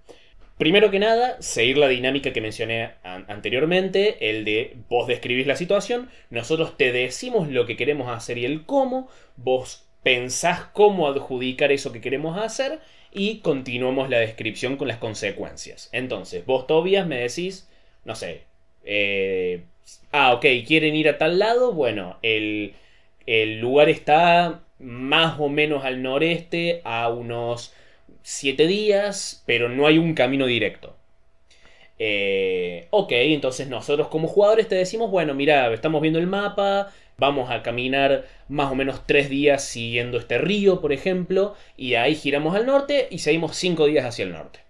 Primero 0.62 0.92
que 0.92 1.00
nada, 1.00 1.42
seguir 1.42 1.76
la 1.76 1.88
dinámica 1.88 2.32
que 2.32 2.40
mencioné 2.40 2.92
anteriormente, 3.02 4.30
el 4.30 4.44
de 4.44 4.76
vos 4.88 5.08
describís 5.08 5.44
la 5.44 5.56
situación, 5.56 6.08
nosotros 6.30 6.76
te 6.76 6.92
decimos 6.92 7.48
lo 7.48 7.66
que 7.66 7.76
queremos 7.76 8.08
hacer 8.08 8.38
y 8.38 8.44
el 8.44 8.64
cómo, 8.64 9.08
vos 9.34 9.88
pensás 10.04 10.60
cómo 10.72 11.08
adjudicar 11.08 11.72
eso 11.72 11.90
que 11.90 12.00
queremos 12.00 12.38
hacer 12.38 12.78
y 13.10 13.38
continuamos 13.38 14.08
la 14.08 14.20
descripción 14.20 14.76
con 14.76 14.86
las 14.86 14.98
consecuencias. 14.98 15.88
Entonces, 15.90 16.46
vos 16.46 16.68
Tobias 16.68 17.08
me 17.08 17.16
decís, 17.16 17.68
no 18.04 18.14
sé, 18.14 18.42
eh, 18.84 19.62
ah, 20.12 20.32
ok, 20.32 20.46
quieren 20.64 20.94
ir 20.94 21.08
a 21.08 21.18
tal 21.18 21.40
lado, 21.40 21.72
bueno, 21.72 22.18
el, 22.22 22.74
el 23.26 23.58
lugar 23.58 23.88
está 23.88 24.60
más 24.78 25.40
o 25.40 25.48
menos 25.48 25.84
al 25.84 26.04
noreste, 26.04 26.82
a 26.84 27.08
unos 27.08 27.74
7 28.22 28.66
días, 28.66 29.42
pero 29.46 29.68
no 29.68 29.86
hay 29.86 29.98
un 29.98 30.14
camino 30.14 30.46
directo. 30.46 30.96
Eh, 31.98 32.88
ok, 32.90 33.12
entonces 33.12 33.68
nosotros 33.68 34.08
como 34.08 34.28
jugadores 34.28 34.68
te 34.68 34.74
decimos, 34.74 35.10
bueno, 35.10 35.34
mira, 35.34 35.72
estamos 35.72 36.02
viendo 36.02 36.18
el 36.18 36.26
mapa, 36.26 36.90
vamos 37.18 37.50
a 37.50 37.62
caminar 37.62 38.24
más 38.48 38.72
o 38.72 38.74
menos 38.74 39.06
3 39.06 39.28
días 39.30 39.64
siguiendo 39.64 40.18
este 40.18 40.38
río, 40.38 40.80
por 40.80 40.92
ejemplo, 40.92 41.54
y 41.76 41.94
ahí 41.94 42.14
giramos 42.14 42.56
al 42.56 42.66
norte 42.66 43.08
y 43.10 43.18
seguimos 43.18 43.56
5 43.56 43.86
días 43.86 44.04
hacia 44.04 44.24
el 44.24 44.32
norte. 44.32 44.60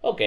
Ok, 0.00 0.20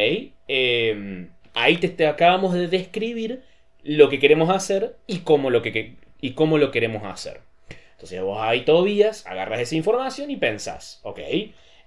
eh, 0.47 1.27
ahí 1.53 1.77
te, 1.77 1.89
te, 1.89 2.07
acabamos 2.07 2.53
de 2.53 2.67
describir 2.67 3.43
lo 3.83 4.09
que 4.09 4.19
queremos 4.19 4.49
hacer 4.49 4.95
y 5.07 5.19
cómo 5.19 5.49
lo, 5.49 5.61
que, 5.61 5.95
y 6.21 6.31
cómo 6.31 6.57
lo 6.57 6.71
queremos 6.71 7.03
hacer. 7.03 7.41
Entonces 7.91 8.21
vos 8.21 8.39
ahí 8.41 8.65
todavía 8.65 9.11
agarras 9.25 9.59
esa 9.61 9.75
información 9.75 10.31
y 10.31 10.37
pensás, 10.37 10.99
ok, 11.03 11.19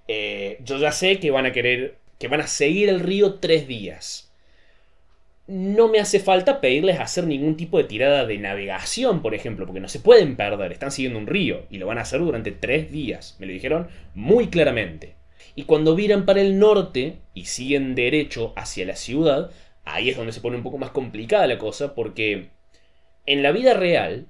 eh, 0.08 0.58
yo 0.64 0.78
ya 0.78 0.90
sé 0.90 1.20
que 1.20 1.30
van 1.30 1.46
a 1.46 1.52
querer, 1.52 1.98
que 2.18 2.28
van 2.28 2.40
a 2.40 2.46
seguir 2.46 2.88
el 2.88 3.00
río 3.00 3.34
tres 3.34 3.68
días. 3.68 4.32
No 5.46 5.88
me 5.88 6.00
hace 6.00 6.20
falta 6.20 6.60
pedirles 6.60 7.00
hacer 7.00 7.26
ningún 7.26 7.56
tipo 7.56 7.78
de 7.78 7.84
tirada 7.84 8.26
de 8.26 8.38
navegación, 8.38 9.22
por 9.22 9.34
ejemplo, 9.34 9.66
porque 9.66 9.80
no 9.80 9.88
se 9.88 10.00
pueden 10.00 10.36
perder, 10.36 10.72
están 10.72 10.90
siguiendo 10.90 11.18
un 11.18 11.26
río 11.26 11.66
y 11.70 11.78
lo 11.78 11.86
van 11.86 11.98
a 11.98 12.02
hacer 12.02 12.20
durante 12.20 12.52
tres 12.52 12.90
días. 12.90 13.36
Me 13.38 13.46
lo 13.46 13.52
dijeron 13.52 13.88
muy 14.14 14.48
claramente. 14.48 15.14
Y 15.54 15.64
cuando 15.64 15.94
viran 15.94 16.26
para 16.26 16.40
el 16.40 16.58
norte 16.58 17.18
y 17.34 17.46
siguen 17.46 17.94
derecho 17.94 18.52
hacia 18.56 18.86
la 18.86 18.96
ciudad, 18.96 19.50
ahí 19.84 20.10
es 20.10 20.16
donde 20.16 20.32
se 20.32 20.40
pone 20.40 20.56
un 20.56 20.62
poco 20.62 20.78
más 20.78 20.90
complicada 20.90 21.46
la 21.46 21.58
cosa, 21.58 21.94
porque 21.94 22.50
en 23.26 23.42
la 23.42 23.52
vida 23.52 23.74
real 23.74 24.26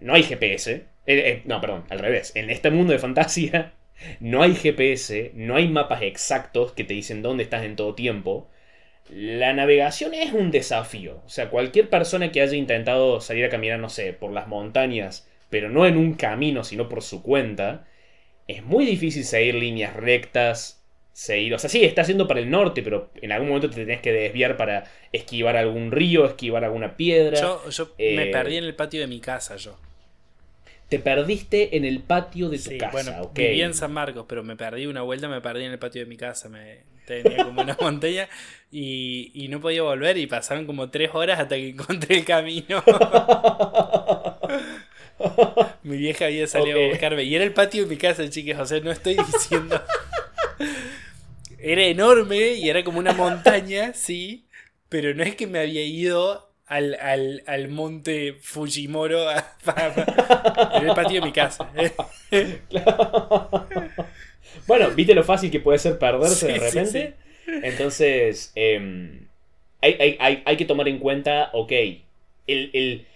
no 0.00 0.14
hay 0.14 0.22
GPS. 0.22 0.72
Eh, 0.72 0.84
eh, 1.06 1.42
no, 1.44 1.60
perdón, 1.60 1.84
al 1.88 2.00
revés. 2.00 2.32
En 2.34 2.50
este 2.50 2.70
mundo 2.70 2.92
de 2.92 2.98
fantasía 2.98 3.74
no 4.20 4.42
hay 4.42 4.54
GPS, 4.54 5.32
no 5.34 5.56
hay 5.56 5.68
mapas 5.68 6.02
exactos 6.02 6.72
que 6.72 6.84
te 6.84 6.94
dicen 6.94 7.22
dónde 7.22 7.42
estás 7.44 7.64
en 7.64 7.76
todo 7.76 7.94
tiempo. 7.94 8.48
La 9.08 9.52
navegación 9.52 10.14
es 10.14 10.32
un 10.32 10.50
desafío. 10.50 11.22
O 11.26 11.28
sea, 11.28 11.50
cualquier 11.50 11.90
persona 11.90 12.32
que 12.32 12.40
haya 12.42 12.56
intentado 12.56 13.20
salir 13.20 13.44
a 13.44 13.50
caminar, 13.50 13.78
no 13.80 13.88
sé, 13.90 14.12
por 14.12 14.32
las 14.32 14.48
montañas, 14.48 15.28
pero 15.50 15.68
no 15.70 15.86
en 15.86 15.96
un 15.96 16.14
camino, 16.14 16.64
sino 16.64 16.88
por 16.88 17.02
su 17.02 17.22
cuenta, 17.22 17.86
es 18.48 18.62
muy 18.64 18.84
difícil 18.86 19.24
seguir 19.24 19.54
líneas 19.56 19.94
rectas, 19.96 20.82
seguir, 21.12 21.54
o 21.54 21.58
sea, 21.58 21.70
sí, 21.70 21.84
está 21.84 22.02
haciendo 22.02 22.28
para 22.28 22.40
el 22.40 22.50
norte, 22.50 22.82
pero 22.82 23.10
en 23.22 23.32
algún 23.32 23.48
momento 23.48 23.70
te 23.70 23.76
tenés 23.76 24.00
que 24.00 24.12
desviar 24.12 24.56
para 24.56 24.84
esquivar 25.12 25.56
algún 25.56 25.92
río, 25.92 26.26
esquivar 26.26 26.64
alguna 26.64 26.96
piedra. 26.96 27.40
Yo, 27.40 27.68
yo 27.70 27.94
me 28.08 28.26
Eh, 28.26 28.30
perdí 28.32 28.56
en 28.56 28.64
el 28.64 28.74
patio 28.74 29.00
de 29.00 29.06
mi 29.06 29.20
casa, 29.20 29.56
yo. 29.56 29.76
Te 30.90 30.98
perdiste 30.98 31.76
en 31.76 31.84
el 31.84 32.00
patio 32.00 32.48
de 32.48 32.58
tu 32.58 32.70
Sí, 32.70 32.78
casa, 32.78 32.90
bueno, 32.90 33.30
en 33.36 33.74
San 33.74 33.92
Marcos, 33.92 34.26
pero 34.28 34.42
me 34.42 34.56
perdí 34.56 34.86
una 34.86 35.02
vuelta, 35.02 35.28
me 35.28 35.40
perdí 35.40 35.64
en 35.64 35.70
el 35.70 35.78
patio 35.78 36.02
de 36.02 36.06
mi 36.06 36.16
casa. 36.16 36.48
Me 36.48 36.78
tenía 37.06 37.44
como 37.44 37.62
una 37.62 37.76
montaña 37.80 38.28
y, 38.72 39.30
y 39.32 39.46
no 39.46 39.60
podía 39.60 39.82
volver 39.82 40.18
y 40.18 40.26
pasaron 40.26 40.66
como 40.66 40.90
tres 40.90 41.10
horas 41.14 41.38
hasta 41.38 41.54
que 41.54 41.68
encontré 41.68 42.18
el 42.18 42.24
camino. 42.24 42.82
mi 45.84 45.96
vieja 45.96 46.26
había 46.26 46.48
salido 46.48 46.80
a 46.80 46.88
buscarme 46.88 47.22
y 47.22 47.36
era 47.36 47.44
el 47.44 47.52
patio 47.52 47.84
de 47.84 47.88
mi 47.88 47.96
casa, 47.96 48.28
chicas. 48.28 48.58
O 48.58 48.66
sea, 48.66 48.80
no 48.80 48.90
estoy 48.90 49.16
diciendo. 49.32 49.80
Era 51.58 51.84
enorme 51.84 52.54
y 52.54 52.68
era 52.68 52.82
como 52.82 52.98
una 52.98 53.12
montaña, 53.12 53.92
sí, 53.94 54.44
pero 54.88 55.14
no 55.14 55.22
es 55.22 55.36
que 55.36 55.46
me 55.46 55.60
había 55.60 55.84
ido 55.84 56.49
al, 56.70 56.94
al, 57.00 57.42
al 57.46 57.68
monte 57.68 58.34
Fujimoro 58.40 59.30
en 60.72 60.84
el 60.84 60.94
patio 60.94 61.16
de 61.16 61.22
mi 61.22 61.32
casa. 61.32 61.68
bueno, 64.66 64.90
¿viste 64.92 65.14
lo 65.14 65.24
fácil 65.24 65.50
que 65.50 65.60
puede 65.60 65.78
ser 65.78 65.98
perderse 65.98 66.48
de 66.48 66.58
Sí, 66.58 66.60
sí, 66.60 66.70
repente? 66.70 67.14
Entonces, 67.60 68.52
em, 68.54 69.26
hay, 69.80 69.96
hay- 70.00 70.16
hay- 70.20 70.42
hay 70.44 70.56
que 70.56 70.64
tomar 70.64 70.88
en 70.88 70.98
cuenta, 70.98 71.50
ok, 71.52 71.72
el, 72.46 72.70
el- 72.72 73.06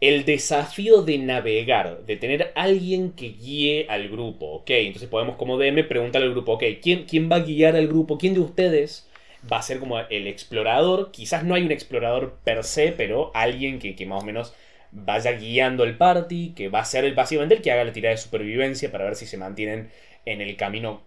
el 0.00 0.24
desafío 0.26 1.02
de 1.02 1.18
navegar, 1.18 2.04
de 2.06 2.16
tener 2.16 2.52
alguien 2.56 3.12
que 3.12 3.28
guíe 3.30 3.86
al 3.88 4.08
grupo, 4.08 4.46
ok. 4.48 4.70
Entonces 4.70 5.08
podemos 5.08 5.36
como 5.36 5.58
DM 5.58 5.84
preguntarle 5.84 6.26
al 6.28 6.34
grupo, 6.34 6.52
ok, 6.54 6.64
¿quién, 6.82 7.04
¿quién 7.06 7.30
va 7.30 7.36
a 7.36 7.40
guiar 7.40 7.76
al 7.76 7.88
grupo? 7.88 8.18
¿Quién 8.18 8.34
de 8.34 8.40
ustedes 8.40 9.08
va 9.50 9.58
a 9.58 9.62
ser 9.62 9.78
como 9.78 9.98
el 9.98 10.26
explorador? 10.26 11.10
Quizás 11.10 11.44
no 11.44 11.54
hay 11.54 11.62
un 11.62 11.72
explorador 11.72 12.38
per 12.44 12.64
se, 12.64 12.92
pero 12.92 13.30
alguien 13.34 13.78
que, 13.78 13.94
que 13.94 14.06
más 14.06 14.22
o 14.22 14.26
menos 14.26 14.54
vaya 14.92 15.32
guiando 15.32 15.84
el 15.84 15.96
party, 15.96 16.52
que 16.54 16.68
va 16.68 16.80
a 16.80 16.84
ser 16.84 17.04
el, 17.04 17.14
básicamente 17.14 17.56
el 17.56 17.62
que 17.62 17.72
haga 17.72 17.84
la 17.84 17.92
tirada 17.92 18.14
de 18.14 18.20
supervivencia 18.20 18.90
para 18.90 19.04
ver 19.04 19.16
si 19.16 19.26
se 19.26 19.36
mantienen 19.36 19.90
en 20.24 20.40
el 20.40 20.56
camino, 20.56 21.02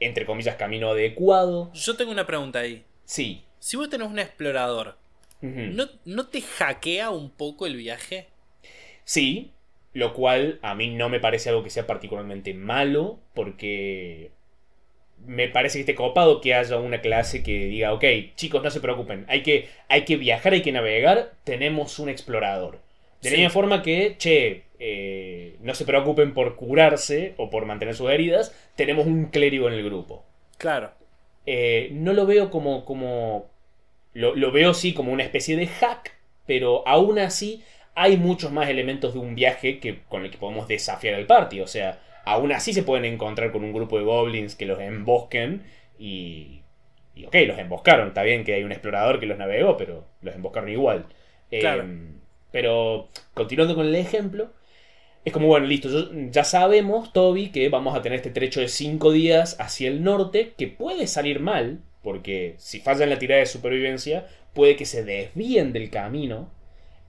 entre 0.00 0.26
comillas, 0.26 0.56
camino 0.56 0.90
adecuado. 0.90 1.72
Yo 1.72 1.96
tengo 1.96 2.10
una 2.10 2.26
pregunta 2.26 2.60
ahí. 2.60 2.84
Sí. 3.04 3.44
Si 3.58 3.76
vos 3.76 3.88
tenés 3.88 4.08
un 4.08 4.18
explorador. 4.18 4.96
¿no, 5.40 5.84
¿no 6.06 6.26
te 6.26 6.40
hackea 6.40 7.10
un 7.10 7.30
poco 7.30 7.66
el 7.66 7.76
viaje? 7.76 8.28
Sí, 9.04 9.52
lo 9.92 10.14
cual 10.14 10.58
a 10.62 10.74
mí 10.74 10.88
no 10.88 11.10
me 11.10 11.20
parece 11.20 11.50
algo 11.50 11.62
que 11.62 11.70
sea 11.70 11.86
particularmente 11.86 12.54
malo, 12.54 13.20
porque 13.34 14.30
me 15.26 15.48
parece 15.48 15.78
que 15.78 15.80
esté 15.80 15.94
copado 15.94 16.40
que 16.40 16.54
haya 16.54 16.78
una 16.78 17.00
clase 17.00 17.42
que 17.42 17.66
diga, 17.66 17.92
ok, 17.92 18.04
chicos, 18.36 18.62
no 18.62 18.70
se 18.70 18.80
preocupen, 18.80 19.24
hay 19.28 19.42
que, 19.42 19.68
hay 19.88 20.04
que 20.04 20.16
viajar, 20.16 20.52
hay 20.52 20.62
que 20.62 20.72
navegar, 20.72 21.32
tenemos 21.44 21.98
un 21.98 22.08
explorador. 22.08 22.78
De 23.22 23.30
la 23.30 23.36
misma 23.36 23.50
forma 23.50 23.82
que, 23.82 24.16
che, 24.18 24.64
eh, 24.78 25.56
no 25.60 25.74
se 25.74 25.86
preocupen 25.86 26.34
por 26.34 26.56
curarse 26.56 27.32
o 27.38 27.48
por 27.48 27.64
mantener 27.64 27.94
sus 27.94 28.10
heridas, 28.10 28.54
tenemos 28.76 29.06
un 29.06 29.26
clérigo 29.26 29.66
en 29.66 29.74
el 29.74 29.82
grupo. 29.82 30.24
Claro. 30.58 30.92
Eh, 31.46 31.88
no 31.92 32.12
lo 32.12 32.26
veo 32.26 32.50
como. 32.50 32.84
como 32.84 33.46
lo, 34.12 34.34
lo 34.34 34.52
veo 34.52 34.74
sí 34.74 34.92
como 34.92 35.10
una 35.10 35.24
especie 35.24 35.56
de 35.56 35.66
hack, 35.66 36.14
pero 36.46 36.86
aún 36.86 37.18
así 37.18 37.64
hay 37.94 38.16
muchos 38.16 38.52
más 38.52 38.68
elementos 38.68 39.14
de 39.14 39.20
un 39.20 39.34
viaje 39.34 39.78
que, 39.78 40.02
con 40.02 40.24
el 40.24 40.30
que 40.30 40.38
podemos 40.38 40.68
desafiar 40.68 41.14
al 41.14 41.26
party. 41.26 41.60
O 41.60 41.66
sea, 41.66 42.00
aún 42.24 42.52
así 42.52 42.72
se 42.72 42.82
pueden 42.82 43.04
encontrar 43.04 43.52
con 43.52 43.64
un 43.64 43.72
grupo 43.72 43.98
de 43.98 44.04
goblins 44.04 44.54
que 44.56 44.66
los 44.66 44.80
embosquen 44.80 45.62
y. 45.98 46.60
Y 47.16 47.26
ok, 47.26 47.34
los 47.46 47.58
emboscaron. 47.58 48.08
Está 48.08 48.24
bien 48.24 48.42
que 48.42 48.54
hay 48.54 48.64
un 48.64 48.72
explorador 48.72 49.20
que 49.20 49.26
los 49.26 49.38
navegó, 49.38 49.76
pero 49.76 50.04
los 50.20 50.34
emboscaron 50.34 50.68
igual. 50.68 51.06
Eh, 51.52 51.60
Claro. 51.60 51.84
pero 52.50 53.08
continuando 53.34 53.74
con 53.76 53.86
el 53.86 53.94
ejemplo, 53.94 54.50
es 55.24 55.32
como, 55.32 55.46
bueno, 55.46 55.66
listo, 55.66 55.88
yo- 55.88 56.10
ya 56.30 56.44
sabemos, 56.44 57.12
Toby, 57.12 57.50
que 57.50 57.68
vamos 57.68 57.96
a 57.96 58.02
tener 58.02 58.16
este 58.16 58.30
trecho 58.30 58.60
de 58.60 58.68
5 58.68 59.12
días 59.12 59.56
hacia 59.60 59.88
el 59.88 60.02
norte, 60.02 60.52
que 60.58 60.66
puede 60.68 61.06
salir 61.06 61.40
mal, 61.40 61.80
porque 62.02 62.54
si 62.58 62.80
fallan 62.80 63.10
la 63.10 63.18
tirada 63.18 63.40
de 63.40 63.46
supervivencia, 63.46 64.26
puede 64.52 64.76
que 64.76 64.84
se 64.84 65.04
desvíen 65.04 65.72
del 65.72 65.90
camino. 65.90 66.50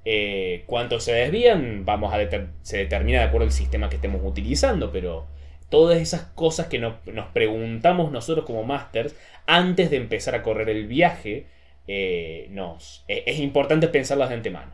Eh, 0.06 0.64
¿Cuánto 0.68 0.99
se 0.99 1.14
desvían? 1.14 1.84
Vamos 1.86 2.14
a 2.14 2.20
deter- 2.20 2.49
se 2.62 2.78
determina 2.78 3.20
de 3.20 3.26
acuerdo 3.26 3.45
al 3.47 3.51
sistema 3.51 3.89
que 3.89 3.95
estemos 3.95 4.22
utilizando, 4.24 4.91
pero 4.91 5.28
todas 5.70 5.99
esas 5.99 6.22
cosas 6.36 6.68
que 6.68 6.80
nos, 6.80 7.06
nos 7.08 7.28
preguntamos 7.28 8.12
nosotros 8.12 8.45
como 8.45 8.64
masters 8.64 9.16
antes 9.47 9.89
de 9.89 9.97
empezar 9.97 10.36
a 10.36 10.43
correr 10.43 10.70
el 10.70 10.88
viaje, 10.88 11.47
eh, 11.88 12.47
nos, 12.51 13.03
eh, 13.08 13.24
es 13.26 13.39
importante 13.39 13.88
pensarlas 13.88 14.30
de 14.30 14.36
antemano. 14.36 14.74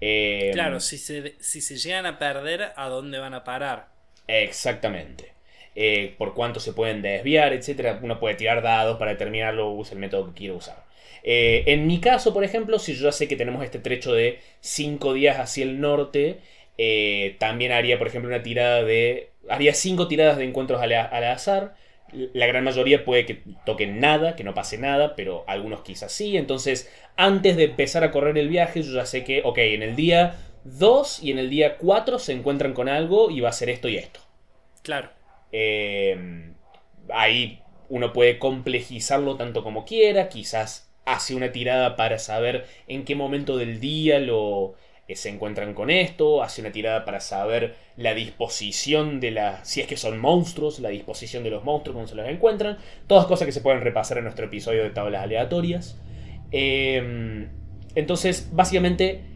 Eh, 0.00 0.50
Claro, 0.52 0.80
si 0.80 0.98
se, 0.98 1.34
si 1.40 1.60
se 1.60 1.76
llegan 1.76 2.06
a 2.06 2.18
perder, 2.18 2.72
¿a 2.76 2.88
dónde 2.88 3.18
van 3.18 3.34
a 3.34 3.44
parar? 3.44 3.88
Exactamente. 4.28 5.32
Eh, 5.74 6.14
por 6.18 6.34
cuánto 6.34 6.60
se 6.60 6.72
pueden 6.72 7.02
desviar, 7.02 7.52
etcétera. 7.52 7.98
Uno 8.02 8.18
puede 8.20 8.34
tirar 8.34 8.62
dados 8.62 8.98
para 8.98 9.12
determinarlo, 9.12 9.70
usa 9.70 9.94
el 9.94 10.00
método 10.00 10.26
que 10.28 10.34
quiera 10.40 10.54
usar. 10.54 10.84
Eh, 11.22 11.64
en 11.66 11.86
mi 11.86 12.00
caso, 12.00 12.34
por 12.34 12.44
ejemplo, 12.44 12.78
si 12.78 12.94
yo 12.94 13.04
ya 13.04 13.12
sé 13.12 13.28
que 13.28 13.36
tenemos 13.36 13.64
este 13.64 13.78
trecho 13.78 14.12
de 14.12 14.40
5 14.60 15.14
días 15.14 15.38
hacia 15.38 15.64
el 15.64 15.80
norte, 15.80 16.38
eh, 16.78 17.36
también 17.38 17.72
haría, 17.72 17.98
por 17.98 18.08
ejemplo, 18.08 18.28
una 18.28 18.42
tirada 18.42 18.82
de. 18.82 19.30
Haría 19.48 19.74
5 19.74 20.08
tiradas 20.08 20.38
de 20.38 20.44
encuentros 20.44 20.80
al, 20.80 20.92
al 20.92 21.24
azar. 21.24 21.74
La 22.12 22.46
gran 22.46 22.64
mayoría 22.64 23.04
puede 23.04 23.24
que 23.24 23.42
toquen 23.64 23.98
nada, 23.98 24.36
que 24.36 24.44
no 24.44 24.52
pase 24.52 24.76
nada, 24.76 25.16
pero 25.16 25.44
algunos 25.46 25.80
quizás 25.80 26.12
sí. 26.12 26.36
Entonces, 26.36 26.90
antes 27.16 27.56
de 27.56 27.64
empezar 27.64 28.04
a 28.04 28.10
correr 28.10 28.36
el 28.36 28.48
viaje, 28.48 28.82
yo 28.82 28.92
ya 28.92 29.06
sé 29.06 29.24
que, 29.24 29.40
ok, 29.44 29.58
en 29.58 29.82
el 29.82 29.96
día 29.96 30.36
2 30.64 31.22
y 31.22 31.30
en 31.30 31.38
el 31.38 31.48
día 31.48 31.78
4 31.78 32.18
se 32.18 32.32
encuentran 32.32 32.74
con 32.74 32.88
algo 32.88 33.30
y 33.30 33.40
va 33.40 33.48
a 33.48 33.52
ser 33.52 33.70
esto 33.70 33.88
y 33.88 33.96
esto. 33.96 34.20
Claro. 34.82 35.10
Eh, 35.52 36.52
ahí 37.10 37.60
uno 37.88 38.12
puede 38.12 38.38
complejizarlo 38.38 39.36
tanto 39.36 39.62
como 39.62 39.84
quiera, 39.84 40.28
quizás 40.28 40.91
hace 41.04 41.34
una 41.34 41.52
tirada 41.52 41.96
para 41.96 42.18
saber 42.18 42.66
en 42.88 43.04
qué 43.04 43.14
momento 43.14 43.56
del 43.56 43.80
día 43.80 44.18
lo 44.18 44.74
eh, 45.08 45.16
se 45.16 45.28
encuentran 45.28 45.74
con 45.74 45.90
esto, 45.90 46.42
hace 46.42 46.60
una 46.60 46.72
tirada 46.72 47.04
para 47.04 47.20
saber 47.20 47.74
la 47.96 48.14
disposición 48.14 49.20
de 49.20 49.32
la 49.32 49.64
si 49.64 49.80
es 49.80 49.86
que 49.86 49.96
son 49.96 50.18
monstruos, 50.18 50.80
la 50.80 50.90
disposición 50.90 51.42
de 51.42 51.50
los 51.50 51.64
monstruos 51.64 51.94
cuando 51.94 52.08
se 52.08 52.16
los 52.16 52.28
encuentran, 52.28 52.78
todas 53.06 53.26
cosas 53.26 53.46
que 53.46 53.52
se 53.52 53.60
pueden 53.60 53.80
repasar 53.80 54.18
en 54.18 54.24
nuestro 54.24 54.46
episodio 54.46 54.82
de 54.82 54.90
tablas 54.90 55.22
aleatorias. 55.22 55.98
Eh, 56.50 57.48
entonces, 57.94 58.50
básicamente 58.52 59.32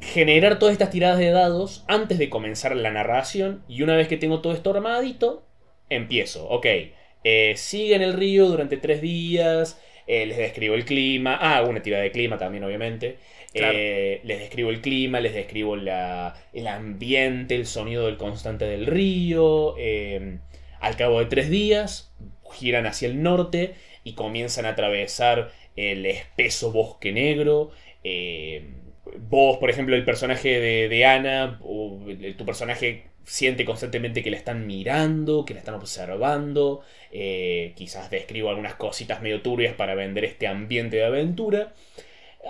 generar 0.00 0.58
todas 0.58 0.72
estas 0.72 0.90
tiradas 0.90 1.18
de 1.18 1.30
dados 1.30 1.84
antes 1.88 2.18
de 2.18 2.30
comenzar 2.30 2.76
la 2.76 2.90
narración. 2.90 3.62
Y 3.68 3.82
una 3.82 3.96
vez 3.96 4.08
que 4.08 4.16
tengo 4.16 4.40
todo 4.40 4.52
esto 4.52 4.70
armadito, 4.70 5.46
empiezo. 5.88 6.48
Ok, 6.48 6.66
eh, 7.24 7.54
sigue 7.56 7.94
en 7.94 8.02
el 8.02 8.12
río 8.14 8.46
durante 8.46 8.76
tres 8.76 9.00
días. 9.00 9.80
Eh, 10.08 10.26
les 10.26 10.36
describo 10.38 10.74
el 10.74 10.84
clima. 10.84 11.38
Ah, 11.40 11.62
una 11.62 11.82
tirada 11.82 12.02
de 12.02 12.10
clima 12.10 12.38
también, 12.38 12.64
obviamente. 12.64 13.18
Claro. 13.52 13.78
Eh, 13.78 14.20
les 14.24 14.40
describo 14.40 14.70
el 14.70 14.80
clima, 14.80 15.20
les 15.20 15.34
describo 15.34 15.76
la- 15.76 16.34
el 16.52 16.66
ambiente, 16.66 17.54
el 17.54 17.66
sonido 17.66 18.06
del 18.06 18.16
constante 18.16 18.64
del 18.64 18.86
río. 18.86 19.74
eh, 19.78 20.38
al 20.80 20.96
cabo 20.96 21.18
de 21.20 21.26
tres 21.26 21.50
días, 21.50 22.12
giran 22.52 22.86
hacia 22.86 23.08
el 23.08 23.22
norte 23.22 23.74
y 24.04 24.14
comienzan 24.14 24.64
a 24.66 24.70
atravesar 24.70 25.50
el 25.76 26.06
espeso 26.06 26.72
bosque 26.72 27.12
negro. 27.12 27.70
eh, 28.04 28.62
vos, 29.28 29.58
por 29.58 29.70
ejemplo, 29.70 29.96
el 29.96 30.04
personaje 30.04 30.60
de, 30.60 30.88
de 30.88 31.04
Ana, 31.04 31.58
o 31.62 31.98
tu 32.36 32.44
personaje 32.46 33.04
siente 33.24 33.64
constantemente 33.64 34.22
que 34.22 34.30
la 34.30 34.36
están 34.38 34.66
mirando, 34.66 35.44
que 35.44 35.54
la 35.54 35.60
están 35.60 35.74
observando. 35.74 36.82
eh, 37.12 37.72
quizás 37.76 38.10
describo 38.10 38.50
algunas 38.50 38.74
cositas 38.74 39.22
medio 39.22 39.40
turbias 39.42 39.74
para 39.74 39.94
vender 39.94 40.24
este 40.24 40.46
ambiente 40.46 40.96
de 40.98 41.04
aventura. 41.04 41.72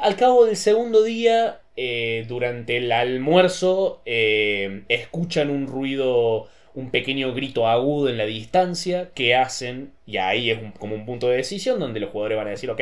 Al 0.00 0.16
cabo 0.16 0.44
del 0.46 0.56
segundo 0.56 1.02
día, 1.02 1.60
eh, 1.76 2.24
durante 2.28 2.76
el 2.76 2.92
almuerzo, 2.92 4.02
eh, 4.06 4.82
escuchan 4.88 5.50
un 5.50 5.66
ruido, 5.66 6.48
un 6.74 6.90
pequeño 6.90 7.34
grito 7.34 7.66
agudo 7.68 8.08
en 8.08 8.18
la 8.18 8.26
distancia 8.26 9.10
que 9.14 9.34
hacen, 9.34 9.92
y 10.06 10.18
ahí 10.18 10.50
es 10.50 10.60
un- 10.62 10.72
como 10.72 10.94
un 10.94 11.06
punto 11.06 11.28
de 11.28 11.36
decisión 11.38 11.80
donde 11.80 12.00
los 12.00 12.10
jugadores 12.10 12.38
van 12.38 12.48
a 12.48 12.50
decir, 12.50 12.70
ok, 12.70 12.80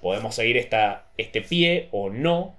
podemos 0.00 0.34
seguir 0.34 0.56
esta, 0.56 1.06
este 1.16 1.40
pie 1.42 1.88
o 1.92 2.10
no, 2.10 2.56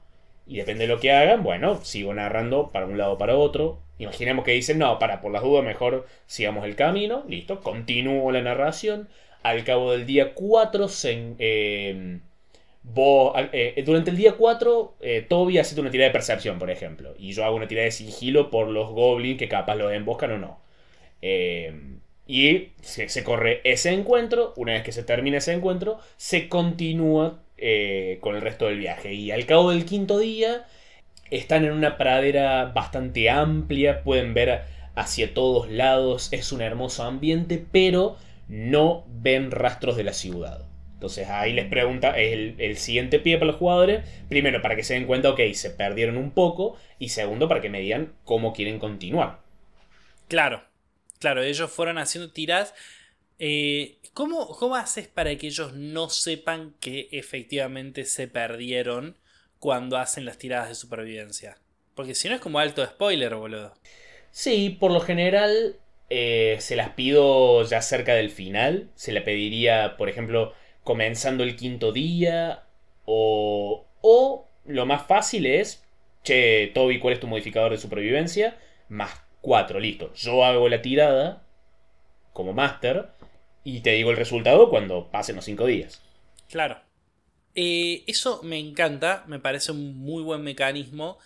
y 0.47 0.57
depende 0.57 0.87
de 0.87 0.93
lo 0.93 0.99
que 0.99 1.11
hagan, 1.11 1.43
bueno, 1.43 1.83
sigo 1.83 2.13
narrando 2.13 2.71
para 2.71 2.85
un 2.87 2.97
lado 2.97 3.13
o 3.13 3.17
para 3.17 3.35
otro. 3.37 3.79
Imaginemos 3.99 4.43
que 4.45 4.51
dicen, 4.51 4.77
no, 4.79 4.99
para, 4.99 5.21
por 5.21 5.31
las 5.31 5.43
dudas 5.43 5.63
mejor 5.63 6.05
sigamos 6.27 6.65
el 6.65 6.75
camino, 6.75 7.23
listo, 7.27 7.61
continúo 7.61 8.31
la 8.31 8.41
narración. 8.41 9.07
Al 9.43 9.63
cabo 9.63 9.91
del 9.91 10.05
día 10.05 10.33
4 10.33 10.87
se... 10.89 11.11
en- 11.13 12.21
eh, 13.53 13.83
durante 13.85 14.11
el 14.11 14.17
día 14.17 14.33
4, 14.33 14.95
eh, 15.01 15.25
Toby 15.27 15.57
hace 15.57 15.79
una 15.79 15.89
tirada 15.91 16.09
de 16.09 16.13
percepción, 16.13 16.59
por 16.59 16.69
ejemplo. 16.69 17.13
Y 17.17 17.33
yo 17.33 17.43
hago 17.45 17.55
una 17.55 17.67
tirada 17.67 17.85
de 17.85 17.91
sigilo 17.91 18.51
por 18.51 18.67
los 18.67 18.89
goblins 18.91 19.39
que 19.39 19.47
capaz 19.49 19.75
los 19.75 19.91
emboscan 19.91 20.31
o 20.33 20.37
no. 20.37 20.59
Eh, 21.21 21.73
Y 22.27 22.69
se, 22.81 23.09
se 23.09 23.23
corre 23.23 23.61
ese 23.65 23.91
encuentro, 23.93 24.53
una 24.57 24.73
vez 24.73 24.83
que 24.83 24.91
se 24.93 25.03
termina 25.03 25.37
ese 25.39 25.53
encuentro, 25.53 25.99
se 26.17 26.49
continúa 26.49 27.41
eh, 27.57 28.19
con 28.21 28.35
el 28.35 28.41
resto 28.41 28.67
del 28.67 28.79
viaje. 28.79 29.13
Y 29.13 29.31
al 29.31 29.45
cabo 29.45 29.71
del 29.71 29.85
quinto 29.85 30.19
día, 30.19 30.65
están 31.31 31.65
en 31.65 31.71
una 31.71 31.97
pradera 31.97 32.65
bastante 32.65 33.29
amplia, 33.29 34.03
pueden 34.03 34.33
ver 34.33 34.63
hacia 34.95 35.33
todos 35.33 35.69
lados, 35.69 36.29
es 36.31 36.51
un 36.51 36.61
hermoso 36.61 37.03
ambiente, 37.03 37.63
pero 37.71 38.17
no 38.47 39.05
ven 39.07 39.51
rastros 39.51 39.97
de 39.97 40.03
la 40.03 40.13
ciudad. 40.13 40.65
Entonces 40.93 41.27
ahí 41.27 41.53
les 41.53 41.67
pregunta, 41.67 42.17
es 42.17 42.33
el, 42.33 42.55
el, 42.57 42.77
siguiente 42.77 43.19
pie 43.19 43.37
para 43.37 43.47
los 43.47 43.57
jugadores, 43.57 44.07
primero 44.29 44.61
para 44.61 44.75
que 44.75 44.83
se 44.83 44.93
den 44.93 45.05
cuenta, 45.05 45.29
ok, 45.29 45.41
se 45.53 45.69
perdieron 45.69 46.17
un 46.17 46.31
poco, 46.31 46.77
y 46.99 47.09
segundo 47.09 47.47
para 47.47 47.61
que 47.61 47.69
me 47.69 47.81
digan 47.81 48.13
cómo 48.23 48.53
quieren 48.53 48.79
continuar. 48.79 49.39
Claro, 50.27 50.63
claro, 51.19 51.43
ellos 51.43 51.69
fueron 51.71 51.97
haciendo 51.97 52.31
tiras. 52.31 52.73
Eh, 53.37 53.97
¿cómo, 54.13 54.47
¿Cómo 54.47 54.75
haces 54.75 55.07
para 55.09 55.35
que 55.35 55.47
ellos 55.47 55.73
no 55.73 56.09
sepan 56.09 56.73
que 56.79 57.09
efectivamente 57.11 58.05
se 58.05 58.29
perdieron 58.29 59.17
cuando 59.59 59.97
hacen 59.97 60.25
las 60.25 60.37
tiradas 60.37 60.69
de 60.69 60.75
supervivencia? 60.75 61.57
Porque 61.95 62.15
si 62.15 62.27
no 62.29 62.35
es 62.35 62.41
como 62.41 62.59
alto 62.59 62.85
spoiler, 62.85 63.35
boludo. 63.35 63.73
Sí, 64.31 64.75
por 64.79 64.91
lo 64.91 64.99
general 64.99 65.77
eh, 66.09 66.57
se 66.59 66.75
las 66.75 66.89
pido 66.89 67.63
ya 67.63 67.81
cerca 67.81 68.13
del 68.13 68.29
final. 68.29 68.89
Se 68.95 69.11
la 69.11 69.23
pediría, 69.23 69.95
por 69.97 70.09
ejemplo, 70.09 70.53
comenzando 70.83 71.43
el 71.43 71.55
quinto 71.55 71.91
día. 71.91 72.63
O, 73.05 73.85
o 74.01 74.47
lo 74.65 74.85
más 74.85 75.05
fácil 75.07 75.45
es, 75.45 75.83
che, 76.23 76.71
Toby, 76.73 76.99
¿cuál 76.99 77.13
es 77.13 77.19
tu 77.19 77.27
modificador 77.27 77.71
de 77.71 77.77
supervivencia? 77.77 78.57
Más 78.89 79.11
4, 79.41 79.79
listo. 79.79 80.13
Yo 80.15 80.43
hago 80.43 80.67
la 80.69 80.81
tirada 80.81 81.43
como 82.33 82.51
máster 82.51 83.09
y 83.63 83.79
te 83.81 83.91
digo 83.91 84.11
el 84.11 84.17
resultado 84.17 84.69
cuando 84.69 85.09
pasen 85.11 85.35
los 85.35 85.45
5 85.45 85.65
días. 85.65 86.01
Claro. 86.49 86.84
Eh, 87.55 88.03
eso 88.07 88.41
me 88.43 88.59
encanta, 88.59 89.23
me 89.27 89.39
parece 89.39 89.71
un 89.71 89.97
muy 89.97 90.21
buen 90.21 90.41
mecanismo. 90.43 91.17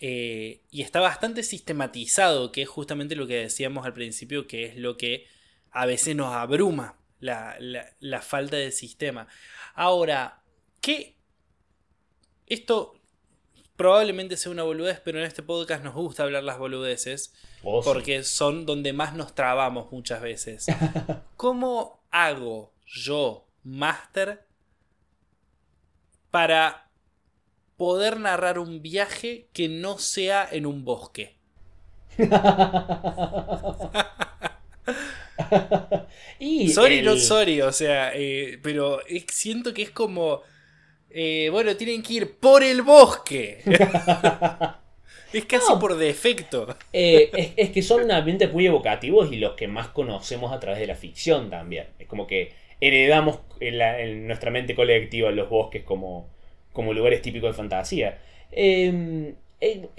Eh, 0.00 0.62
y 0.70 0.82
está 0.82 1.00
bastante 1.00 1.42
sistematizado, 1.42 2.52
que 2.52 2.62
es 2.62 2.68
justamente 2.68 3.16
lo 3.16 3.26
que 3.26 3.36
decíamos 3.36 3.84
al 3.84 3.92
principio, 3.92 4.46
que 4.46 4.66
es 4.66 4.76
lo 4.76 4.96
que 4.96 5.26
a 5.70 5.86
veces 5.86 6.16
nos 6.16 6.32
abruma 6.32 6.98
la, 7.20 7.56
la, 7.58 7.92
la 8.00 8.22
falta 8.22 8.56
de 8.56 8.70
sistema. 8.70 9.28
Ahora, 9.74 10.42
¿qué? 10.80 11.16
Esto 12.46 12.98
probablemente 13.78 14.36
sea 14.36 14.50
una 14.50 14.64
boludez, 14.64 15.00
pero 15.04 15.20
en 15.20 15.24
este 15.24 15.42
podcast 15.42 15.84
nos 15.84 15.94
gusta 15.94 16.24
hablar 16.24 16.42
las 16.42 16.58
boludeces. 16.58 17.32
Oh, 17.62 17.82
porque 17.82 18.24
son 18.24 18.66
donde 18.66 18.92
más 18.92 19.14
nos 19.14 19.34
trabamos 19.34 19.92
muchas 19.92 20.20
veces. 20.20 20.66
¿Cómo 21.36 22.04
hago 22.10 22.72
yo, 22.86 23.46
máster, 23.62 24.47
para 26.30 26.88
poder 27.76 28.18
narrar 28.18 28.58
un 28.58 28.82
viaje 28.82 29.46
que 29.52 29.68
no 29.68 29.98
sea 29.98 30.48
en 30.50 30.66
un 30.66 30.84
bosque? 30.84 31.36
y 36.38 36.68
sorry, 36.70 36.98
el... 36.98 37.04
no 37.04 37.16
sorry, 37.16 37.60
o 37.60 37.72
sea, 37.72 38.12
eh, 38.14 38.58
pero 38.62 39.00
siento 39.28 39.72
que 39.72 39.82
es 39.82 39.90
como 39.90 40.42
eh, 41.10 41.48
bueno, 41.50 41.74
tienen 41.76 42.02
que 42.02 42.14
ir 42.14 42.36
por 42.36 42.62
el 42.62 42.82
bosque. 42.82 43.62
es 45.32 45.44
casi 45.46 45.72
no. 45.72 45.78
por 45.78 45.96
defecto. 45.96 46.76
Eh, 46.92 47.30
es, 47.32 47.52
es, 47.56 47.70
que 47.70 47.82
son 47.82 48.10
ambientes 48.10 48.52
muy 48.52 48.66
evocativos 48.66 49.32
y 49.32 49.36
los 49.36 49.54
que 49.54 49.68
más 49.68 49.88
conocemos 49.88 50.52
a 50.52 50.60
través 50.60 50.80
de 50.80 50.86
la 50.86 50.94
ficción 50.94 51.50
también. 51.50 51.86
Es 51.98 52.06
como 52.06 52.26
que 52.26 52.52
heredamos 52.80 53.40
en, 53.60 54.26
nuestra 54.26 54.50
mente 54.50 54.74
colectiva 54.74 55.30
los 55.30 55.48
bosques 55.48 55.82
como, 55.82 56.28
como 56.72 56.92
lugares 56.92 57.22
típicos 57.22 57.50
de 57.50 57.56
fantasía. 57.56 58.18
Eh, 58.52 59.34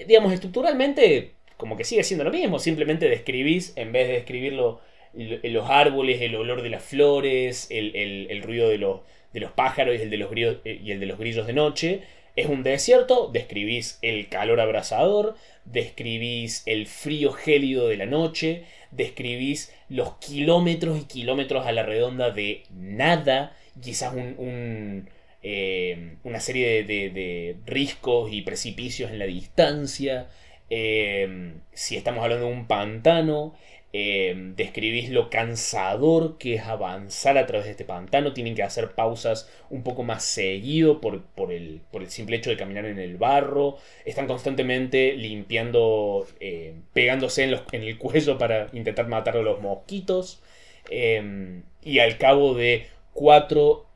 digamos, 0.06 0.32
estructuralmente, 0.32 1.32
como 1.56 1.76
que 1.76 1.84
sigue 1.84 2.04
siendo 2.04 2.24
lo 2.24 2.30
mismo. 2.30 2.58
Simplemente 2.58 3.08
describís, 3.08 3.72
en 3.76 3.92
vez 3.92 4.08
de 4.08 4.14
describirlo, 4.14 4.80
los 5.12 5.68
árboles, 5.68 6.20
el 6.20 6.36
olor 6.36 6.62
de 6.62 6.70
las 6.70 6.82
flores, 6.82 7.66
el, 7.70 7.94
el, 7.96 8.30
el 8.30 8.42
ruido 8.42 8.68
de 8.68 8.78
los 8.78 9.00
de 9.32 9.40
los 9.40 9.52
pájaros 9.52 9.96
y 9.96 10.02
el 10.02 10.10
de 10.10 10.16
los, 10.16 10.30
grillos, 10.30 10.56
eh, 10.64 10.80
y 10.82 10.92
el 10.92 11.00
de 11.00 11.06
los 11.06 11.18
grillos 11.18 11.46
de 11.46 11.52
noche. 11.52 12.02
Es 12.36 12.46
un 12.46 12.62
desierto, 12.62 13.28
describís 13.32 13.98
el 14.02 14.28
calor 14.28 14.60
abrasador, 14.60 15.34
describís 15.64 16.62
el 16.66 16.86
frío 16.86 17.32
gélido 17.32 17.88
de 17.88 17.96
la 17.96 18.06
noche, 18.06 18.64
describís 18.90 19.72
los 19.88 20.14
kilómetros 20.16 21.00
y 21.00 21.04
kilómetros 21.04 21.66
a 21.66 21.72
la 21.72 21.82
redonda 21.82 22.30
de 22.30 22.64
nada, 22.70 23.56
quizás 23.80 24.14
un, 24.14 25.08
eh, 25.42 26.16
una 26.24 26.40
serie 26.40 26.68
de, 26.68 26.84
de, 26.84 27.10
de, 27.10 27.56
riscos 27.66 28.32
y 28.32 28.42
precipicios 28.42 29.10
en 29.10 29.18
la 29.18 29.26
distancia. 29.26 30.28
Eh, 30.68 31.54
si 31.72 31.96
estamos 31.96 32.22
hablando 32.22 32.46
de 32.46 32.52
un 32.52 32.66
pantano, 32.66 33.54
eh, 33.92 34.34
describís 34.56 35.10
lo 35.10 35.30
cansador 35.30 36.38
que 36.38 36.54
es 36.54 36.62
avanzar 36.62 37.38
a 37.38 37.46
través 37.46 37.66
de 37.66 37.72
este 37.72 37.84
pantano. 37.84 38.32
Tienen 38.32 38.54
que 38.54 38.62
hacer 38.62 38.92
pausas 38.92 39.50
un 39.68 39.82
poco 39.82 40.02
más 40.02 40.24
seguido 40.24 41.00
por, 41.00 41.22
por, 41.22 41.52
el, 41.52 41.80
por 41.90 42.02
el, 42.02 42.10
simple 42.10 42.36
hecho 42.36 42.50
de 42.50 42.56
caminar 42.56 42.84
en 42.86 42.98
el 42.98 43.16
barro. 43.16 43.78
Están 44.04 44.26
constantemente 44.26 45.14
limpiando, 45.14 46.26
eh, 46.40 46.74
pegándose 46.92 47.44
en, 47.44 47.50
los, 47.52 47.62
en, 47.72 47.82
el 47.82 47.98
cuello 47.98 48.38
para 48.38 48.68
intentar 48.72 49.08
matar 49.08 49.36
a 49.36 49.42
los 49.42 49.60
mosquitos. 49.60 50.42
Eh, 50.90 51.62
y 51.82 51.98
al 51.98 52.18
cabo 52.18 52.54
de 52.54 52.86
cuatro 53.12 53.86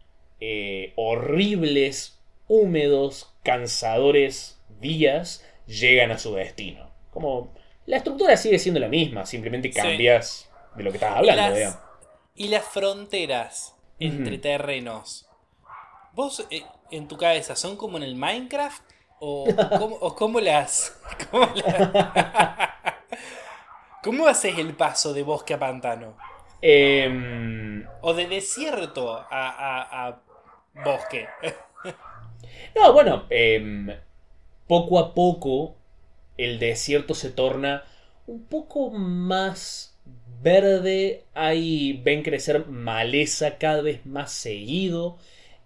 eh, 0.41 0.93
horribles, 0.97 2.19
húmedos, 2.49 3.33
cansadores 3.43 4.61
días, 4.81 5.45
llegan 5.67 6.11
a 6.11 6.19
su 6.19 6.35
destino. 6.35 6.91
Como 7.11 7.55
la 7.87 7.97
estructura 7.99 8.37
sigue 8.37 8.59
siendo 8.59 8.80
la 8.80 8.89
misma, 8.89 9.26
simplemente 9.26 9.70
cambias 9.70 10.28
sí. 10.28 10.49
de 10.76 10.82
lo 10.82 10.91
que 10.91 10.97
estás 10.97 11.16
hablando. 11.16 11.57
Y 11.57 11.61
las, 11.61 11.78
y 12.35 12.49
las 12.49 12.64
fronteras 12.64 13.74
entre 13.99 14.35
uh 14.35 14.39
-huh. 14.39 14.43
terrenos. 14.43 15.28
¿Vos 16.12 16.47
eh, 16.51 16.64
en 16.91 17.09
tu 17.09 17.16
cabeza 17.16 17.57
son 17.57 17.76
como 17.76 17.97
en 17.97 18.03
el 18.03 18.16
Minecraft? 18.16 18.82
¿O 19.20 19.47
cómo, 19.78 19.97
o 19.97 20.14
cómo 20.14 20.41
las.? 20.41 20.97
Cómo, 21.30 21.49
las, 21.55 21.91
¿Cómo 24.03 24.26
haces 24.26 24.59
el 24.59 24.74
paso 24.74 25.12
de 25.12 25.22
bosque 25.22 25.55
a 25.55 25.59
pantano? 25.59 26.16
Eh, 26.61 27.85
o 28.01 28.14
de 28.14 28.26
desierto 28.26 29.12
a, 29.12 29.26
a, 29.30 30.07
a 30.09 30.20
bosque. 30.85 31.28
no, 32.74 32.93
bueno, 32.93 33.24
eh, 33.30 33.99
poco 34.66 34.99
a 34.99 35.14
poco 35.14 35.76
el 36.37 36.59
desierto 36.59 37.14
se 37.14 37.30
torna 37.30 37.85
un 38.26 38.45
poco 38.45 38.91
más 38.91 39.97
verde, 40.43 41.24
ahí 41.35 42.01
ven 42.05 42.22
crecer 42.22 42.66
maleza 42.66 43.59
cada 43.59 43.82
vez 43.82 44.05
más 44.07 44.32
seguido. 44.32 45.16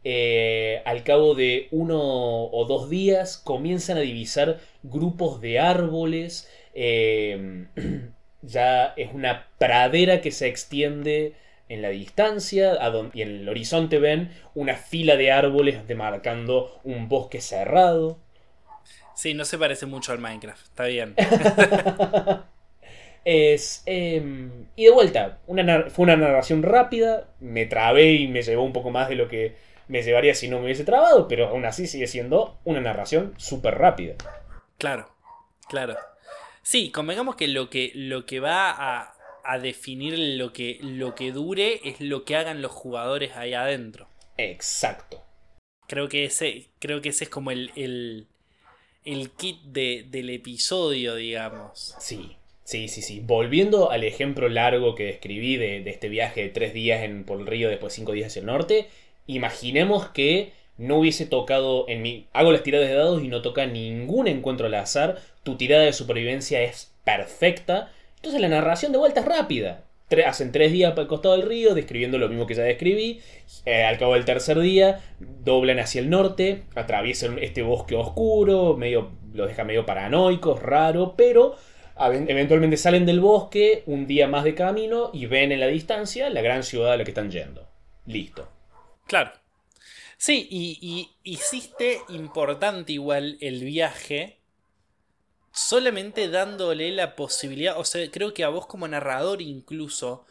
Eh, 0.05 0.81
al 0.85 1.03
cabo 1.03 1.35
de 1.35 1.69
uno 1.73 2.01
o 2.01 2.65
dos 2.67 2.89
días 2.89 3.37
comienzan 3.37 3.99
a 3.99 4.01
divisar 4.01 4.61
grupos 4.83 5.41
de 5.41 5.59
árboles. 5.59 6.49
Eh, 6.75 7.67
ya 8.43 8.95
es 8.97 9.13
una 9.13 9.49
pradera 9.59 10.21
que 10.21 10.31
se 10.31 10.47
extiende 10.47 11.35
en 11.69 11.83
la 11.83 11.91
distancia 11.91 12.79
y 13.13 13.23
en 13.23 13.29
el 13.29 13.49
horizonte 13.49 13.99
ven 13.99 14.31
una 14.55 14.77
fila 14.77 15.17
de 15.17 15.33
árboles 15.33 15.87
demarcando 15.87 16.81
un 16.85 17.09
bosque 17.09 17.41
cerrado. 17.41 18.19
Sí, 19.19 19.35
no 19.35 19.45
se 19.45 19.59
parece 19.59 19.85
mucho 19.85 20.13
al 20.13 20.21
Minecraft, 20.21 20.63
está 20.63 20.85
bien. 20.85 21.17
es. 23.25 23.83
Eh, 23.85 24.49
y 24.77 24.85
de 24.85 24.91
vuelta, 24.93 25.41
una, 25.49 25.91
fue 25.91 26.05
una 26.05 26.15
narración 26.15 26.63
rápida, 26.63 27.27
me 27.41 27.67
trabé 27.67 28.13
y 28.13 28.29
me 28.29 28.43
llevó 28.43 28.63
un 28.63 28.73
poco 28.73 28.91
más 28.91 29.09
de 29.09 29.17
lo 29.17 29.27
que 29.27 29.57
me 29.89 30.03
llevaría 30.03 30.37
si 30.37 30.47
no 30.47 30.59
me 30.59 30.67
hubiese 30.67 30.85
trabado, 30.85 31.27
pero 31.27 31.49
aún 31.49 31.65
así 31.65 31.89
sigue 31.89 32.07
siendo 32.07 32.61
una 32.63 32.81
narración 32.81 33.35
súper 33.39 33.77
rápida. 33.77 34.15
Claro, 34.79 35.13
claro. 35.69 35.97
Sí, 36.63 36.93
convengamos 36.93 37.35
que 37.35 37.49
lo 37.49 37.71
que, 37.71 37.91
lo 37.97 38.25
que 38.25 38.39
va 38.39 38.71
a, 38.71 39.17
a 39.43 39.59
definir 39.59 40.17
lo 40.17 40.53
que, 40.53 40.79
lo 40.81 41.17
que 41.17 41.33
dure 41.33 41.81
es 41.83 42.01
lo 42.01 42.25
que 42.25 42.37
hagan 42.37 42.63
los 42.63 42.71
jugadores 42.71 43.35
ahí 43.35 43.53
adentro. 43.53 44.07
Exacto. 44.37 45.25
Creo 45.89 46.09
que 46.09 46.25
ese, 46.25 46.69
creo 46.79 47.03
que 47.03 47.09
ese 47.09 47.25
es 47.25 47.31
como 47.31 47.51
el, 47.51 47.73
el 47.75 48.29
el 49.05 49.31
kit 49.31 49.61
de, 49.63 50.07
del 50.09 50.31
episodio, 50.31 51.15
digamos. 51.15 51.95
Sí, 51.99 52.37
sí, 52.65 52.89
sí, 52.89 53.03
sí. 53.03 53.21
Volviendo 53.25 53.91
al 53.91 54.05
ejemplo 54.05 54.49
largo 54.49 54.95
que 54.95 55.05
describí 55.05 55.57
de, 55.57 55.81
de 55.81 55.91
este 55.91 56.09
viaje 56.09 56.43
de 56.43 56.49
tres 56.49 56.75
días 56.75 57.03
en, 57.03 57.25
por 57.25 57.41
el 57.41 57.47
río, 57.47 57.69
después 57.69 57.93
cinco 57.93 58.13
días 58.13 58.29
hacia 58.29 58.41
el 58.41 58.47
norte, 58.47 58.89
imaginemos 59.27 60.09
que 60.09 60.53
no 60.79 60.99
hubiese 60.99 61.27
tocado 61.27 61.87
en 61.89 62.03
mi... 62.03 62.27
Hago 62.33 62.53
las 62.53 62.63
tiradas 62.63 62.89
de 62.89 62.95
dados 62.95 63.23
y 63.23 63.29
no 63.29 63.43
toca 63.43 63.67
ningún 63.67 64.29
encuentro 64.29 64.67
al 64.67 64.75
azar, 64.75 65.21
tu 65.43 65.57
tirada 65.57 65.83
de 65.83 65.93
supervivencia 65.93 66.63
es 66.63 66.93
perfecta, 67.05 67.93
entonces 68.17 68.41
la 68.41 68.49
narración 68.49 68.93
de 68.93 68.99
vuelta 68.99 69.21
es 69.21 69.27
rápida. 69.27 69.85
Hacen 70.27 70.53
tres 70.53 70.73
días 70.73 70.93
para 70.93 71.03
el 71.03 71.09
costado 71.09 71.37
del 71.37 71.47
río, 71.47 71.75
describiendo 71.75 72.19
lo 72.19 72.29
mismo 72.29 72.47
que 72.47 72.55
ya 72.55 72.63
describí. 72.63 73.21
Eh, 73.65 73.85
al 73.85 73.99
cabo 73.99 74.15
del 74.15 74.25
tercer 74.25 74.59
día, 74.61 75.01
doblan 75.19 75.79
hacia 75.79 76.01
el 76.01 76.11
norte, 76.11 76.65
atraviesan 76.75 77.39
este 77.39 77.63
bosque 77.63 77.95
oscuro, 77.95 78.77
medio, 78.77 79.11
lo 79.35 79.47
deja 79.47 79.65
medio 79.65 79.87
paranoicos, 79.87 80.63
raro, 80.63 81.15
pero 81.17 81.57
eventualmente 82.01 82.77
salen 82.77 83.07
del 83.07 83.21
bosque, 83.21 83.83
un 83.87 84.07
día 84.07 84.29
más 84.29 84.45
de 84.45 84.55
camino, 84.55 85.11
y 85.13 85.27
ven 85.27 85.53
en 85.53 85.61
la 85.61 85.67
distancia 85.67 86.31
la 86.31 86.43
gran 86.43 86.63
ciudad 86.63 86.93
a 86.93 86.97
la 86.97 87.05
que 87.05 87.11
están 87.11 87.31
yendo. 87.31 87.69
Listo. 88.07 88.49
Claro. 89.07 89.33
Sí, 90.17 90.47
y, 90.51 90.79
y 90.81 91.11
hiciste 91.23 91.99
importante 92.09 92.93
igual 92.93 93.37
el 93.41 93.63
viaje 93.65 94.38
solamente 95.59 96.29
dándole 96.29 96.93
la 96.93 97.17
posibilidad, 97.17 97.79
o 97.79 97.85
sea, 97.85 98.09
creo 98.13 98.33
que 98.33 98.45
a 98.45 98.49
vos 98.49 98.67
como 98.67 98.87
narrador 98.87 99.43
incluso 99.43 100.25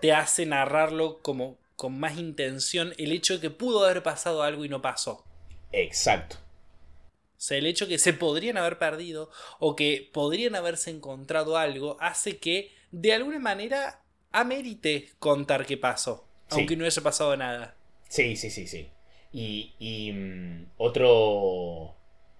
te 0.00 0.12
hace 0.12 0.46
narrarlo 0.46 1.20
como 1.20 1.58
con 1.76 2.00
más 2.00 2.16
intención 2.16 2.94
el 2.96 3.12
hecho 3.12 3.34
de 3.34 3.40
que 3.40 3.50
pudo 3.50 3.84
haber 3.84 4.02
pasado 4.02 4.42
algo 4.42 4.64
y 4.64 4.70
no 4.70 4.80
pasó. 4.80 5.24
Exacto. 5.72 6.36
O 6.36 7.44
sea, 7.44 7.58
el 7.58 7.66
hecho 7.66 7.84
de 7.84 7.90
que 7.90 7.98
se 7.98 8.14
podrían 8.14 8.56
haber 8.56 8.78
perdido 8.78 9.30
o 9.58 9.76
que 9.76 10.08
podrían 10.10 10.54
haberse 10.54 10.90
encontrado 10.90 11.58
algo 11.58 11.98
hace 12.00 12.38
que 12.38 12.72
de 12.92 13.12
alguna 13.12 13.40
manera 13.40 14.00
amerite 14.30 15.10
contar 15.18 15.66
qué 15.66 15.76
pasó, 15.76 16.26
aunque 16.48 16.76
no 16.76 16.86
haya 16.86 17.02
pasado 17.02 17.36
nada. 17.36 17.76
Sí, 18.08 18.36
sí, 18.36 18.48
sí, 18.48 18.66
sí. 18.66 18.88
Y, 19.32 19.74
y 19.78 20.12
mm, 20.12 20.66
otro 20.78 21.94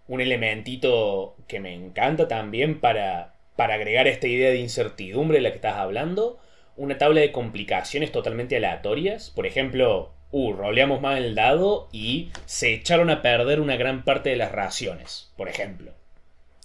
un 0.09 0.21
elementito 0.21 1.37
que 1.47 1.61
me 1.61 1.75
encanta 1.75 2.29
también 2.29 2.81
para, 2.81 3.35
para 3.57 3.75
agregar 3.75 4.07
esta 4.09 4.27
idea 4.27 4.51
de 4.51 4.59
incertidumbre 4.59 5.39
de 5.39 5.43
la 5.43 5.51
que 5.51 5.57
estás 5.57 5.77
hablando. 5.77 6.39
Una 6.77 6.99
tabla 6.99 7.21
de 7.21 7.33
complicaciones 7.33 8.13
totalmente 8.13 8.57
aleatorias. 8.57 9.31
Por 9.31 9.47
ejemplo, 9.47 10.13
uh, 10.31 10.53
roleamos 10.53 11.01
más 11.01 11.19
el 11.19 11.35
dado 11.35 11.89
y 11.93 12.31
se 12.47 12.73
echaron 12.73 13.11
a 13.11 13.23
perder 13.23 13.61
una 13.61 13.77
gran 13.77 14.05
parte 14.05 14.31
de 14.31 14.37
las 14.37 14.53
raciones, 14.53 15.33
por 15.37 15.49
ejemplo. 15.49 15.93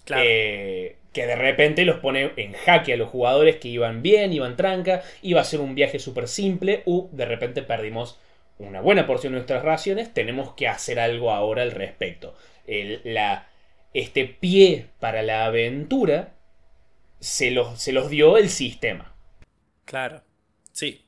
Claro. 0.06 0.24
Eh, 0.26 0.96
que 1.12 1.26
de 1.26 1.36
repente 1.36 1.84
los 1.84 1.98
pone 1.98 2.32
en 2.38 2.54
jaque 2.54 2.94
a 2.94 2.98
los 2.98 3.10
jugadores 3.10 3.58
que 3.58 3.68
iban 3.68 4.02
bien, 4.02 4.34
iban 4.34 4.56
tranca, 4.56 5.02
iba 5.22 5.42
a 5.42 5.46
ser 5.46 5.60
un 5.60 5.76
viaje 5.76 6.00
súper 6.00 6.28
simple, 6.28 6.84
uh, 6.86 7.10
de 7.12 7.26
repente 7.26 7.64
perdimos 7.64 8.20
una 8.60 8.82
buena 8.82 9.06
porción 9.06 9.34
de 9.34 9.40
nuestras 9.40 9.64
raciones, 9.64 10.14
tenemos 10.14 10.54
que 10.54 10.68
hacer 10.68 11.00
algo 11.00 11.32
ahora 11.32 11.64
al 11.64 11.72
respecto 11.72 12.36
la, 12.68 13.50
este 13.94 14.26
pie 14.26 14.90
para 15.00 15.24
la 15.24 15.46
aventura 15.46 16.36
se 17.20 17.52
los, 17.52 17.82
se 17.82 17.92
los 17.92 18.10
dio 18.10 18.38
el 18.38 18.50
sistema. 18.50 19.16
Claro, 19.86 20.24
sí. 20.72 21.06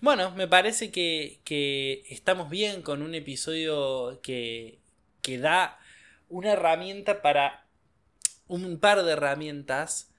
Bueno, 0.00 0.30
me 0.32 0.48
parece 0.48 0.90
que, 0.90 1.40
que 1.44 2.04
estamos 2.08 2.50
bien 2.50 2.82
con 2.82 3.02
un 3.02 3.14
episodio 3.14 4.20
que, 4.22 4.78
que 5.22 5.38
da 5.38 5.78
una 6.28 6.52
herramienta 6.52 7.22
para 7.22 7.66
un 8.48 8.78
par 8.78 9.02
de 9.02 9.12
herramientas 9.12 10.11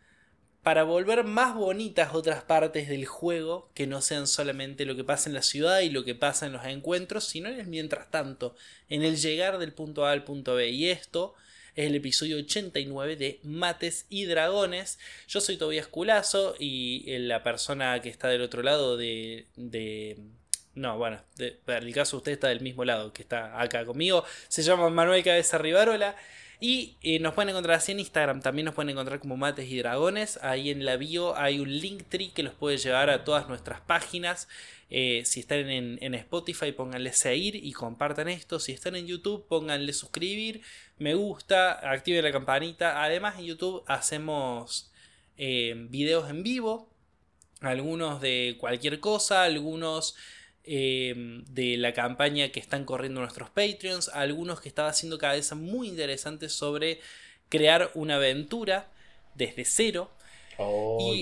para 0.64 0.84
volver 0.84 1.26
más 1.26 1.56
bonitas 1.56 2.14
otras 2.14 2.44
partes 2.44 2.88
del 2.88 3.06
juego 3.06 3.70
que 3.74 3.86
no 3.86 4.02
sean 4.02 4.28
solamente 4.28 4.86
lo 4.86 4.96
que 4.96 5.04
pasa 5.04 5.30
en 5.30 5.36
la 5.36 5.42
ciudad 5.42 5.82
y 5.82 5.90
lo 5.90 6.06
que 6.06 6.16
pasa 6.16 6.46
en 6.46 6.54
los 6.54 6.66
encuentros, 6.66 7.26
sino 7.26 7.50
en 7.50 7.60
el 7.60 7.68
mientras 7.68 8.10
tanto, 8.10 8.56
en 8.90 9.04
el 9.04 9.18
llegar 9.18 9.58
del 9.60 9.74
punto 9.74 10.06
A 10.06 10.12
al 10.12 10.24
punto 10.24 10.56
B. 10.56 10.70
Y 10.70 10.90
esto 10.90 11.36
es 11.76 11.88
el 11.88 11.96
episodio 11.96 12.38
89 12.38 13.18
de 13.18 13.40
Mates 13.44 14.06
y 14.10 14.24
Dragones. 14.24 15.00
Yo 15.28 15.42
soy 15.42 15.58
Tobias 15.58 15.88
Culazo 15.88 16.56
y 16.58 17.04
la 17.20 17.44
persona 17.44 18.00
que 18.02 18.10
está 18.10 18.30
del 18.30 18.42
otro 18.42 18.64
lado 18.64 18.96
de... 18.96 19.48
de 19.58 20.18
no, 20.76 20.98
bueno, 20.98 21.22
en 21.38 21.58
el 21.68 21.94
caso 21.94 22.18
usted 22.18 22.32
está 22.32 22.48
del 22.48 22.62
mismo 22.62 22.84
lado 22.84 23.14
que 23.14 23.22
está 23.22 23.62
acá 23.62 23.86
conmigo. 23.86 24.24
Se 24.48 24.64
llama 24.64 24.90
Manuel 24.90 25.24
Cabeza 25.24 25.58
Rivarola. 25.58 26.16
Y 26.66 26.96
eh, 27.02 27.20
nos 27.20 27.34
pueden 27.34 27.50
encontrar 27.50 27.76
así 27.76 27.92
en 27.92 28.00
Instagram, 28.00 28.42
también 28.42 28.64
nos 28.64 28.74
pueden 28.74 28.92
encontrar 28.92 29.20
como 29.20 29.36
Mates 29.36 29.70
y 29.70 29.80
Dragones. 29.80 30.40
Ahí 30.42 30.70
en 30.70 30.86
la 30.86 30.96
bio 30.96 31.36
hay 31.36 31.60
un 31.60 31.70
link 31.70 32.04
tree 32.08 32.32
que 32.32 32.42
los 32.42 32.54
puede 32.54 32.78
llevar 32.78 33.10
a 33.10 33.26
todas 33.26 33.50
nuestras 33.50 33.82
páginas. 33.82 34.48
Eh, 34.90 35.24
si 35.26 35.42
están 35.42 35.70
en, 35.70 36.14
Spotify, 36.14 36.72
pónganle 36.72 37.12
seguir 37.12 37.58
y 37.58 37.74
compartan 37.74 38.30
esto. 38.30 38.62
Si 38.62 38.72
están 38.72 38.96
en 38.96 39.08
YouTube, 39.08 39.46
pónganle 39.46 39.92
suscribir, 39.92 40.62
me 41.00 41.16
gusta, 41.16 41.74
activen 41.92 42.24
la 42.24 42.32
campanita. 42.32 43.04
Además, 43.04 43.40
en 43.40 43.44
YouTube 43.44 43.84
hacemos 43.86 44.90
eh, 45.36 45.74
videos 45.90 46.30
en 46.30 46.44
vivo, 46.44 46.88
algunos 47.60 48.22
de 48.22 48.56
cualquier 48.58 49.02
cosa, 49.02 49.44
algunos 49.44 50.16
Em, 50.66 51.44
de 51.50 51.76
la 51.76 51.94
campaña 51.94 52.50
que 52.54 52.62
están 52.62 52.86
corriendo 52.86 53.20
nuestros 53.20 53.50
Patreons, 53.50 54.08
algunos 54.08 54.62
que 54.62 54.70
estaba 54.70 54.88
haciendo 54.88 55.18
cada 55.18 55.34
vez 55.34 55.52
muy 55.54 55.90
interesantes 55.90 56.54
sobre 56.54 57.02
crear 57.50 57.92
una 57.96 58.16
aventura 58.16 58.90
desde 59.36 59.66
cero. 59.66 60.10
Oh, 60.58 61.14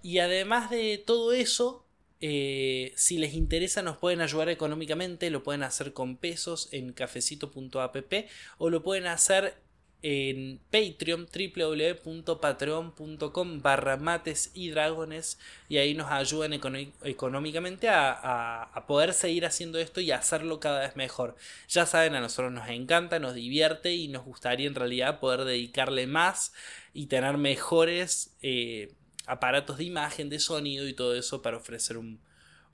y, 0.00 0.18
además 0.20 0.70
de 0.70 1.02
todo 1.04 1.32
eso, 1.32 1.84
eh, 2.20 2.92
si 2.94 3.18
les 3.18 3.34
interesa 3.34 3.82
nos 3.82 3.96
pueden 3.96 4.20
ayudar 4.20 4.48
económicamente, 4.48 5.28
lo 5.30 5.42
pueden 5.42 5.64
hacer 5.64 5.92
con 5.92 6.16
pesos 6.16 6.68
en 6.70 6.92
cafecito.app 6.92 8.12
o 8.58 8.70
lo 8.70 8.84
pueden 8.84 9.08
hacer 9.08 9.56
en 10.02 10.60
Patreon, 10.70 11.26
www.patreon.com 11.26 13.62
barra 13.62 13.96
mates 13.96 14.50
y 14.52 14.68
dragones 14.70 15.38
y 15.68 15.78
ahí 15.78 15.94
nos 15.94 16.10
ayudan 16.10 16.52
económicamente 16.52 17.88
a, 17.88 18.64
a, 18.64 18.86
poder 18.86 19.14
seguir 19.14 19.46
haciendo 19.46 19.78
esto 19.78 20.00
y 20.00 20.10
hacerlo 20.10 20.58
cada 20.58 20.80
vez 20.80 20.96
mejor. 20.96 21.36
Ya 21.68 21.86
saben, 21.86 22.16
a 22.16 22.20
nosotros 22.20 22.52
nos 22.52 22.68
encanta, 22.68 23.20
nos 23.20 23.34
divierte 23.34 23.94
y 23.94 24.08
nos 24.08 24.24
gustaría 24.24 24.66
en 24.66 24.74
realidad 24.74 25.20
poder 25.20 25.44
dedicarle 25.44 26.08
más 26.08 26.52
y 26.92 27.06
tener 27.06 27.38
mejores 27.38 28.36
eh, 28.42 28.92
aparatos 29.26 29.78
de 29.78 29.84
imagen, 29.84 30.28
de 30.28 30.40
sonido 30.40 30.88
y 30.88 30.94
todo 30.94 31.14
eso 31.14 31.42
para 31.42 31.58
ofrecer 31.58 31.96
un, 31.96 32.18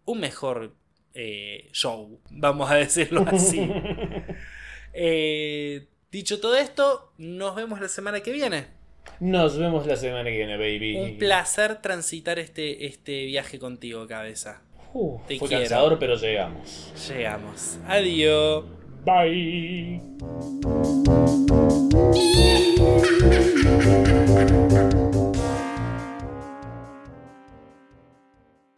un 0.07 0.21
mejor 0.21 0.75
eh, 1.13 1.69
show, 1.73 2.19
vamos 2.31 2.71
a 2.71 2.77
decirlo 2.77 3.27
así. 3.27 3.61
eh, 4.95 5.89
Dicho 6.11 6.41
todo 6.41 6.57
esto, 6.57 7.13
nos 7.19 7.55
vemos 7.55 7.83
la 7.83 7.89
semana 7.89 8.21
que 8.21 8.33
viene. 8.33 8.69
Nos 9.21 9.59
vemos 9.59 9.87
la 9.87 9.95
semana 9.95 10.25
que 10.31 10.37
viene, 10.39 10.57
baby. 10.57 10.97
Un 10.97 11.19
placer 11.19 11.83
transitar 11.83 12.39
este, 12.39 12.87
este 12.87 13.27
viaje 13.27 13.59
contigo, 13.59 14.07
cabeza. 14.07 14.63
Uh, 14.95 15.19
Te 15.29 15.39
fue 15.39 15.51
cansador, 15.51 15.99
pero 15.99 16.17
llegamos. 16.17 16.93
Llegamos. 17.09 17.79
Adiós. 17.87 18.65
Bye. 19.05 20.01